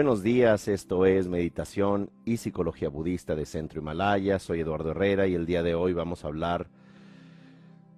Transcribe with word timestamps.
Buenos 0.00 0.22
días, 0.22 0.66
esto 0.66 1.04
es 1.04 1.28
Meditación 1.28 2.10
y 2.24 2.38
Psicología 2.38 2.88
Budista 2.88 3.36
de 3.36 3.44
Centro 3.44 3.82
Himalaya. 3.82 4.38
Soy 4.38 4.60
Eduardo 4.60 4.92
Herrera 4.92 5.26
y 5.26 5.34
el 5.34 5.44
día 5.44 5.62
de 5.62 5.74
hoy 5.74 5.92
vamos 5.92 6.24
a 6.24 6.28
hablar 6.28 6.70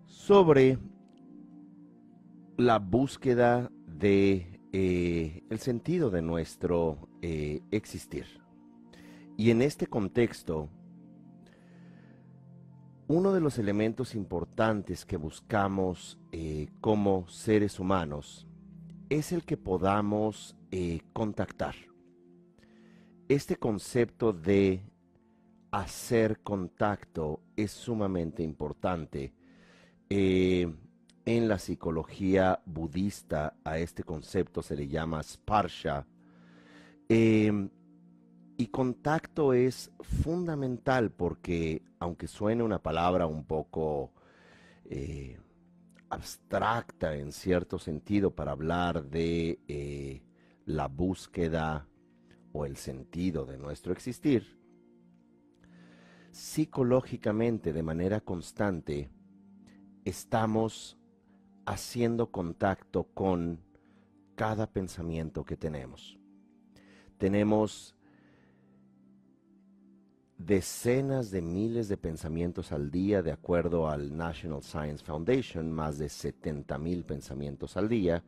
sobre 0.07 0.79
la 2.57 2.81
búsqueda 2.81 3.71
de 3.87 4.59
eh, 4.73 5.45
el 5.49 5.61
sentido 5.61 6.11
de 6.11 6.23
nuestro 6.23 7.09
eh, 7.23 7.61
existir. 7.71 8.27
Y 9.37 9.53
en 9.53 9.63
este 9.63 9.87
contexto, 9.87 10.71
uno 13.07 13.33
de 13.33 13.41
los 13.41 13.61
elementos 13.61 14.17
importantes 14.17 15.05
que 15.05 15.17
buscamos 15.17 16.19
eh, 16.33 16.67
como 16.81 17.29
seres 17.29 17.79
humanos 17.79 18.49
es 19.09 19.31
el 19.31 19.45
que 19.45 19.57
podamos 19.57 20.57
contactar. 21.13 21.77
Este 23.33 23.57
concepto 23.57 24.35
de 24.35 24.83
hacer 25.71 26.41
contacto 26.41 27.41
es 27.57 27.71
sumamente 27.71 28.43
importante. 28.43 29.33
Eh, 30.11 30.71
en 31.25 31.49
la 31.49 31.59
psicología 31.59 32.61
budista 32.67 33.57
a 33.65 33.79
este 33.79 34.03
concepto 34.03 34.61
se 34.61 34.77
le 34.77 34.87
llama 34.87 35.23
sparsha. 35.23 36.07
Em, 37.09 37.71
y 38.59 38.67
contacto 38.67 39.55
es 39.55 39.91
fundamental 40.03 41.11
porque, 41.11 41.81
aunque 42.01 42.27
suene 42.29 42.63
una 42.63 42.83
palabra 42.83 43.27
un 43.27 43.45
poco 43.45 44.13
eh, 44.85 45.41
abstracta 46.11 47.17
en 47.17 47.33
cierto 47.33 47.79
sentido 47.79 48.35
para 48.35 48.53
hablar 48.53 49.05
de 49.05 49.59
eh, 49.69 50.23
la 50.67 50.87
búsqueda 50.87 51.89
o 52.53 52.67
el 52.67 52.77
sentido 52.77 53.47
de 53.47 53.59
nuestro 53.59 53.93
existir, 53.93 54.59
psicológicamente, 56.31 57.73
de 57.73 57.83
manera 57.83 58.21
constante, 58.21 59.11
estamos 60.05 60.99
haciendo 61.67 62.31
contacto 62.31 63.05
con 63.15 63.61
cada 64.35 64.67
pensamiento 64.67 65.45
que 65.45 65.57
tenemos. 65.57 66.19
Tenemos 67.19 67.95
decenas 70.39 71.31
de 71.31 71.41
miles 71.41 71.89
de 71.89 71.97
pensamientos 71.97 72.73
al 72.73 72.91
día, 72.91 73.23
de 73.23 73.31
acuerdo 73.31 73.89
al 73.89 74.17
National 74.17 74.63
Science 74.63 75.05
Foundation, 75.05 75.71
más 75.71 75.99
de 75.99 76.09
70 76.09 76.79
mil 76.79 77.05
pensamientos 77.05 77.77
al 77.77 77.89
día, 77.89 78.25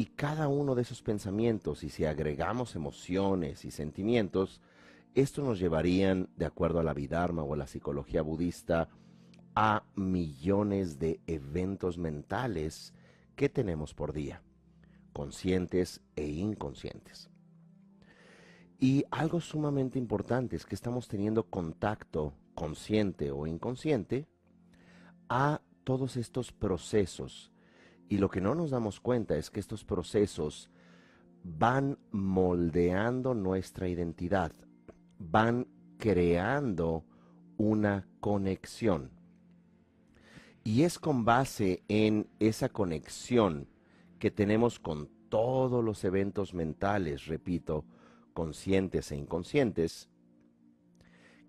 y 0.00 0.06
cada 0.06 0.48
uno 0.48 0.74
de 0.74 0.80
esos 0.80 1.02
pensamientos, 1.02 1.84
y 1.84 1.90
si 1.90 2.06
agregamos 2.06 2.74
emociones 2.74 3.66
y 3.66 3.70
sentimientos, 3.70 4.62
esto 5.14 5.42
nos 5.42 5.58
llevarían, 5.58 6.30
de 6.36 6.46
acuerdo 6.46 6.80
a 6.80 6.82
la 6.82 6.94
Vidharma 6.94 7.42
o 7.42 7.52
a 7.52 7.58
la 7.58 7.66
psicología 7.66 8.22
budista, 8.22 8.88
a 9.54 9.82
millones 9.96 10.98
de 10.98 11.20
eventos 11.26 11.98
mentales 11.98 12.94
que 13.36 13.50
tenemos 13.50 13.92
por 13.92 14.14
día, 14.14 14.40
conscientes 15.12 16.00
e 16.16 16.26
inconscientes. 16.28 17.28
Y 18.78 19.04
algo 19.10 19.38
sumamente 19.42 19.98
importante 19.98 20.56
es 20.56 20.64
que 20.64 20.76
estamos 20.76 21.08
teniendo 21.08 21.42
contacto 21.50 22.32
consciente 22.54 23.32
o 23.32 23.46
inconsciente 23.46 24.26
a 25.28 25.60
todos 25.84 26.16
estos 26.16 26.52
procesos. 26.52 27.49
Y 28.10 28.18
lo 28.18 28.28
que 28.28 28.40
no 28.40 28.56
nos 28.56 28.70
damos 28.70 28.98
cuenta 28.98 29.36
es 29.36 29.50
que 29.50 29.60
estos 29.60 29.84
procesos 29.84 30.68
van 31.44 31.96
moldeando 32.10 33.34
nuestra 33.34 33.88
identidad, 33.88 34.50
van 35.16 35.68
creando 35.96 37.04
una 37.56 38.08
conexión. 38.18 39.12
Y 40.64 40.82
es 40.82 40.98
con 40.98 41.24
base 41.24 41.84
en 41.86 42.28
esa 42.40 42.68
conexión 42.68 43.68
que 44.18 44.32
tenemos 44.32 44.80
con 44.80 45.08
todos 45.28 45.84
los 45.84 46.02
eventos 46.02 46.52
mentales, 46.52 47.26
repito, 47.26 47.84
conscientes 48.34 49.12
e 49.12 49.16
inconscientes, 49.16 50.10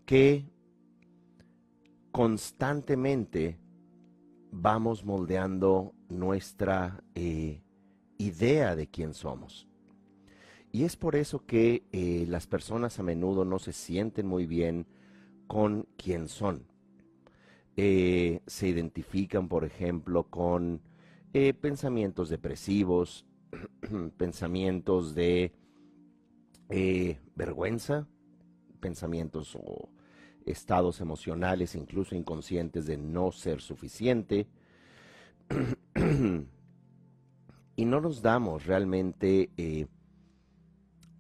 que 0.06 0.46
constantemente 2.12 3.58
vamos 4.52 5.06
moldeando 5.06 5.94
nuestra 6.10 7.04
eh, 7.16 7.64
idea 8.18 8.76
de 8.76 8.88
quién 8.88 9.14
somos. 9.14 9.68
Y 10.72 10.84
es 10.84 10.96
por 10.96 11.16
eso 11.16 11.46
que 11.46 11.84
eh, 11.92 12.26
las 12.28 12.48
personas 12.48 13.00
a 13.00 13.04
menudo 13.04 13.46
no 13.46 13.60
se 13.60 13.74
sienten 13.74 14.28
muy 14.28 14.46
bien 14.46 14.88
con 15.48 15.88
quién 15.98 16.28
son. 16.28 16.66
Eh, 17.78 18.42
se 18.46 18.68
identifican, 18.68 19.48
por 19.48 19.64
ejemplo, 19.64 20.24
con 20.24 20.82
pensamientos 21.62 22.28
depresivos, 22.28 23.26
pensamientos 24.18 25.16
de 25.16 25.54
vergüenza, 27.36 28.08
pensamientos 28.82 29.58
estados 30.46 31.02
emocionales, 31.02 31.76
incluso 31.76 32.16
inconscientes, 32.16 32.86
de 32.86 32.98
no 32.98 33.32
ser 33.32 33.62
suficiente. 33.62 34.48
y 37.76 37.86
no 37.86 38.02
nos 38.02 38.22
damos 38.22 38.66
realmente 38.66 39.52
eh, 39.58 39.88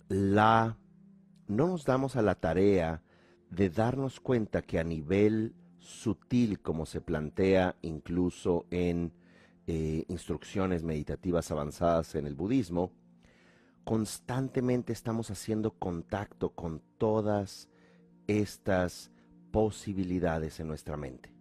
la, 0.09 0.77
no 1.47 1.67
nos 1.67 1.85
damos 1.85 2.15
a 2.15 2.21
la 2.21 2.35
tarea 2.35 3.01
de 3.49 3.69
darnos 3.69 4.19
cuenta 4.19 4.61
que 4.61 4.79
a 4.79 4.83
nivel 4.83 5.55
sutil, 5.79 6.61
como 6.61 6.85
se 6.85 7.01
plantea 7.01 7.75
incluso 7.81 8.65
en 8.69 9.13
eh, 9.67 10.05
instrucciones 10.07 10.83
meditativas 10.83 11.51
avanzadas 11.51 12.15
en 12.15 12.27
el 12.27 12.35
budismo, 12.35 12.91
constantemente 13.83 14.93
estamos 14.93 15.31
haciendo 15.31 15.71
contacto 15.71 16.51
con 16.51 16.81
todas 16.97 17.67
estas 18.27 19.11
posibilidades 19.51 20.59
en 20.59 20.67
nuestra 20.67 20.97
mente. 20.97 21.31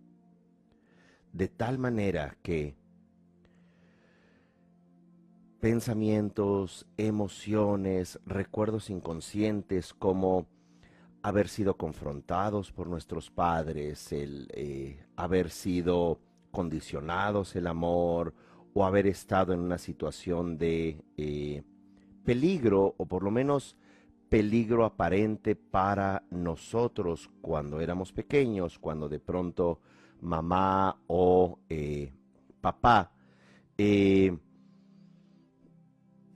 De 1.33 1.49
tal 1.49 1.79
manera 1.79 2.37
que 2.43 2.75
pensamientos, 5.61 6.87
emociones, 6.97 8.19
recuerdos 8.27 8.91
inconscientes 8.91 9.93
como 9.93 10.47
haber 11.23 11.49
sido 11.49 11.77
confrontados 11.77 12.73
por 12.73 12.87
nuestros 12.87 13.31
padres, 13.31 14.11
el 14.13 14.49
eh, 14.55 15.05
haber 15.17 15.51
sido 15.51 16.19
condicionados 16.51 17.55
el 17.57 17.67
amor 17.67 18.35
o 18.75 18.85
haber 18.85 19.07
estado 19.07 19.53
en 19.53 19.61
una 19.61 19.79
situación 19.79 20.57
de 20.57 21.03
eh, 21.17 21.63
peligro, 22.25 22.95
o 22.97 23.07
por 23.07 23.23
lo 23.23 23.31
menos 23.31 23.77
peligro 24.31 24.85
aparente 24.85 25.57
para 25.57 26.23
nosotros 26.31 27.29
cuando 27.43 27.81
éramos 27.81 28.13
pequeños, 28.13 28.79
cuando 28.79 29.09
de 29.09 29.19
pronto 29.19 29.81
mamá 30.21 31.03
o 31.09 31.59
eh, 31.69 32.13
papá 32.61 33.13
eh, 33.77 34.37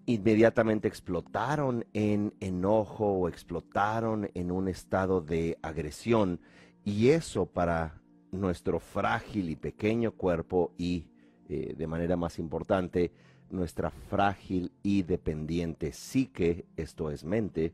inmediatamente 0.07 0.89
explotaron 0.89 1.87
en 1.93 2.35
enojo 2.41 3.07
o 3.07 3.29
explotaron 3.29 4.29
en 4.35 4.51
un 4.51 4.69
estado 4.69 5.21
de 5.21 5.57
agresión. 5.63 6.41
Y 6.85 7.11
eso 7.11 7.47
para 7.47 8.03
nuestro 8.33 8.81
frágil 8.81 9.51
y 9.51 9.57
pequeño 9.57 10.13
cuerpo 10.13 10.75
y 10.77 11.07
eh, 11.49 11.75
de 11.77 11.87
manera 11.87 12.17
más 12.17 12.39
importante 12.41 13.13
nuestra 13.51 13.91
frágil 13.91 14.73
y 14.83 15.03
dependiente 15.03 15.93
psique, 15.93 16.67
esto 16.77 17.11
es 17.11 17.25
mente, 17.25 17.73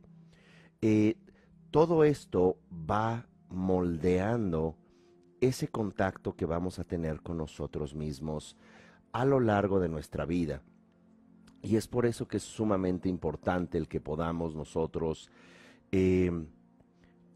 eh, 0.82 1.16
todo 1.70 2.04
esto 2.04 2.58
va 2.70 3.26
moldeando 3.48 4.76
ese 5.40 5.68
contacto 5.68 6.34
que 6.36 6.44
vamos 6.44 6.78
a 6.78 6.84
tener 6.84 7.20
con 7.20 7.38
nosotros 7.38 7.94
mismos 7.94 8.56
a 9.12 9.24
lo 9.24 9.40
largo 9.40 9.80
de 9.80 9.88
nuestra 9.88 10.24
vida. 10.24 10.62
Y 11.62 11.76
es 11.76 11.88
por 11.88 12.06
eso 12.06 12.26
que 12.26 12.38
es 12.38 12.42
sumamente 12.42 13.08
importante 13.08 13.76
el 13.76 13.88
que 13.88 14.00
podamos 14.00 14.54
nosotros 14.54 15.30
em, 15.90 16.46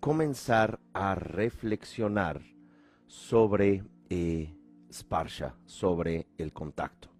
comenzar 0.00 0.81
a 0.93 1.14
reflexionar 1.14 2.43
sobre 3.06 3.85
eh, 4.08 4.55
Sparsha, 4.91 5.55
sobre 5.67 6.26
el 6.38 6.52
contacto. 6.52 7.13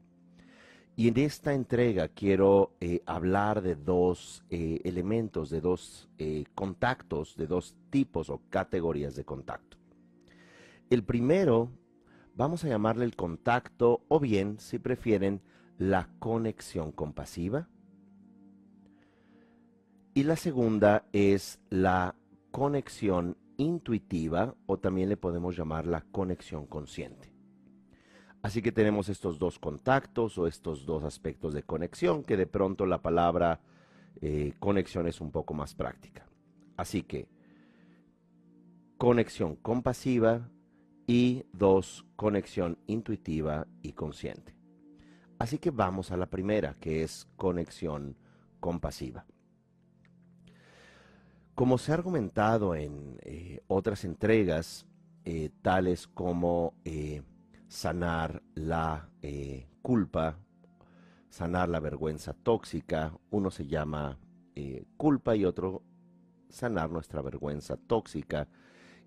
Y 0.97 1.09
en 1.09 1.19
esta 1.19 1.55
entrega 1.55 2.09
quiero 2.09 2.77
eh, 2.81 3.03
hablar 3.05 3.63
de 3.63 3.75
dos 3.75 4.45
eh, 4.51 4.81
elementos, 4.85 5.51
de 5.51 5.61
dos 5.61 6.09
eh, 6.19 6.45
contactos, 6.55 7.37
de 7.37 7.49
dos 7.49 7.75
tipos 7.91 8.31
o 8.31 8.43
categorías 8.49 9.17
de 9.17 9.25
contacto. 9.25 9.77
El 10.91 11.03
primero, 11.03 11.71
vamos 12.37 12.65
a 12.65 12.69
llamarle 12.69 13.05
el 13.05 13.17
contacto 13.17 14.05
o 14.07 14.21
bien, 14.21 14.61
si 14.61 14.79
prefieren, 14.79 15.41
la 15.79 16.09
conexión 16.21 16.93
compasiva, 16.93 17.69
Y 20.17 20.23
la 20.23 20.37
segunda 20.37 21.09
es 21.13 21.59
la 21.71 22.15
conexión 22.53 23.37
intuitiva 23.57 24.55
o 24.67 24.79
también 24.79 25.09
le 25.09 25.17
podemos 25.17 25.57
llamar 25.57 25.87
la 25.89 26.03
conexión 26.03 26.67
consciente. 26.67 27.34
Así 28.45 28.61
que 28.61 28.73
tenemos 28.73 29.09
estos 29.09 29.39
dos 29.39 29.59
contactos 29.59 30.37
o 30.37 30.47
estos 30.47 30.85
dos 30.85 31.03
aspectos 31.03 31.55
de 31.55 31.63
conexión 31.63 32.23
que 32.23 32.37
de 32.37 32.47
pronto 32.47 32.85
la 32.85 33.01
palabra 33.01 33.59
eh, 34.21 34.53
conexión 34.59 35.09
es 35.09 35.23
un 35.23 35.31
poco 35.31 35.55
más 35.55 35.75
práctica. 35.75 36.27
Así 36.77 37.05
que 37.05 37.27
conexión 38.99 39.57
compasiva 39.57 40.51
y 41.07 41.47
dos, 41.55 42.05
conexión 42.17 42.77
intuitiva 42.87 43.67
y 43.81 43.93
consciente. 43.93 44.55
Así 45.39 45.57
que 45.57 45.71
vamos 45.71 46.13
a 46.13 46.19
la 46.19 46.27
primera, 46.27 46.75
que 46.79 47.03
es 47.03 47.27
conexión 47.37 48.15
compasiva. 48.61 49.25
Como 51.55 51.79
se 51.79 51.93
ha 51.93 51.95
argumentado 51.95 52.75
en 52.75 53.17
eh, 53.23 53.63
otras 53.69 54.05
entregas, 54.05 54.87
eh, 55.25 55.49
tales 55.63 56.07
como 56.07 56.75
sanar 57.75 58.41
la 58.55 59.09
culpa, 59.83 60.39
sanar 61.29 61.69
la 61.69 61.81
vergüenza 61.81 62.33
tóxica, 62.33 63.13
uno 63.31 63.51
se 63.51 63.67
llama 63.67 64.17
culpa 64.97 65.35
y 65.35 65.45
otro 65.45 65.83
sanar 66.49 66.91
nuestra 66.91 67.21
vergüenza 67.21 67.77
tóxica. 67.77 68.47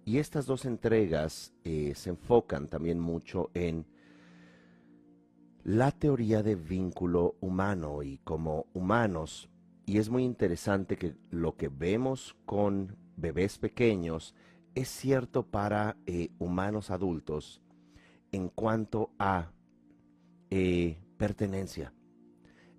Y 0.04 0.18
estas 0.18 0.46
dos 0.46 0.66
entregas 0.66 1.54
se 1.64 2.10
enfocan 2.10 2.68
también 2.68 3.00
mucho 3.00 3.52
en 3.54 3.86
la 5.64 5.92
teoría 5.92 6.44
de 6.44 6.56
vínculo 6.56 7.38
humano 7.40 8.04
y 8.04 8.18
como 8.19 8.68
humanos 8.74 9.50
y 9.88 10.00
es 10.00 10.10
muy 10.10 10.25
interesante 10.25 10.98
que 10.98 11.16
lo 11.31 11.56
que 11.56 11.69
vemos 11.69 12.36
con 12.46 12.98
bebés 13.16 13.58
pequeños 13.58 14.36
es 14.75 14.90
cierto 14.90 15.44
para 15.44 15.96
eh, 16.06 16.30
humanos 16.40 16.92
adultos 16.92 17.62
en 18.38 18.50
cuanto 18.50 19.10
a 19.18 19.51
eh, 20.51 21.01
pertenencia, 21.18 21.92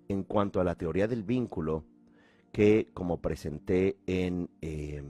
en 0.07 0.23
cuanto 0.23 0.61
a 0.61 0.63
la 0.63 0.75
teoría 0.75 1.05
del 1.05 1.23
vínculo 1.23 1.83
que 2.53 2.89
como 2.93 3.19
presenté 3.19 3.97
en 4.07 4.49
eh, 4.61 5.03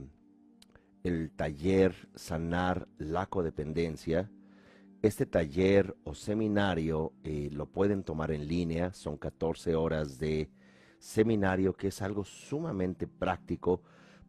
el 1.04 1.30
taller 1.30 1.94
Sanar 2.16 2.88
la 2.98 3.26
Codependencia, 3.26 4.28
este 5.02 5.24
taller 5.24 5.96
o 6.02 6.14
seminario 6.14 7.12
lo 7.52 7.66
pueden 7.66 8.02
tomar 8.02 8.32
en 8.32 8.48
línea, 8.48 8.92
son 8.92 9.18
14 9.18 9.76
horas 9.76 10.18
de 10.18 10.50
seminario 10.98 11.74
que 11.76 11.88
es 11.88 12.02
algo 12.02 12.24
sumamente 12.24 13.06
práctico 13.06 13.82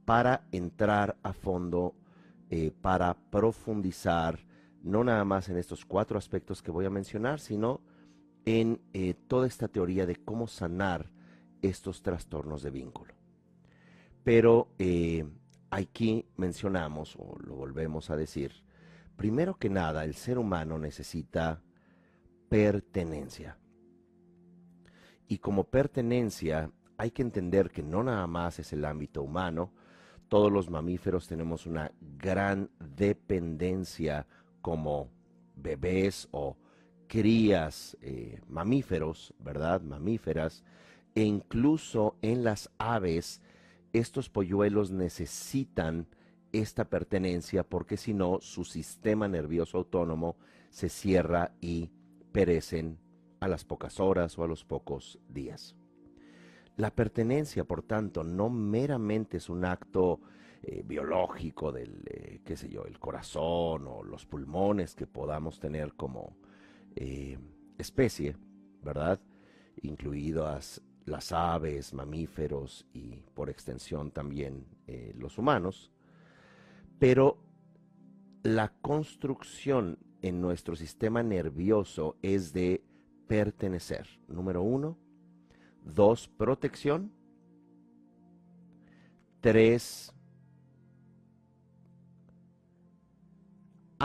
para 0.05 0.45
entrar 0.51 1.17
a 1.23 1.33
fondo, 1.33 1.95
eh, 2.51 2.71
para 2.79 3.15
profundizar, 3.15 4.39
no 4.83 5.03
nada 5.03 5.23
más 5.25 5.49
en 5.49 5.57
estos 5.57 5.85
cuatro 5.85 6.17
aspectos 6.17 6.61
que 6.61 6.71
voy 6.71 6.85
a 6.85 6.89
mencionar, 6.89 7.39
sino 7.39 7.81
en 8.45 8.81
eh, 8.93 9.13
toda 9.27 9.47
esta 9.47 9.67
teoría 9.67 10.05
de 10.05 10.15
cómo 10.15 10.47
sanar 10.47 11.11
estos 11.61 12.01
trastornos 12.01 12.63
de 12.63 12.71
vínculo. 12.71 13.13
Pero 14.23 14.69
eh, 14.79 15.25
aquí 15.69 16.25
mencionamos, 16.37 17.15
o 17.17 17.37
lo 17.39 17.55
volvemos 17.55 18.09
a 18.09 18.15
decir, 18.15 18.63
primero 19.15 19.57
que 19.57 19.69
nada, 19.69 20.03
el 20.03 20.15
ser 20.15 20.37
humano 20.37 20.77
necesita 20.77 21.61
pertenencia. 22.49 23.57
Y 25.27 25.37
como 25.37 25.63
pertenencia 25.65 26.71
hay 26.97 27.11
que 27.11 27.21
entender 27.21 27.69
que 27.71 27.83
no 27.83 28.03
nada 28.03 28.27
más 28.27 28.59
es 28.59 28.73
el 28.73 28.85
ámbito 28.85 29.23
humano, 29.23 29.71
todos 30.27 30.51
los 30.51 30.69
mamíferos 30.69 31.27
tenemos 31.27 31.65
una 31.65 31.91
gran 31.99 32.69
dependencia 32.79 34.27
como 34.61 35.09
bebés 35.55 36.27
o 36.31 36.57
crías 37.07 37.97
eh, 38.01 38.39
mamíferos, 38.47 39.33
¿verdad? 39.39 39.81
Mamíferas, 39.81 40.63
e 41.13 41.23
incluso 41.23 42.15
en 42.21 42.43
las 42.43 42.71
aves, 42.77 43.41
estos 43.93 44.29
polluelos 44.29 44.91
necesitan 44.91 46.07
esta 46.53 46.85
pertenencia 46.85 47.63
porque 47.63 47.97
si 47.97 48.13
no, 48.13 48.39
su 48.41 48.63
sistema 48.63 49.27
nervioso 49.27 49.77
autónomo 49.77 50.37
se 50.69 50.89
cierra 50.89 51.51
y 51.59 51.89
perecen 52.31 52.97
a 53.39 53.47
las 53.47 53.65
pocas 53.65 53.99
horas 53.99 54.37
o 54.37 54.43
a 54.43 54.47
los 54.47 54.63
pocos 54.63 55.19
días. 55.27 55.75
La 56.77 56.91
pertenencia, 56.91 57.65
por 57.65 57.83
tanto, 57.83 58.23
no 58.23 58.49
meramente 58.49 59.37
es 59.37 59.49
un 59.49 59.65
acto 59.65 60.21
eh, 60.63 60.83
biológico 60.85 61.71
del, 61.71 62.03
eh, 62.05 62.41
qué 62.45 62.55
sé 62.55 62.69
yo, 62.69 62.85
el 62.85 62.99
corazón 62.99 63.87
o 63.87 64.03
los 64.03 64.27
pulmones 64.27 64.93
que 64.93 65.07
podamos 65.07 65.59
tener 65.59 65.93
como 65.93 66.37
eh, 66.95 67.39
especie, 67.79 68.37
¿verdad? 68.83 69.19
Incluidas 69.81 70.83
las 71.05 71.31
aves, 71.31 71.95
mamíferos 71.95 72.85
y 72.93 73.23
por 73.33 73.49
extensión 73.49 74.11
también 74.11 74.67
los 75.15 75.39
humanos. 75.39 75.91
Pero 76.99 77.39
la 78.43 78.71
construcción 78.81 79.97
en 80.21 80.41
nuestro 80.41 80.75
sistema 80.75 81.23
nervioso 81.23 82.17
es 82.21 82.53
de 82.53 82.83
pertenecer. 83.27 84.07
Número 84.27 84.61
uno. 84.61 84.97
Dos, 85.83 86.27
protección. 86.27 87.11
Tres, 89.39 90.13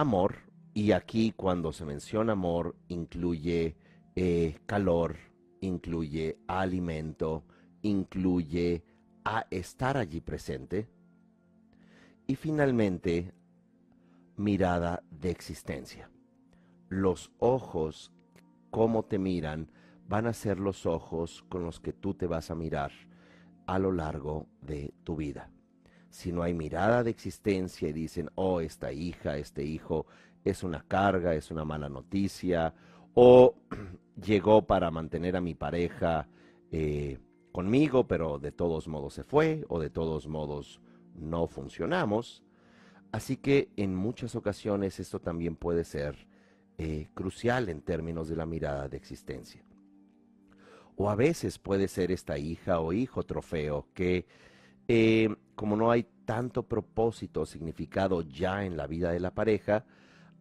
amor. 0.00 0.36
Y 0.74 0.92
aquí 0.92 1.32
cuando 1.32 1.72
se 1.72 1.86
menciona 1.86 2.32
amor 2.32 2.76
incluye 2.88 3.76
eh, 4.14 4.58
calor, 4.66 5.16
incluye 5.60 6.38
alimento, 6.46 7.44
incluye 7.82 8.84
a 9.24 9.46
estar 9.50 9.96
allí 9.96 10.20
presente. 10.20 10.88
Y 12.26 12.34
finalmente, 12.34 13.32
mirada 14.36 15.02
de 15.10 15.30
existencia. 15.30 16.10
Los 16.88 17.32
ojos 17.38 18.12
cómo 18.70 19.04
te 19.04 19.18
miran 19.18 19.70
van 20.08 20.26
a 20.26 20.34
ser 20.34 20.60
los 20.60 20.84
ojos 20.84 21.42
con 21.48 21.64
los 21.64 21.80
que 21.80 21.94
tú 21.94 22.12
te 22.14 22.26
vas 22.26 22.50
a 22.50 22.54
mirar 22.54 22.92
a 23.66 23.78
lo 23.78 23.92
largo 23.92 24.46
de 24.60 24.92
tu 25.04 25.16
vida. 25.16 25.50
Si 26.16 26.32
no 26.32 26.42
hay 26.42 26.54
mirada 26.54 27.04
de 27.04 27.10
existencia 27.10 27.90
y 27.90 27.92
dicen, 27.92 28.30
oh, 28.36 28.62
esta 28.62 28.90
hija, 28.90 29.36
este 29.36 29.62
hijo 29.64 30.06
es 30.46 30.62
una 30.62 30.82
carga, 30.88 31.34
es 31.34 31.50
una 31.50 31.66
mala 31.66 31.90
noticia, 31.90 32.72
o 33.12 33.54
llegó 34.24 34.66
para 34.66 34.90
mantener 34.90 35.36
a 35.36 35.42
mi 35.42 35.54
pareja 35.54 36.26
eh, 36.72 37.18
conmigo, 37.52 38.06
pero 38.06 38.38
de 38.38 38.50
todos 38.50 38.88
modos 38.88 39.12
se 39.12 39.24
fue, 39.24 39.66
o 39.68 39.78
de 39.78 39.90
todos 39.90 40.26
modos 40.26 40.80
no 41.14 41.48
funcionamos. 41.48 42.42
Así 43.12 43.36
que 43.36 43.68
en 43.76 43.94
muchas 43.94 44.36
ocasiones 44.36 44.98
esto 44.98 45.20
también 45.20 45.54
puede 45.54 45.84
ser 45.84 46.26
eh, 46.78 47.10
crucial 47.12 47.68
en 47.68 47.82
términos 47.82 48.26
de 48.26 48.36
la 48.36 48.46
mirada 48.46 48.88
de 48.88 48.96
existencia. 48.96 49.62
O 50.96 51.10
a 51.10 51.14
veces 51.14 51.58
puede 51.58 51.88
ser 51.88 52.10
esta 52.10 52.38
hija 52.38 52.80
o 52.80 52.94
hijo 52.94 53.22
trofeo 53.24 53.86
que, 53.92 54.24
eh, 54.88 55.34
como 55.54 55.76
no 55.76 55.90
hay 55.90 56.06
tanto 56.24 56.64
propósito 56.64 57.42
o 57.42 57.46
significado 57.46 58.22
ya 58.22 58.64
en 58.64 58.76
la 58.76 58.86
vida 58.86 59.10
de 59.10 59.20
la 59.20 59.34
pareja, 59.34 59.84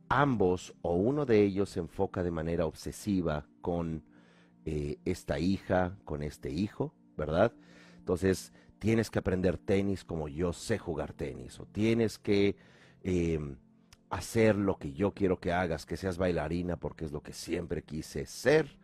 ambos 0.10 0.74
o 0.82 0.96
uno 0.96 1.26
de 1.26 1.42
ellos 1.44 1.70
se 1.70 1.80
enfoca 1.80 2.24
de 2.24 2.32
manera 2.32 2.66
obsesiva 2.66 3.46
con 3.62 4.04
eh, 4.66 4.98
esta 5.06 5.40
hija, 5.40 5.98
con 6.06 6.24
este 6.24 6.52
hijo, 6.52 6.94
¿verdad? 7.18 7.54
Entonces, 7.98 8.54
tienes 8.80 9.10
que 9.10 9.20
aprender 9.20 9.58
tenis 9.58 10.04
como 10.04 10.28
yo 10.28 10.54
sé 10.54 10.78
jugar 10.78 11.14
tenis, 11.14 11.60
o 11.60 11.66
tienes 11.66 12.20
que 12.20 12.56
hacer 14.10 14.56
lo 14.56 14.78
que 14.78 14.94
yo 14.94 15.14
quiero 15.14 15.40
que 15.40 15.52
hagas, 15.52 15.86
que 15.86 15.98
seas 15.98 16.18
bailarina 16.18 16.78
porque 16.78 17.06
es 17.06 17.12
lo 17.12 17.22
que 17.22 17.34
siempre 17.34 17.84
quise 17.84 18.26
ser. 18.26 18.78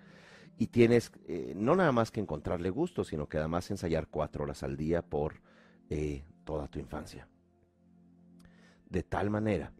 Y 0.57 0.67
tienes 0.67 1.11
eh, 1.27 1.53
no 1.55 1.75
nada 1.75 1.91
más 1.91 2.11
que 2.11 2.19
encontrarle 2.19 2.69
gusto, 2.69 3.03
sino 3.03 3.27
que 3.27 3.37
además 3.37 3.71
ensayar 3.71 4.07
cuatro 4.07 4.43
horas 4.43 4.63
al 4.63 4.77
día 4.77 5.01
por 5.01 5.41
eh, 5.91 6.23
toda 6.45 6.69
tu 6.69 6.79
infancia. 6.79 7.27
De 8.89 9.03
tal 9.03 9.29
manera 9.29 9.73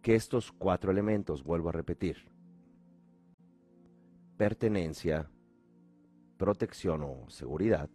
que 0.00 0.14
estos 0.14 0.50
cuatro 0.50 0.90
elementos, 0.90 1.44
vuelvo 1.44 1.68
a 1.68 1.72
repetir, 1.72 2.16
pertenencia, 4.38 5.30
protección 6.38 7.02
o 7.02 7.28
seguridad, 7.28 7.90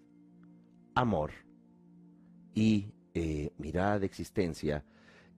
amor 0.94 1.32
y 2.54 2.94
eh, 3.16 3.54
mirada 3.58 3.98
de 3.98 4.06
existencia, 4.06 4.86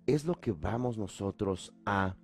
es 0.06 0.26
lo 0.26 0.42
que 0.42 0.52
vamos 0.52 0.98
nosotros 0.98 1.74
a 1.86 2.18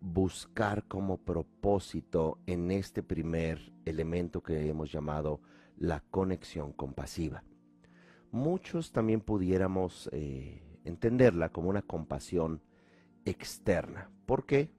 buscar 0.00 0.88
como 0.88 1.18
propósito 1.18 2.38
en 2.46 2.70
este 2.70 3.02
primer 3.02 3.74
elemento 3.84 4.42
que 4.42 4.68
hemos 4.70 4.90
llamado 4.90 5.42
la 5.76 6.00
conexión 6.00 6.72
compasiva. 6.72 7.44
Muchos 8.34 8.90
también 8.90 9.20
pudiéramos 9.20 10.10
eh, 10.12 10.60
entenderla 10.84 11.50
como 11.50 11.70
una 11.70 11.82
compasión 11.82 12.60
externa. 13.24 14.10
¿Por 14.26 14.44
qué? 14.44 14.70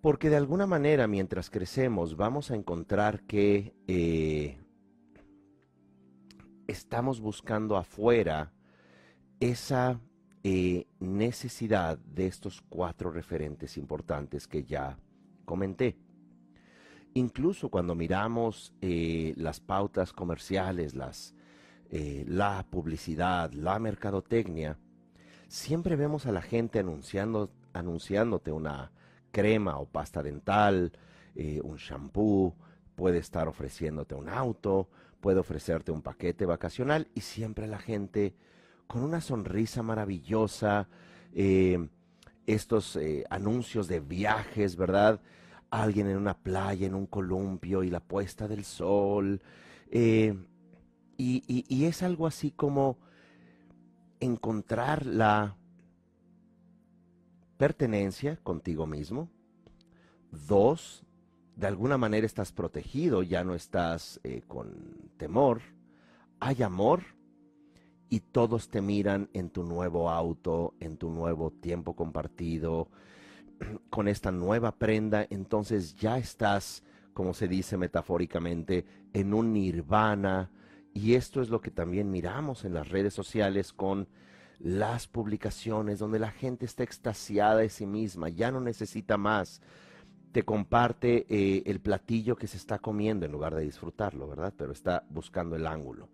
Porque 0.00 0.30
de 0.30 0.36
alguna 0.36 0.66
manera 0.66 1.08
mientras 1.08 1.50
crecemos 1.50 2.16
vamos 2.16 2.50
a 2.50 2.54
encontrar 2.54 3.22
que 3.24 3.74
eh, 3.88 4.56
estamos 6.68 7.20
buscando 7.20 7.76
afuera 7.76 8.52
esa 9.40 10.00
eh, 10.44 10.86
necesidad 11.00 11.98
de 11.98 12.28
estos 12.28 12.62
cuatro 12.68 13.10
referentes 13.10 13.76
importantes 13.76 14.46
que 14.46 14.62
ya 14.62 14.96
comenté. 15.44 15.98
Incluso 17.14 17.68
cuando 17.68 17.96
miramos 17.96 18.72
las 18.80 19.58
pautas 19.58 20.12
comerciales, 20.12 20.94
las, 20.94 21.34
la 21.90 22.64
publicidad, 22.70 23.52
la 23.52 23.78
mercadotecnia, 23.78 24.78
siempre 25.48 25.96
vemos 25.96 26.26
a 26.26 26.32
la 26.32 26.42
gente 26.42 26.78
anunciando, 26.78 27.50
anunciándote 27.72 28.52
una 28.52 28.92
crema 29.32 29.78
o 29.78 29.86
pasta 29.86 30.22
dental, 30.22 30.92
eh, 31.34 31.60
un 31.62 31.76
shampoo, 31.76 32.54
puede 32.94 33.18
estar 33.18 33.48
ofreciéndote 33.48 34.14
un 34.14 34.28
auto, 34.28 34.88
puede 35.20 35.40
ofrecerte 35.40 35.90
un 35.90 36.02
paquete 36.02 36.46
vacacional 36.46 37.08
y 37.14 37.22
siempre 37.22 37.66
la 37.66 37.78
gente 37.78 38.34
con 38.86 39.02
una 39.02 39.20
sonrisa 39.20 39.82
maravillosa, 39.82 40.88
eh, 41.32 41.88
estos 42.46 42.96
eh, 42.96 43.24
anuncios 43.30 43.86
de 43.88 44.00
viajes, 44.00 44.76
¿verdad? 44.76 45.20
Alguien 45.70 46.08
en 46.08 46.16
una 46.16 46.34
playa, 46.34 46.86
en 46.86 46.94
un 46.94 47.06
columpio 47.06 47.82
y 47.84 47.90
la 47.90 48.00
puesta 48.00 48.48
del 48.48 48.64
sol. 48.64 49.40
Y, 51.20 51.84
es 51.84 52.02
algo 52.02 52.26
así 52.26 52.50
como 52.50 52.98
encontrar 54.20 55.04
la 55.04 55.56
pertenencia 57.58 58.36
contigo 58.36 58.86
mismo. 58.86 59.28
Dos, 60.48 61.04
de 61.56 61.66
alguna 61.66 61.98
manera 61.98 62.26
estás 62.26 62.52
protegido, 62.52 63.22
ya 63.22 63.44
no 63.44 63.54
estás 63.54 64.20
eh, 64.24 64.42
con 64.46 65.10
temor. 65.18 65.60
Hay 66.38 66.62
amor 66.62 67.02
y 68.08 68.20
todos 68.20 68.70
te 68.70 68.80
miran 68.80 69.28
en 69.34 69.50
tu 69.50 69.62
nuevo 69.62 70.08
auto, 70.08 70.74
en 70.80 70.96
tu 70.96 71.10
nuevo 71.10 71.50
tiempo 71.50 71.94
compartido, 71.94 72.88
con 73.90 74.08
esta 74.08 74.32
nueva 74.32 74.72
prenda. 74.72 75.26
Entonces 75.28 75.94
ya 75.96 76.16
estás, 76.16 76.82
como 77.12 77.34
se 77.34 77.46
dice 77.46 77.76
metafóricamente, 77.76 78.86
en 79.12 79.34
un 79.34 79.52
nirvana. 79.52 80.50
Y 81.00 81.14
esto 81.14 81.40
es 81.40 81.48
lo 81.48 81.62
que 81.62 81.70
también 81.70 82.10
miramos 82.10 82.66
en 82.66 82.74
las 82.74 82.90
redes 82.90 83.14
sociales 83.14 83.72
con 83.72 84.06
las 84.58 85.06
publicaciones 85.06 85.98
donde 85.98 86.18
la 86.18 86.30
gente 86.30 86.66
está 86.66 86.82
extasiada 86.82 87.56
de 87.56 87.70
sí 87.70 87.86
misma, 87.86 88.28
ya 88.28 88.50
no 88.50 88.60
necesita 88.60 89.16
más. 89.16 89.62
Te 90.32 90.42
comparte 90.42 91.24
eh, 91.30 91.62
el 91.64 91.80
platillo 91.80 92.36
que 92.36 92.46
se 92.46 92.58
está 92.58 92.80
comiendo 92.80 93.24
en 93.24 93.32
lugar 93.32 93.54
de 93.54 93.62
disfrutarlo, 93.62 94.28
¿verdad? 94.28 94.52
Pero 94.54 94.72
está 94.72 95.06
buscando 95.08 95.56
el 95.56 95.66
ángulo. 95.66 96.10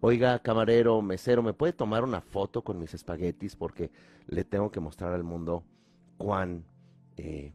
Oiga, 0.00 0.40
camarero, 0.40 1.00
mesero, 1.02 1.40
¿me 1.44 1.52
puede 1.52 1.72
tomar 1.72 2.02
una 2.02 2.20
foto 2.20 2.64
con 2.64 2.80
mis 2.80 2.94
espaguetis? 2.94 3.54
Porque 3.54 3.92
le 4.26 4.42
tengo 4.42 4.72
que 4.72 4.80
mostrar 4.80 5.12
al 5.12 5.22
mundo 5.22 5.62
cuán, 6.18 6.64
eh, 7.16 7.54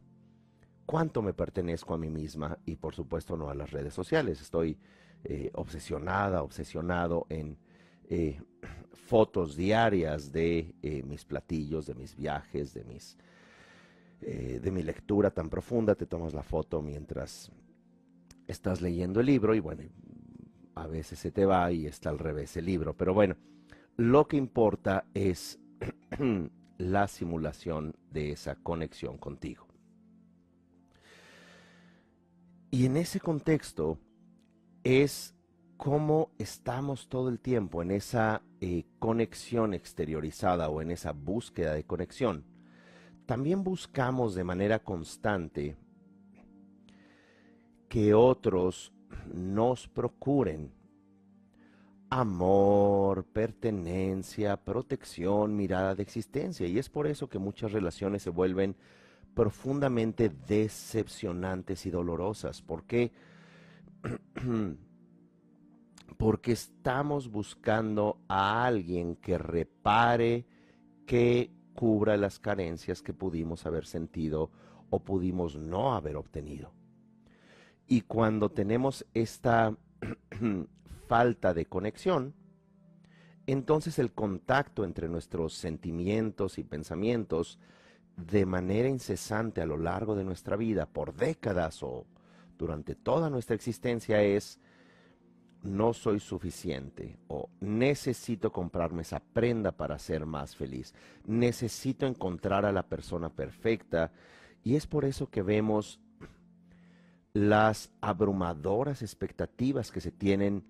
cuánto 0.86 1.20
me 1.20 1.34
pertenezco 1.34 1.92
a 1.92 1.98
mí 1.98 2.08
misma 2.08 2.56
y 2.64 2.76
por 2.76 2.94
supuesto 2.94 3.36
no 3.36 3.50
a 3.50 3.54
las 3.54 3.72
redes 3.72 3.92
sociales. 3.92 4.40
Estoy 4.40 4.78
eh, 5.24 5.50
obsesionada, 5.54 6.42
obsesionado 6.42 7.26
en 7.28 7.58
fotos 8.92 9.56
diarias 9.56 10.32
de 10.32 10.74
eh, 10.82 11.02
mis 11.02 11.24
platillos, 11.24 11.86
de 11.86 11.94
mis 11.94 12.14
viajes, 12.16 12.74
de 12.74 12.84
mis 12.84 13.16
eh, 14.24 14.60
de 14.62 14.70
mi 14.70 14.84
lectura 14.84 15.32
tan 15.32 15.50
profunda, 15.50 15.96
te 15.96 16.06
tomas 16.06 16.32
la 16.32 16.44
foto 16.44 16.80
mientras 16.80 17.50
estás 18.46 18.80
leyendo 18.80 19.18
el 19.18 19.26
libro 19.26 19.52
y 19.52 19.58
bueno, 19.58 19.82
a 20.76 20.86
veces 20.86 21.18
se 21.18 21.32
te 21.32 21.44
va 21.44 21.72
y 21.72 21.86
está 21.86 22.10
al 22.10 22.20
revés 22.20 22.56
el 22.56 22.66
libro, 22.66 22.96
pero 22.96 23.14
bueno, 23.14 23.34
lo 23.96 24.28
que 24.28 24.36
importa 24.36 25.06
es 25.12 25.58
la 26.78 27.08
simulación 27.08 27.96
de 28.12 28.30
esa 28.30 28.54
conexión 28.54 29.18
contigo. 29.18 29.66
Y 32.70 32.86
en 32.86 32.96
ese 32.96 33.18
contexto 33.18 33.98
es 34.84 35.34
cómo 35.76 36.30
estamos 36.38 37.08
todo 37.08 37.28
el 37.28 37.40
tiempo 37.40 37.82
en 37.82 37.90
esa 37.90 38.42
eh, 38.60 38.84
conexión 38.98 39.74
exteriorizada 39.74 40.68
o 40.68 40.80
en 40.80 40.90
esa 40.90 41.12
búsqueda 41.12 41.74
de 41.74 41.84
conexión. 41.84 42.44
También 43.26 43.64
buscamos 43.64 44.34
de 44.34 44.44
manera 44.44 44.80
constante 44.80 45.76
que 47.88 48.14
otros 48.14 48.92
nos 49.32 49.88
procuren 49.88 50.72
amor, 52.10 53.24
pertenencia, 53.24 54.56
protección, 54.56 55.56
mirada 55.56 55.94
de 55.94 56.02
existencia. 56.02 56.66
Y 56.66 56.78
es 56.78 56.88
por 56.88 57.06
eso 57.06 57.28
que 57.28 57.38
muchas 57.38 57.72
relaciones 57.72 58.22
se 58.22 58.30
vuelven 58.30 58.76
profundamente 59.34 60.28
decepcionantes 60.28 61.86
y 61.86 61.90
dolorosas. 61.90 62.60
Porque 62.60 63.12
porque 66.18 66.52
estamos 66.52 67.30
buscando 67.30 68.20
a 68.28 68.64
alguien 68.64 69.16
que 69.16 69.38
repare, 69.38 70.46
que 71.06 71.50
cubra 71.74 72.16
las 72.16 72.38
carencias 72.38 73.02
que 73.02 73.12
pudimos 73.12 73.66
haber 73.66 73.86
sentido 73.86 74.50
o 74.90 75.00
pudimos 75.00 75.56
no 75.56 75.94
haber 75.94 76.16
obtenido. 76.16 76.72
Y 77.86 78.02
cuando 78.02 78.50
tenemos 78.50 79.06
esta 79.14 79.76
falta 81.08 81.54
de 81.54 81.66
conexión, 81.66 82.34
entonces 83.46 83.98
el 83.98 84.12
contacto 84.12 84.84
entre 84.84 85.08
nuestros 85.08 85.54
sentimientos 85.54 86.58
y 86.58 86.64
pensamientos 86.64 87.58
de 88.16 88.46
manera 88.46 88.88
incesante 88.88 89.60
a 89.60 89.66
lo 89.66 89.76
largo 89.76 90.14
de 90.14 90.24
nuestra 90.24 90.56
vida, 90.56 90.86
por 90.86 91.14
décadas 91.14 91.82
o 91.82 92.06
durante 92.62 92.94
toda 92.94 93.28
nuestra 93.28 93.56
existencia, 93.56 94.22
es 94.22 94.60
no 95.64 95.92
soy 95.92 96.20
suficiente 96.20 97.18
o 97.26 97.50
necesito 97.60 98.52
comprarme 98.52 99.02
esa 99.02 99.18
prenda 99.18 99.72
para 99.72 99.98
ser 99.98 100.26
más 100.26 100.54
feliz. 100.54 100.94
Necesito 101.26 102.06
encontrar 102.06 102.64
a 102.64 102.70
la 102.70 102.84
persona 102.84 103.30
perfecta 103.30 104.12
y 104.62 104.76
es 104.76 104.86
por 104.86 105.04
eso 105.04 105.28
que 105.28 105.42
vemos 105.42 105.98
las 107.32 107.90
abrumadoras 108.00 109.02
expectativas 109.02 109.90
que 109.90 110.00
se 110.00 110.12
tienen 110.12 110.62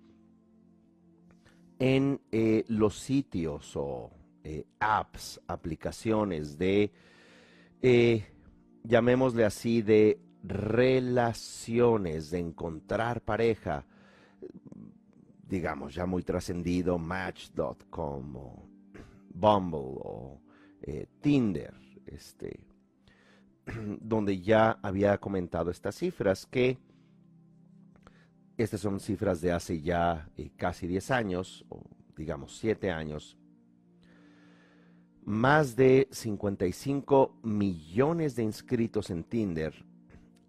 en 1.77 2.21
eh, 2.31 2.65
los 2.69 2.97
sitios 2.97 3.75
o 3.75 4.09
eh, 4.43 4.65
apps, 4.79 5.39
aplicaciones 5.45 6.57
de, 6.57 6.91
eh, 7.83 8.25
llamémosle 8.83 9.45
así, 9.45 9.83
de 9.83 10.19
relaciones, 10.43 12.31
de 12.31 12.39
encontrar 12.39 13.21
pareja 13.21 13.85
digamos, 15.53 15.93
ya 15.93 16.07
muy 16.07 16.23
trascendido, 16.23 16.97
Match.com 16.97 18.35
o 18.35 18.67
Bumble 19.29 19.99
o 20.03 20.41
eh, 20.81 21.05
Tinder, 21.21 21.73
este, 22.07 22.65
donde 24.01 24.41
ya 24.41 24.79
había 24.81 25.17
comentado 25.19 25.69
estas 25.69 25.95
cifras 25.95 26.47
que 26.47 26.79
estas 28.57 28.81
son 28.81 28.99
cifras 28.99 29.41
de 29.41 29.51
hace 29.51 29.79
ya 29.81 30.27
eh, 30.37 30.49
casi 30.55 30.87
10 30.87 31.11
años, 31.11 31.65
o 31.69 31.83
digamos 32.17 32.57
7 32.57 32.89
años, 32.89 33.37
más 35.23 35.75
de 35.75 36.07
55 36.11 37.37
millones 37.43 38.35
de 38.35 38.41
inscritos 38.43 39.11
en 39.11 39.23
Tinder 39.23 39.85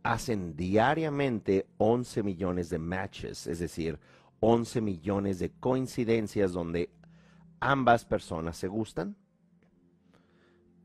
hacen 0.05 0.55
diariamente 0.55 1.67
11 1.79 2.23
millones 2.23 2.69
de 2.69 2.79
matches, 2.79 3.47
es 3.47 3.59
decir, 3.59 3.99
11 4.41 4.83
millones 4.83 5.39
de 5.39 5.51
coincidencias 5.51 6.53
donde 6.53 6.91
ambas 7.59 8.05
personas 8.05 8.59
se 8.59 8.69
gustan. 8.69 9.17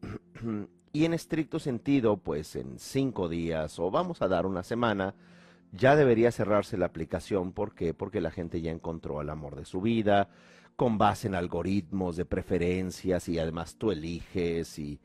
y 0.93 1.03
en 1.03 1.13
estricto 1.13 1.59
sentido, 1.59 2.17
pues 2.17 2.55
en 2.55 2.79
cinco 2.79 3.27
días 3.27 3.77
o 3.77 3.91
vamos 3.91 4.21
a 4.21 4.29
dar 4.29 4.45
una 4.45 4.63
semana, 4.63 5.13
ya 5.73 5.97
debería 5.97 6.31
cerrarse 6.31 6.77
la 6.77 6.85
aplicación. 6.85 7.51
¿Por 7.51 7.75
qué? 7.75 7.93
Porque 7.93 8.21
la 8.21 8.31
gente 8.31 8.61
ya 8.61 8.71
encontró 8.71 9.19
el 9.21 9.29
amor 9.29 9.57
de 9.57 9.65
su 9.65 9.81
vida, 9.81 10.29
con 10.77 10.97
base 10.97 11.27
en 11.27 11.35
algoritmos 11.35 12.15
de 12.15 12.23
preferencias 12.23 13.27
y 13.27 13.37
además 13.37 13.75
tú 13.75 13.91
eliges 13.91 14.79
y 14.79 15.01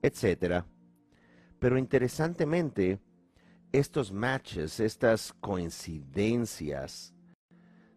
etcétera. 0.00 0.64
Pero 1.58 1.76
interesantemente, 1.76 3.00
estos 3.72 4.12
matches, 4.12 4.80
estas 4.80 5.32
coincidencias, 5.40 7.14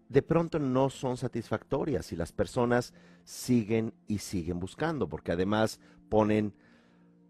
de 0.09 0.21
pronto 0.21 0.59
no 0.59 0.89
son 0.89 1.17
satisfactorias 1.17 2.11
y 2.11 2.15
las 2.15 2.31
personas 2.31 2.93
siguen 3.23 3.93
y 4.07 4.19
siguen 4.19 4.59
buscando, 4.59 5.09
porque 5.09 5.31
además 5.31 5.79
ponen 6.09 6.53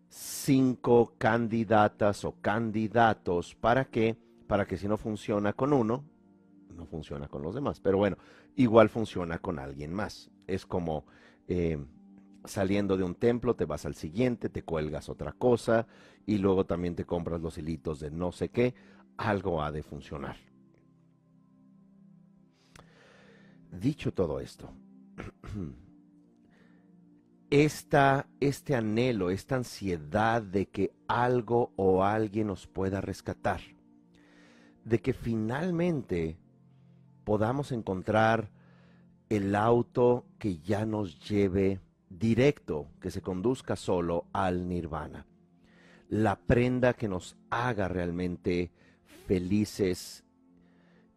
cinco 0.09 1.15
candidatas 1.17 2.25
o 2.25 2.35
candidatos 2.41 3.55
para 3.55 3.85
que, 3.85 4.17
para 4.47 4.65
que 4.65 4.77
si 4.77 4.87
no 4.87 4.97
funciona 4.97 5.53
con 5.53 5.71
uno, 5.71 6.03
no 6.75 6.85
funciona 6.85 7.27
con 7.27 7.41
los 7.41 7.55
demás. 7.55 7.79
Pero 7.79 7.97
bueno, 7.97 8.17
igual 8.55 8.89
funciona 8.89 9.39
con 9.39 9.59
alguien 9.59 9.93
más. 9.93 10.29
Es 10.47 10.65
como 10.65 11.05
eh, 11.47 11.83
saliendo 12.45 12.97
de 12.97 13.03
un 13.03 13.15
templo, 13.15 13.55
te 13.55 13.65
vas 13.65 13.85
al 13.85 13.95
siguiente, 13.95 14.49
te 14.49 14.63
cuelgas 14.63 15.09
otra 15.09 15.33
cosa 15.33 15.87
y 16.25 16.37
luego 16.37 16.65
también 16.65 16.95
te 16.95 17.05
compras 17.05 17.41
los 17.41 17.57
hilitos 17.57 17.99
de 17.99 18.11
no 18.11 18.31
sé 18.31 18.49
qué. 18.49 18.73
Algo 19.17 19.61
ha 19.61 19.71
de 19.71 19.83
funcionar. 19.83 20.37
Dicho 23.71 24.13
todo 24.13 24.39
esto, 24.39 24.71
esta, 27.49 28.27
este 28.39 28.75
anhelo, 28.75 29.29
esta 29.29 29.55
ansiedad 29.55 30.41
de 30.41 30.67
que 30.67 30.93
algo 31.07 31.71
o 31.75 32.03
alguien 32.03 32.47
nos 32.47 32.67
pueda 32.67 33.01
rescatar, 33.01 33.61
de 34.83 34.99
que 35.01 35.13
finalmente 35.13 36.37
podamos 37.23 37.71
encontrar 37.71 38.51
el 39.29 39.55
auto 39.55 40.25
que 40.37 40.57
ya 40.59 40.85
nos 40.85 41.19
lleve 41.27 41.79
directo, 42.19 42.87
que 43.01 43.11
se 43.11 43.21
conduzca 43.21 43.75
solo 43.75 44.25
al 44.33 44.67
nirvana, 44.67 45.25
la 46.09 46.37
prenda 46.37 46.93
que 46.93 47.07
nos 47.07 47.35
haga 47.49 47.87
realmente 47.87 48.71
felices 49.27 50.23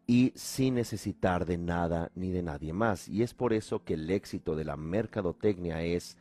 y 0.07 0.33
sin 0.37 0.75
necesitar 0.75 1.45
de 1.47 1.59
nada 1.59 2.11
ni 2.15 2.31
de 2.31 2.43
nadie 2.43 2.73
más. 2.73 3.09
Y 3.09 3.23
es 3.23 3.35
por 3.35 3.53
eso 3.53 3.85
que 3.85 3.95
el 3.95 4.11
éxito 4.11 4.55
de 4.55 4.65
la 4.65 4.77
mercadotecnia 4.77 5.83
es 5.83 6.17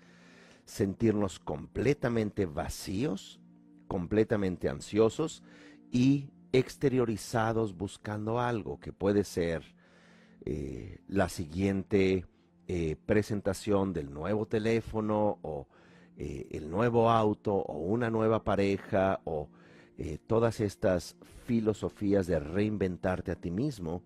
sentirnos 0.66 1.40
completamente 1.40 2.46
vacíos, 2.46 3.40
completamente 3.88 4.68
ansiosos 4.68 5.44
y 5.92 6.30
exteriorizados 6.52 7.78
buscando 7.78 8.40
algo 8.40 8.80
que 8.80 8.92
puede 8.92 9.24
ser 9.24 9.76
eh, 10.46 11.00
la 11.08 11.30
siguiente 11.30 12.26
eh, 12.68 12.96
presentación 13.06 13.94
del 13.94 14.12
nuevo 14.12 14.48
teléfono 14.48 15.38
o 15.44 15.68
eh, 16.18 16.48
el 16.52 16.70
nuevo 16.70 17.12
auto 17.12 17.54
o 17.54 17.78
una 17.78 18.10
nueva 18.10 18.44
pareja 18.44 19.20
o 19.26 19.50
eh, 19.98 20.18
todas 20.26 20.60
estas 20.60 21.16
filosofías 21.46 22.26
de 22.26 22.40
reinventarte 22.40 23.32
a 23.32 23.36
ti 23.36 23.52
mismo, 23.52 24.02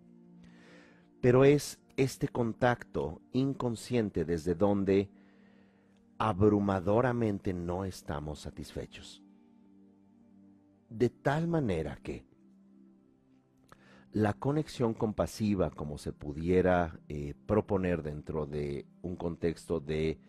pero 1.22 1.46
es 1.46 1.80
este 1.98 2.28
contacto 2.28 3.22
inconsciente 3.32 4.26
desde 4.26 4.56
donde 4.56 5.10
abrumadoramente 6.18 7.54
no 7.54 7.86
estamos 7.86 8.40
satisfechos. 8.40 9.24
De 10.90 11.10
tal 11.10 11.48
manera 11.48 11.98
que 12.04 12.29
la 14.12 14.34
conexión 14.34 14.94
compasiva, 14.94 15.70
como 15.70 15.98
se 15.98 16.14
pudiera 16.14 17.00
eh, 17.10 17.36
proponer 17.46 18.02
dentro 18.02 18.46
de 18.46 18.86
un 19.02 19.16
contexto 19.16 19.80
de 19.80 20.20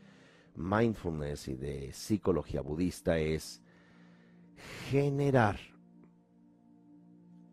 mindfulness 0.54 1.48
y 1.48 1.54
de 1.54 1.92
psicología 1.92 2.60
budista, 2.60 3.18
es 3.18 3.62
generar 4.90 5.58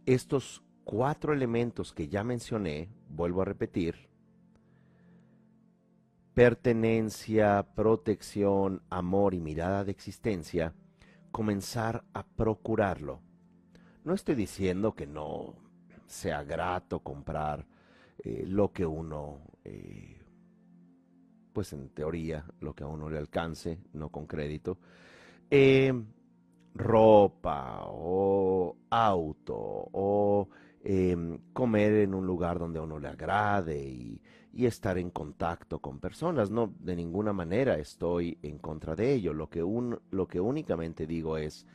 estos 0.05 0.63
cuatro 0.83 1.33
elementos 1.33 1.93
que 1.93 2.09
ya 2.09 2.23
mencioné, 2.23 2.89
vuelvo 3.09 3.41
a 3.41 3.45
repetir, 3.45 4.09
pertenencia, 6.33 7.67
protección, 7.73 8.83
amor 8.89 9.33
y 9.33 9.39
mirada 9.39 9.83
de 9.83 9.91
existencia, 9.91 10.73
comenzar 11.31 12.03
a 12.13 12.25
procurarlo. 12.25 13.21
No 14.03 14.13
estoy 14.13 14.35
diciendo 14.35 14.93
que 14.93 15.07
no 15.07 15.66
sea 16.07 16.43
grato 16.43 16.99
comprar 16.99 17.65
eh, 18.23 18.45
lo 18.47 18.71
que 18.71 18.85
uno, 18.85 19.41
eh, 19.63 20.19
pues 21.53 21.73
en 21.73 21.89
teoría, 21.89 22.45
lo 22.61 22.73
que 22.73 22.83
a 22.83 22.87
uno 22.87 23.09
le 23.09 23.17
alcance, 23.17 23.79
no 23.93 24.09
con 24.09 24.25
crédito. 24.25 24.79
Eh, 25.49 25.93
ropa 26.77 27.85
o 27.87 28.75
auto 28.89 29.55
o 29.91 30.49
em, 30.83 31.39
comer 31.53 31.93
en 32.03 32.13
un 32.13 32.25
lugar 32.25 32.59
donde 32.59 32.79
a 32.79 32.83
uno 32.83 32.99
le 32.99 33.07
agrade 33.07 33.79
y, 33.83 34.21
estar 34.53 34.97
en 34.97 35.11
contacto 35.11 35.77
con 35.79 35.99
personas. 35.99 36.49
No, 36.49 36.73
de 36.79 36.95
ninguna 36.95 37.31
manera 37.31 37.77
estoy 37.77 38.39
en 38.41 38.57
contra 38.57 38.95
de 38.95 39.13
ello. 39.13 39.31
Lo 39.31 39.47
que, 39.49 39.61
un, 39.61 39.99
lo 40.09 40.27
que 40.27 40.39
únicamente 40.39 41.05
digo 41.05 41.37
es 41.37 41.67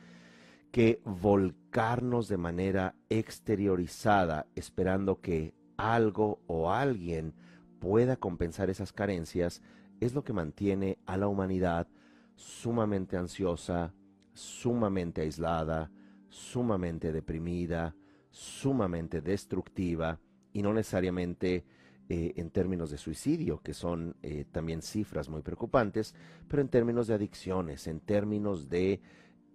que 0.73 1.03
volcarnos 1.05 2.27
de 2.27 2.37
manera 2.37 2.95
exteriorizada 3.07 4.47
esperando 4.55 5.21
que 5.21 5.53
algo 5.77 6.41
o 6.47 6.71
alguien 6.71 7.35
pueda 7.77 8.15
compensar 8.15 8.71
esas 8.71 8.91
carencias 8.91 9.61
es 9.99 10.15
lo 10.15 10.23
que 10.23 10.33
mantiene 10.33 10.97
a 11.05 11.15
la 11.15 11.27
humanidad 11.27 11.87
sumamente 12.35 13.17
ansiosa, 13.17 13.93
sumamente 14.33 15.21
aislada, 15.21 15.91
sumamente 16.29 17.11
deprimida, 17.11 17.95
sumamente 18.31 19.21
destructiva 19.21 20.19
y 20.53 20.63
no 20.63 20.73
necesariamente 20.73 21.65
eh, 22.09 22.33
en 22.35 22.49
términos 22.49 22.89
de 22.89 22.97
suicidio, 22.97 23.61
que 23.61 23.75
son 23.75 24.15
eh, 24.23 24.45
también 24.51 24.81
cifras 24.81 25.29
muy 25.29 25.43
preocupantes, 25.43 26.15
pero 26.47 26.63
en 26.63 26.69
términos 26.69 27.05
de 27.05 27.13
adicciones, 27.13 27.85
en 27.85 27.99
términos 27.99 28.69
de 28.69 29.01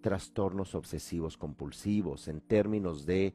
trastornos 0.01 0.75
obsesivos 0.75 1.37
compulsivos, 1.37 2.29
en 2.29 2.41
términos 2.41 3.07
de, 3.07 3.35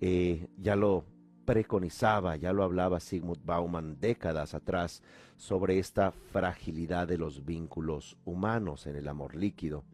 eh, 0.00 0.48
ya 0.56 0.76
lo 0.76 1.04
preconizaba, 1.44 2.36
ya 2.36 2.52
lo 2.52 2.62
hablaba 2.62 3.00
Sigmund 3.00 3.44
Bauman 3.44 3.98
décadas 4.00 4.54
atrás, 4.54 5.02
sobre 5.36 5.78
esta 5.78 6.10
fragilidad 6.10 7.08
de 7.08 7.16
los 7.16 7.44
vínculos 7.44 8.18
humanos 8.24 8.86
en 8.86 8.96
el 8.96 9.08
amor 9.08 9.34
líquido. 9.34 9.84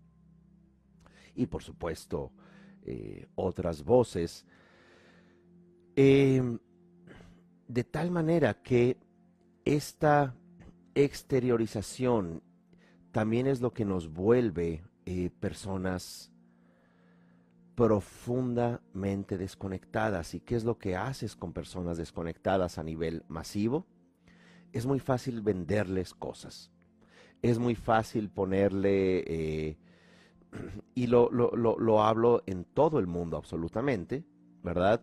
Y 1.35 1.46
por 1.46 1.62
supuesto 1.62 2.33
eh, 2.83 3.27
otras 3.35 3.85
voces, 3.85 4.44
em, 5.96 6.59
de 7.68 7.85
tal 7.85 8.11
manera 8.11 8.55
que 8.55 8.98
esta 9.64 10.35
exteriorización 10.94 12.42
también 13.12 13.46
es 13.46 13.61
lo 13.61 13.72
que 13.72 13.85
nos 13.85 14.12
vuelve 14.12 14.83
eh, 15.06 15.30
personas 15.40 16.32
profundamente 17.74 19.36
desconectadas. 19.36 20.34
¿Y 20.34 20.40
qué 20.40 20.56
es 20.56 20.64
lo 20.64 20.78
que 20.78 20.96
haces 20.96 21.36
con 21.36 21.52
personas 21.52 21.96
desconectadas 21.96 22.78
a 22.78 22.82
nivel 22.82 23.24
masivo? 23.28 23.86
Es 24.72 24.86
muy 24.86 25.00
fácil 25.00 25.40
venderles 25.40 26.14
cosas. 26.14 26.70
Es 27.42 27.58
muy 27.58 27.74
fácil 27.74 28.30
ponerle 28.30 29.24
eh, 29.26 29.78
y 30.94 31.06
lo, 31.06 31.30
lo, 31.30 32.02
hablo 32.02 32.42
en 32.46 32.64
todo 32.64 32.98
el 32.98 33.06
mundo 33.06 33.36
absolutamente, 33.36 34.24
¿verdad? 34.62 35.02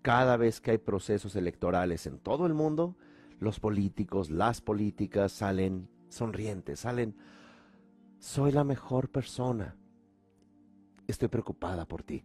Cada 0.00 0.36
vez 0.36 0.60
que 0.60 0.72
hay 0.72 0.78
procesos 0.78 1.36
electorales 1.36 2.06
en 2.06 2.18
todo 2.18 2.46
el 2.46 2.54
mundo, 2.54 2.96
los 3.38 3.60
políticos, 3.60 4.30
las 4.30 4.60
políticas 4.60 5.32
salen 5.32 5.88
sonrientes, 6.08 6.80
salen, 6.80 7.16
soy 8.22 8.52
la 8.52 8.62
mejor 8.62 9.10
persona, 9.10 9.74
estoy 11.08 11.26
preocupada 11.26 11.86
por 11.86 12.04
ti, 12.04 12.24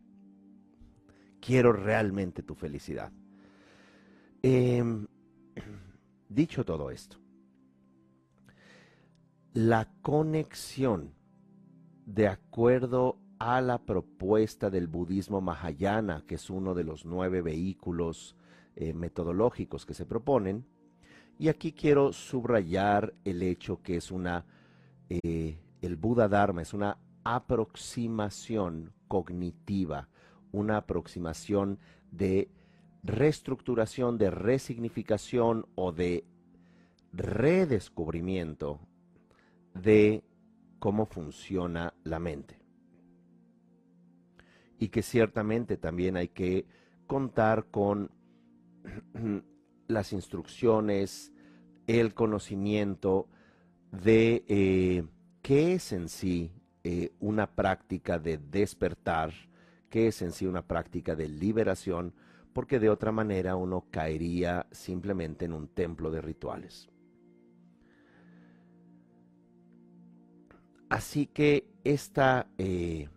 quiero 1.41 1.73
realmente 1.73 2.43
tu 2.43 2.53
felicidad. 2.53 3.11
Em, 4.43 5.07
dicho 6.29 6.63
todo 6.63 6.91
esto, 6.91 7.17
la 9.53 9.89
conexión 10.03 11.15
de 12.05 12.27
acuerdo 12.27 13.17
a 13.39 13.59
la 13.59 13.79
propuesta 13.79 14.69
del 14.69 14.85
budismo 14.85 15.41
mahayana, 15.41 16.23
que 16.27 16.35
es 16.35 16.51
uno 16.51 16.75
de 16.75 16.83
los 16.83 17.05
nueve 17.05 17.41
vehículos 17.41 18.35
eh, 18.75 18.93
metodológicos 18.93 19.87
que 19.87 19.95
se 19.95 20.05
proponen. 20.05 20.63
Y 21.39 21.47
aquí 21.47 21.71
quiero 21.71 22.13
subrayar 22.13 23.15
el 23.25 23.41
hecho 23.41 23.81
que 23.81 23.95
es 23.95 24.11
una, 24.11 24.45
eh, 25.09 25.57
el 25.81 25.95
Buda 25.95 26.27
Dharma 26.27 26.61
es 26.61 26.73
una 26.73 26.97
aproximación 27.23 28.93
cognitiva, 29.07 30.09
una 30.51 30.77
aproximación 30.77 31.79
de 32.11 32.49
reestructuración, 33.03 34.17
de 34.17 34.31
resignificación 34.31 35.65
o 35.75 35.91
de 35.91 36.25
redescubrimiento 37.13 38.79
de 39.73 40.23
cómo 40.79 41.05
funciona 41.05 41.93
la 42.03 42.19
mente. 42.19 42.59
Y 44.79 44.89
que 44.89 45.01
ciertamente 45.01 45.77
también 45.77 46.17
hay 46.17 46.27
que 46.27 46.65
contar 47.07 47.65
con 47.71 48.11
las 49.87 50.13
instrucciones, 50.13 51.33
el 51.87 52.13
conocimiento 52.13 53.27
de 53.91 54.43
eh, 54.47 55.05
qué 55.47 55.75
es 55.75 55.93
en 55.93 56.09
sí 56.09 56.51
eh, 56.83 57.13
una 57.21 57.49
práctica 57.49 58.19
de 58.19 58.37
despertar, 58.37 59.31
qué 59.89 60.07
es 60.07 60.21
en 60.21 60.33
sí 60.33 60.45
una 60.45 60.67
práctica 60.67 61.15
de 61.15 61.29
liberación, 61.29 62.13
porque 62.51 62.79
de 62.79 62.89
otra 62.89 63.13
manera 63.13 63.55
uno 63.55 63.85
caería 63.89 64.67
simplemente 64.71 65.45
en 65.45 65.53
un 65.53 65.69
templo 65.69 66.11
de 66.11 66.19
rituales. 66.19 66.89
Así 70.89 71.27
que 71.27 71.69
esta 71.85 72.47
eh, 72.57 73.07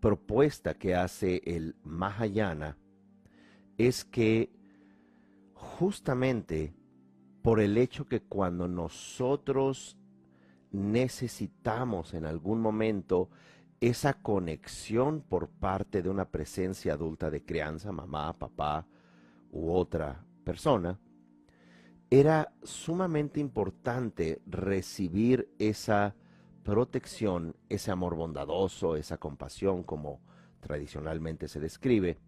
propuesta 0.00 0.74
que 0.74 0.96
hace 0.96 1.42
el 1.44 1.76
Mahayana 1.84 2.76
es 3.78 4.04
que 4.04 4.50
justamente 5.54 6.74
por 7.40 7.60
el 7.60 7.78
hecho 7.78 8.08
que 8.08 8.20
cuando 8.20 8.66
nosotros 8.66 9.96
necesitamos 10.76 12.12
en 12.12 12.26
algún 12.26 12.60
momento 12.60 13.30
esa 13.80 14.14
conexión 14.14 15.22
por 15.22 15.48
parte 15.48 16.02
de 16.02 16.10
una 16.10 16.26
presencia 16.26 16.92
adulta 16.92 17.30
de 17.30 17.44
crianza, 17.44 17.92
mamá, 17.92 18.38
papá 18.38 18.86
u 19.50 19.70
otra 19.70 20.22
persona, 20.44 20.98
era 22.10 22.52
sumamente 22.62 23.40
importante 23.40 24.42
recibir 24.46 25.50
esa 25.58 26.14
protección, 26.62 27.56
ese 27.68 27.90
amor 27.90 28.14
bondadoso, 28.14 28.96
esa 28.96 29.16
compasión 29.16 29.82
como 29.82 30.20
tradicionalmente 30.60 31.48
se 31.48 31.58
describe. 31.58 32.18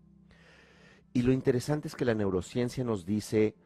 Y 1.13 1.23
lo 1.23 1.33
interesante 1.33 1.89
es 1.89 1.95
que 1.95 2.05
la 2.05 2.15
neurociencia 2.15 2.83
nos 2.83 3.05
dice, 3.05 3.57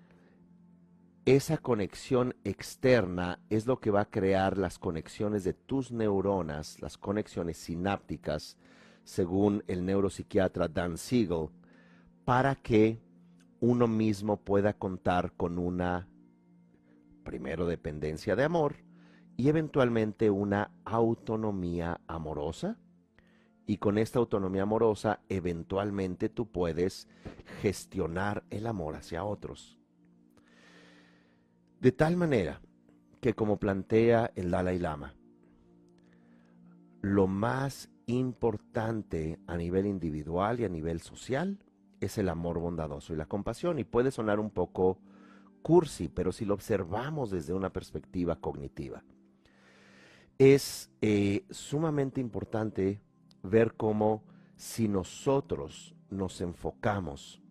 esa 1.24 1.58
conexión 1.58 2.34
externa 2.42 3.38
es 3.48 3.66
lo 3.66 3.78
que 3.78 3.92
va 3.92 4.00
a 4.02 4.10
crear 4.10 4.58
las 4.58 4.80
conexiones 4.80 5.44
de 5.44 5.54
tus 5.54 5.92
neuronas, 5.92 6.80
las 6.80 6.98
conexiones 6.98 7.58
sinápticas, 7.58 8.56
según 9.04 9.62
el 9.68 9.84
neuropsiquiatra 9.86 10.66
Dan 10.66 10.98
Siegel, 10.98 11.50
para 12.24 12.56
que 12.56 13.00
uno 13.60 13.86
mismo 13.86 14.38
pueda 14.38 14.72
contar 14.72 15.32
con 15.36 15.58
una, 15.58 16.08
primero, 17.22 17.66
dependencia 17.66 18.34
de 18.34 18.42
amor, 18.42 18.76
y 19.36 19.48
eventualmente 19.48 20.28
una 20.28 20.72
autonomía 20.84 22.00
amorosa. 22.08 22.78
Y 23.64 23.76
con 23.76 23.96
esta 23.96 24.18
autonomía 24.18 24.62
amorosa, 24.62 25.20
eventualmente 25.28 26.28
tú 26.28 26.50
puedes 26.50 27.06
gestionar 27.60 28.42
el 28.50 28.66
amor 28.66 28.96
hacia 28.96 29.22
otros. 29.22 29.81
De 31.82 31.90
tal 31.90 32.16
manera 32.16 32.60
que 33.20 33.34
como 33.34 33.58
plantea 33.58 34.30
el 34.36 34.52
Dalai 34.52 34.78
Lama, 34.78 35.16
lo 37.00 37.26
más 37.26 37.90
importante 38.06 39.40
a 39.48 39.56
nivel 39.56 39.86
individual 39.86 40.60
y 40.60 40.64
a 40.64 40.68
nivel 40.68 41.00
social 41.00 41.58
es 41.98 42.18
el 42.18 42.28
amor 42.28 42.60
bondadoso 42.60 43.12
y 43.12 43.16
la 43.16 43.26
compasión. 43.26 43.80
Y 43.80 43.84
puede 43.84 44.12
sonar 44.12 44.38
un 44.38 44.50
poco 44.50 45.00
cursi, 45.62 46.08
pero 46.08 46.30
si 46.30 46.44
lo 46.44 46.54
observamos 46.54 47.32
desde 47.32 47.52
una 47.52 47.72
perspectiva 47.72 48.36
cognitiva 48.36 49.02
es 50.38 50.88
eh, 51.00 51.44
sumamente 51.50 52.20
importante 52.20 53.00
ver 53.42 53.74
cómo 53.74 54.22
si 54.54 54.86
nosotros 54.86 55.96
nos 56.10 56.40
enfocamos 56.40 57.42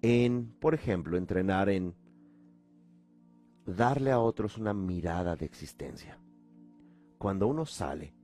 en, 0.00 0.54
por 0.60 0.72
ejemplo, 0.72 1.18
entrenar 1.18 1.68
en 1.68 1.94
darle 3.76 4.10
a 4.10 4.18
otros 4.18 4.56
una 4.56 4.72
mirada 4.72 5.36
de 5.36 5.44
existencia. 5.44 6.18
Cuando 7.18 7.46
uno 7.46 7.66
sale, 7.66 8.14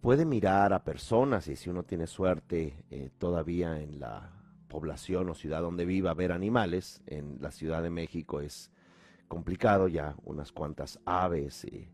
puede 0.00 0.24
mirar 0.24 0.72
a 0.72 0.82
personas 0.82 1.46
y 1.48 1.56
si 1.56 1.70
uno 1.70 1.84
tiene 1.84 2.06
suerte 2.06 2.84
eh, 2.90 3.10
todavía 3.18 3.80
en 3.80 4.00
la 4.00 4.32
población 4.68 5.28
o 5.28 5.34
ciudad 5.34 5.62
donde 5.62 5.84
viva 5.84 6.12
ver 6.14 6.32
animales, 6.32 7.02
en 7.06 7.38
la 7.40 7.52
Ciudad 7.52 7.82
de 7.82 7.90
México 7.90 8.40
es 8.40 8.72
complicado 9.28 9.86
ya 9.86 10.16
unas 10.24 10.50
cuantas 10.52 10.98
aves. 11.04 11.64
y 11.64 11.88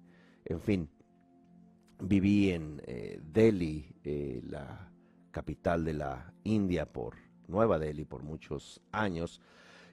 en 0.45 0.61
fin, 0.61 0.89
viví 2.01 2.51
en 2.51 2.83
eh, 2.87 3.21
Delhi, 3.23 3.95
eh, 4.05 4.43
la 4.49 4.91
capital 5.31 5.85
de 5.85 5.95
la 5.95 6.33
India, 6.45 6.91
por 6.91 7.17
Nueva 7.47 7.79
Delhi, 7.79 8.05
por 8.05 8.23
muchos 8.23 8.81
años, 8.91 9.41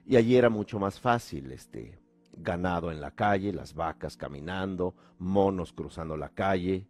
y 0.06 0.16
allí 0.16 0.36
era 0.36 0.48
mucho 0.48 0.78
más 0.78 0.98
fácil, 0.98 1.52
este, 1.52 1.98
ganado 2.42 2.90
en 2.90 3.00
la 3.00 3.12
calle, 3.12 3.52
las 3.52 3.74
vacas 3.74 4.16
caminando, 4.16 4.94
monos 5.18 5.72
cruzando 5.72 6.16
la 6.16 6.30
calle, 6.30 6.86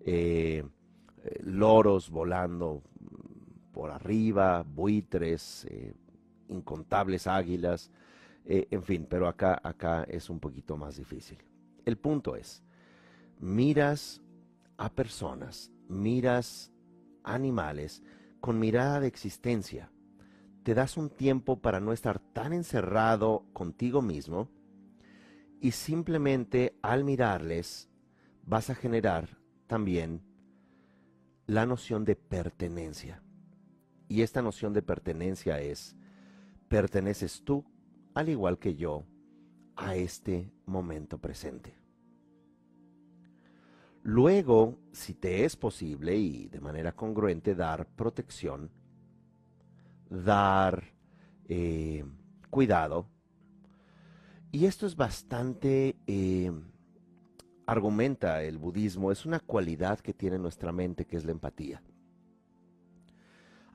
eh, 0.00 0.64
loros 1.42 2.10
volando 2.10 2.82
por 3.72 3.90
arriba, 3.90 4.62
buitres, 4.62 5.66
incontables 6.48 7.26
águilas, 7.26 7.90
en 8.44 8.82
fin, 8.82 9.06
pero 9.08 9.26
acá, 9.26 9.60
acá 9.64 10.04
es 10.04 10.30
un 10.30 10.38
poquito 10.38 10.76
más 10.76 10.96
difícil. 10.96 11.38
El 11.84 11.96
punto 11.96 12.36
es, 12.36 12.62
miras 13.40 14.22
a 14.76 14.90
personas, 14.90 15.72
miras 15.88 16.72
animales 17.24 18.02
con 18.40 18.58
mirada 18.58 19.00
de 19.00 19.06
existencia. 19.06 19.90
Te 20.62 20.74
das 20.74 20.96
un 20.96 21.10
tiempo 21.10 21.60
para 21.60 21.80
no 21.80 21.92
estar 21.92 22.18
tan 22.18 22.52
encerrado 22.52 23.44
contigo 23.52 24.02
mismo 24.02 24.48
y 25.64 25.70
simplemente 25.70 26.78
al 26.82 27.04
mirarles 27.04 27.88
vas 28.42 28.68
a 28.68 28.74
generar 28.74 29.38
también 29.66 30.20
la 31.46 31.64
noción 31.64 32.04
de 32.04 32.16
pertenencia. 32.16 33.22
Y 34.06 34.20
esta 34.20 34.42
noción 34.42 34.74
de 34.74 34.82
pertenencia 34.82 35.62
es, 35.62 35.96
perteneces 36.68 37.44
tú, 37.44 37.64
al 38.12 38.28
igual 38.28 38.58
que 38.58 38.74
yo, 38.74 39.06
a 39.74 39.96
este 39.96 40.52
momento 40.66 41.16
presente. 41.16 41.74
Luego, 44.02 44.76
si 44.92 45.14
te 45.14 45.46
es 45.46 45.56
posible 45.56 46.14
y 46.14 46.48
de 46.48 46.60
manera 46.60 46.92
congruente, 46.92 47.54
dar 47.54 47.86
protección, 47.86 48.70
dar 50.10 50.92
eh, 51.48 52.04
cuidado. 52.50 53.13
Y 54.54 54.66
esto 54.66 54.86
es 54.86 54.94
bastante, 54.94 55.96
eh, 56.06 56.52
argumenta 57.66 58.40
el 58.44 58.56
budismo, 58.56 59.10
es 59.10 59.26
una 59.26 59.40
cualidad 59.40 59.98
que 59.98 60.14
tiene 60.14 60.38
nuestra 60.38 60.70
mente 60.70 61.06
que 61.06 61.16
es 61.16 61.24
la 61.24 61.32
empatía. 61.32 61.82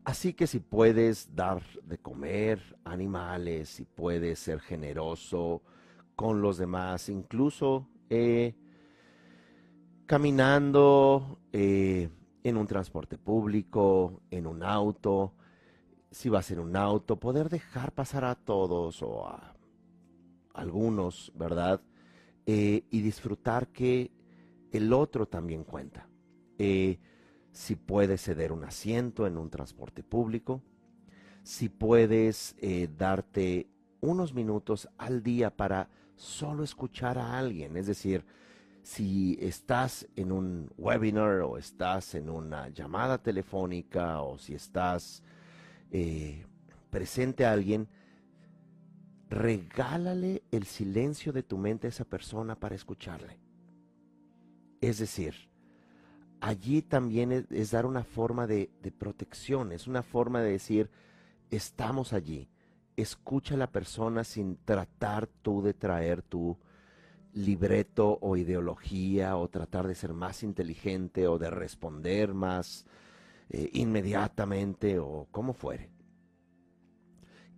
Así 0.05 0.31
que 0.31 0.47
si 0.47 0.61
puedes 0.61 1.35
dar 1.35 1.61
de 1.83 1.97
comer 1.97 2.77
animales, 2.85 3.67
si 3.67 3.83
puedes 3.83 4.39
ser 4.39 4.61
generoso 4.61 5.63
con 6.15 6.41
los 6.41 6.57
demás, 6.57 7.09
incluso 7.09 7.85
eh, 8.09 8.55
caminando 10.05 11.39
eh, 11.51 12.07
en 12.41 12.55
un 12.55 12.67
transporte 12.67 13.17
público, 13.17 14.21
en 14.31 14.47
un 14.47 14.63
auto, 14.63 15.33
si 16.09 16.29
vas 16.29 16.49
en 16.51 16.59
un 16.59 16.77
auto, 16.77 17.19
poder 17.19 17.49
dejar 17.49 17.91
pasar 17.91 18.23
a 18.23 18.35
todos 18.35 19.03
o 19.03 19.27
a 19.27 19.58
algunos, 20.59 21.31
¿verdad? 21.35 21.81
Eh, 22.45 22.83
y 22.89 23.01
disfrutar 23.01 23.67
que 23.67 24.11
el 24.71 24.93
otro 24.93 25.27
también 25.27 25.63
cuenta. 25.63 26.07
Eh, 26.57 26.99
si 27.51 27.75
puedes 27.75 28.21
ceder 28.21 28.51
un 28.51 28.63
asiento 28.63 29.25
en 29.27 29.37
un 29.37 29.49
transporte 29.49 30.03
público, 30.03 30.61
si 31.43 31.69
puedes 31.69 32.55
darte 32.95 33.67
unos 34.01 34.33
minutos 34.33 34.87
al 34.97 35.23
día 35.23 35.55
para 35.55 35.89
solo 36.15 36.63
escuchar 36.63 37.17
a 37.17 37.39
alguien, 37.39 37.75
es 37.75 37.87
decir, 37.87 38.23
si 38.89 39.37
estás 39.41 40.07
en 40.15 40.31
un 40.31 40.71
webinar 40.77 41.41
o 41.41 41.57
estás 41.57 42.15
en 42.15 42.29
una 42.29 42.69
llamada 42.69 43.17
telefónica 43.21 44.21
o 44.21 44.37
si 44.37 44.55
estás 44.55 45.21
eh, 45.91 46.45
presente 46.89 47.45
a 47.45 47.51
alguien, 47.51 47.87
regálale 49.29 50.43
el 50.51 50.65
silencio 50.65 51.31
de 51.31 51.43
tu 51.43 51.57
mente 51.57 51.87
a 51.87 51.89
esa 51.89 52.05
persona 52.05 52.55
para 52.55 52.75
escucharle. 52.75 53.37
Es 54.81 54.97
decir, 54.97 55.35
allí 56.41 56.81
también 56.81 57.47
es, 57.49 57.71
dar 57.71 57.85
una 57.85 58.03
forma 58.03 58.47
de, 58.47 58.69
protección, 58.97 59.71
es 59.71 59.87
una 59.87 60.01
forma 60.01 60.41
de 60.41 60.51
decir, 60.51 60.89
estamos 61.51 62.13
allí, 62.13 62.49
escucha 62.95 63.55
a 63.55 63.57
la 63.57 63.71
persona 63.71 64.23
sin 64.23 64.57
tratar 64.57 65.27
tú 65.27 65.61
de 65.61 65.73
traer 65.73 66.21
tu 66.21 66.57
libreto 67.33 68.17
o 68.21 68.35
ideología 68.35 69.37
o 69.37 69.47
tratar 69.49 69.87
de 69.87 69.95
ser 69.95 70.13
más 70.13 70.41
inteligente 70.41 71.27
o 71.27 71.37
de 71.37 71.51
responder 71.51 72.33
más 72.33 72.85
eh, 73.49 73.69
inmediatamente 73.73 74.97
o 74.97 75.27
como 75.29 75.53
fuere. 75.53 75.91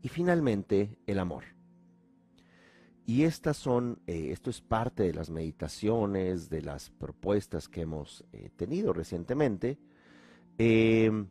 Y 0.01 0.10
finalmente, 0.10 0.97
el 1.05 1.19
amor. 1.19 1.45
Y 3.06 3.24
estas 3.24 3.58
son, 3.58 4.00
eh, 4.08 4.30
esto 4.32 4.50
es 4.50 4.62
parte 4.62 5.04
de 5.04 5.14
las 5.14 5.30
meditaciones, 5.30 6.50
de 6.50 6.62
las 6.62 6.90
propuestas 6.92 7.68
que 7.68 7.82
hemos 7.82 8.24
eh, 8.32 8.50
tenido 8.56 8.94
recientemente, 8.94 9.80
em, 10.58 11.28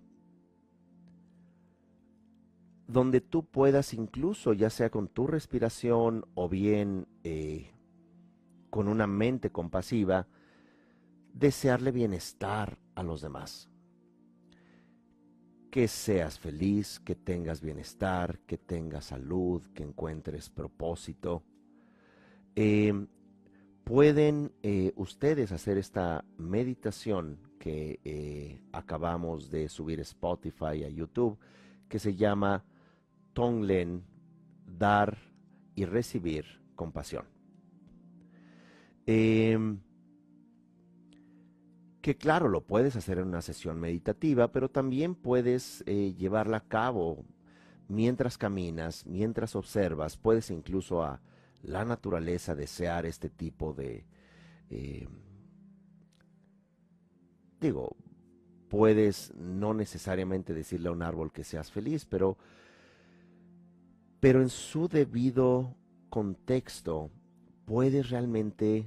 donde 2.89 3.21
tú 3.21 3.45
puedas 3.45 3.95
incluso, 3.95 4.53
ya 4.53 4.69
sea 4.69 4.91
con 4.91 5.09
tu 5.09 5.29
respiración 5.29 6.27
o 6.35 6.49
bien 6.49 7.07
eh, 7.23 7.71
con 8.69 8.89
una 8.89 9.07
mente 9.07 9.51
compasiva, 9.51 10.27
desearle 11.33 11.93
bienestar 11.93 12.79
a 12.97 13.05
los 13.05 13.21
demás. 13.21 13.69
Que 15.71 15.87
seas 15.87 16.39
feliz, 16.41 16.99
que 16.99 17.15
tengas 17.15 17.61
bienestar, 17.61 18.41
que 18.41 18.59
tengas 18.59 19.05
salud, 19.07 19.63
que 19.73 19.85
encuentres 19.85 20.51
propósito. 20.51 21.45
Em, 22.55 23.07
pueden 23.85 24.53
eh, 24.63 24.93
ustedes 24.97 25.53
hacer 25.53 25.79
esta 25.79 26.25
meditación 26.37 27.39
que 27.59 28.01
eh, 28.05 28.61
acabamos 28.73 29.51
de 29.51 29.69
subir 29.69 30.01
Spotify, 30.01 30.85
a 30.85 30.89
YouTube, 30.89 31.39
que 31.89 31.99
se 31.99 32.15
llama 32.17 32.65
Tonglen, 33.33 34.03
dar 34.67 35.19
y 35.75 35.85
recibir 35.85 36.45
compasión. 36.75 37.27
Em, 39.07 39.81
que 42.01 42.17
claro, 42.17 42.49
lo 42.49 42.63
puedes 42.63 42.97
hacer 42.97 43.19
en 43.19 43.29
una 43.29 43.43
sesión 43.43 43.79
meditativa, 43.79 44.53
pero 44.53 44.71
también 44.71 45.15
puedes 45.15 45.85
eh, 45.87 46.15
llevarla 46.17 46.59
a 46.59 46.69
cabo 46.69 47.25
mientras 47.89 48.39
caminas, 48.39 49.05
mientras 49.07 49.55
observas, 49.55 50.17
puedes 50.17 50.51
incluso 50.51 51.03
a 51.03 51.21
la 51.63 51.85
naturaleza 51.85 52.55
desear 52.55 53.07
este 53.07 53.29
tipo 53.29 53.73
de... 53.75 54.05
Eh, 54.71 55.09
digo, 57.61 57.97
puedes 58.69 59.35
no 59.35 59.75
necesariamente 59.75 60.55
decirle 60.55 60.89
a 60.89 60.93
un 60.93 61.03
árbol 61.03 61.33
que 61.33 61.45
seas 61.45 61.71
feliz, 61.71 62.07
pero, 62.07 62.39
pero 64.21 64.41
en 64.41 64.49
su 64.49 64.89
debido 64.89 65.75
contexto 66.09 67.11
puedes 67.67 68.11
realmente 68.11 68.87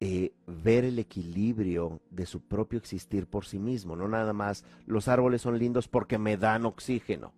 eh, 0.00 0.34
ver 0.46 0.84
el 0.84 0.98
equilibrio 0.98 2.00
de 2.10 2.26
su 2.26 2.40
propio 2.40 2.78
existir 2.78 3.26
por 3.26 3.46
sí 3.46 3.58
mismo, 3.58 3.96
no 3.96 4.08
nada 4.08 4.32
más 4.32 4.64
los 4.86 5.08
árboles 5.08 5.42
son 5.42 5.58
lindos 5.58 5.88
porque 5.88 6.18
me 6.18 6.36
dan 6.36 6.66
oxígeno 6.66 7.32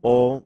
o 0.00 0.44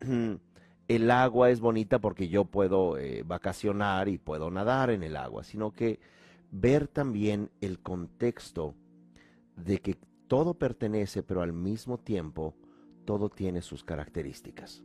el 0.88 1.10
agua 1.10 1.50
es 1.50 1.60
bonita 1.60 1.98
porque 1.98 2.28
yo 2.28 2.44
puedo 2.44 2.98
eh, 2.98 3.22
vacacionar 3.24 4.08
y 4.08 4.18
puedo 4.18 4.50
nadar 4.50 4.90
en 4.90 5.02
el 5.02 5.16
agua, 5.16 5.44
sino 5.44 5.72
que 5.72 5.98
ver 6.50 6.88
también 6.88 7.50
el 7.60 7.80
contexto 7.80 8.74
de 9.56 9.78
que 9.80 9.96
todo 10.28 10.54
pertenece, 10.54 11.22
pero 11.22 11.42
al 11.42 11.52
mismo 11.52 11.98
tiempo 11.98 12.54
todo 13.04 13.28
tiene 13.28 13.62
sus 13.62 13.84
características. 13.84 14.82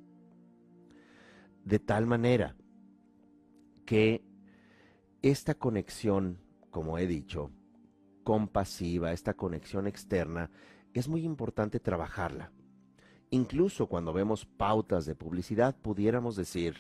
De 1.64 1.80
tal 1.80 2.06
manera 2.06 2.56
que 3.86 4.24
esta 5.22 5.56
conexión, 5.56 6.40
como 6.70 6.98
he 6.98 7.08
dicho, 7.08 7.52
compasiva, 8.24 9.12
esta 9.12 9.34
conexión 9.34 9.88
externa, 9.88 10.50
es 10.94 11.08
muy 11.08 11.24
importante 11.24 11.80
trabajarla. 11.80 12.52
Incluso 13.32 13.88
cuando 13.88 14.12
vemos 14.12 14.46
pautas 14.46 15.06
de 15.06 15.16
publicidad, 15.16 15.76
pudiéramos 15.76 16.36
decir, 16.36 16.76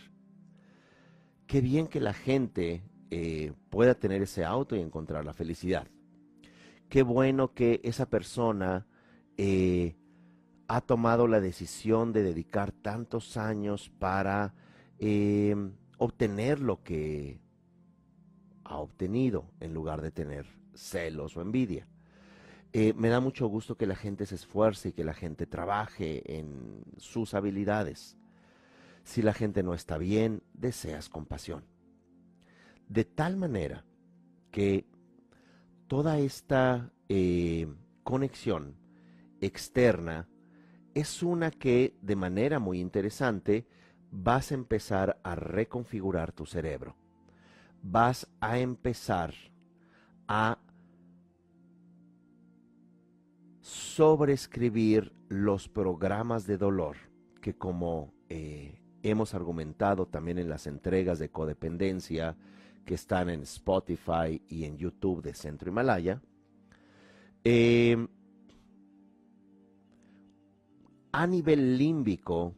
qué 1.46 1.62
bien 1.62 1.88
que 1.88 2.00
la 2.00 2.14
gente 2.14 2.84
eh, 3.12 3.54
pueda 3.70 3.96
tener 3.96 4.22
ese 4.24 4.44
auto 4.46 4.76
y 4.76 4.80
encontrar 4.80 5.26
la 5.26 5.34
felicidad. 5.34 5.88
Qué 6.90 7.04
bueno 7.04 7.54
que 7.54 7.82
esa 7.84 8.10
persona 8.10 8.88
eh, 9.38 9.96
ha 10.68 10.82
tomado 10.82 11.28
la 11.28 11.40
decisión 11.40 12.14
de 12.14 12.24
dedicar 12.24 12.72
tantos 12.72 13.38
años 13.38 13.90
para 14.00 14.54
eh, 14.98 15.56
obtener 15.98 16.60
lo 16.60 16.84
que 16.84 17.40
ha 18.64 18.78
obtenido 18.78 19.52
en 19.60 19.74
lugar 19.74 20.02
de 20.02 20.12
tener 20.12 20.46
celos 20.74 21.38
o 21.38 21.42
envidia. 21.42 21.88
Eh, 22.72 22.94
me 22.94 23.10
da 23.10 23.20
mucho 23.20 23.48
gusto 23.48 23.78
que 23.78 23.88
la 23.88 23.96
gente 23.96 24.26
se 24.26 24.36
esfuerce 24.36 24.90
y 24.90 24.94
que 24.94 25.04
la 25.04 25.14
gente 25.14 25.48
trabaje 25.48 26.38
en 26.38 26.84
sus 26.98 27.34
habilidades. 27.34 28.16
Si 29.04 29.24
la 29.24 29.34
gente 29.34 29.64
no 29.64 29.74
está 29.74 29.98
bien, 29.98 30.44
deseas 30.54 31.10
compasión. 31.10 31.66
De 32.88 33.06
tal 33.06 33.38
manera 33.38 33.86
que 34.52 34.86
toda 35.88 36.20
esta 36.20 36.92
eh, 37.08 37.68
conexión 38.04 38.76
externa 39.42 40.28
es 40.94 41.24
una 41.24 41.50
que 41.50 41.98
de 42.02 42.16
manera 42.16 42.60
muy 42.60 42.80
interesante 42.80 43.68
vas 44.12 44.52
a 44.52 44.56
empezar 44.56 45.20
a 45.24 45.34
reconfigurar 45.36 46.32
tu 46.32 46.46
cerebro. 46.46 46.96
Vas 47.82 48.28
a 48.42 48.60
empezar 48.60 49.34
a 50.28 50.60
sobreescribir 53.70 55.14
los 55.28 55.70
programas 55.70 56.48
de 56.48 56.58
dolor 56.58 56.98
que 57.40 57.56
como 57.56 58.12
eh, 58.28 58.82
hemos 59.04 59.36
argumentado 59.36 60.08
también 60.08 60.40
en 60.40 60.50
las 60.50 60.66
entregas 60.66 61.20
de 61.20 61.30
codependencia 61.30 62.36
que 62.84 62.96
están 62.96 63.30
en 63.30 63.44
Spotify 63.44 64.42
y 64.48 64.64
en 64.64 64.78
YouTube 64.78 65.22
de 65.22 65.36
Centro 65.36 65.70
Himalaya, 65.70 66.20
em, 67.44 68.08
a 71.12 71.28
nivel 71.28 71.78
límbico, 71.78 72.56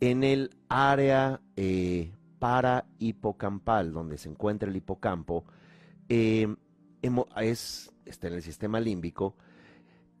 en 0.00 0.22
el 0.22 0.50
área 0.68 1.40
eh, 1.56 2.12
para 2.38 2.86
hipocampal, 2.98 3.92
donde 3.92 4.18
se 4.18 4.28
encuentra 4.28 4.68
el 4.68 4.76
hipocampo, 4.76 5.44
em, 6.10 6.56
es, 7.40 7.90
está 8.04 8.28
en 8.28 8.34
el 8.34 8.42
sistema 8.42 8.80
límbico, 8.80 9.34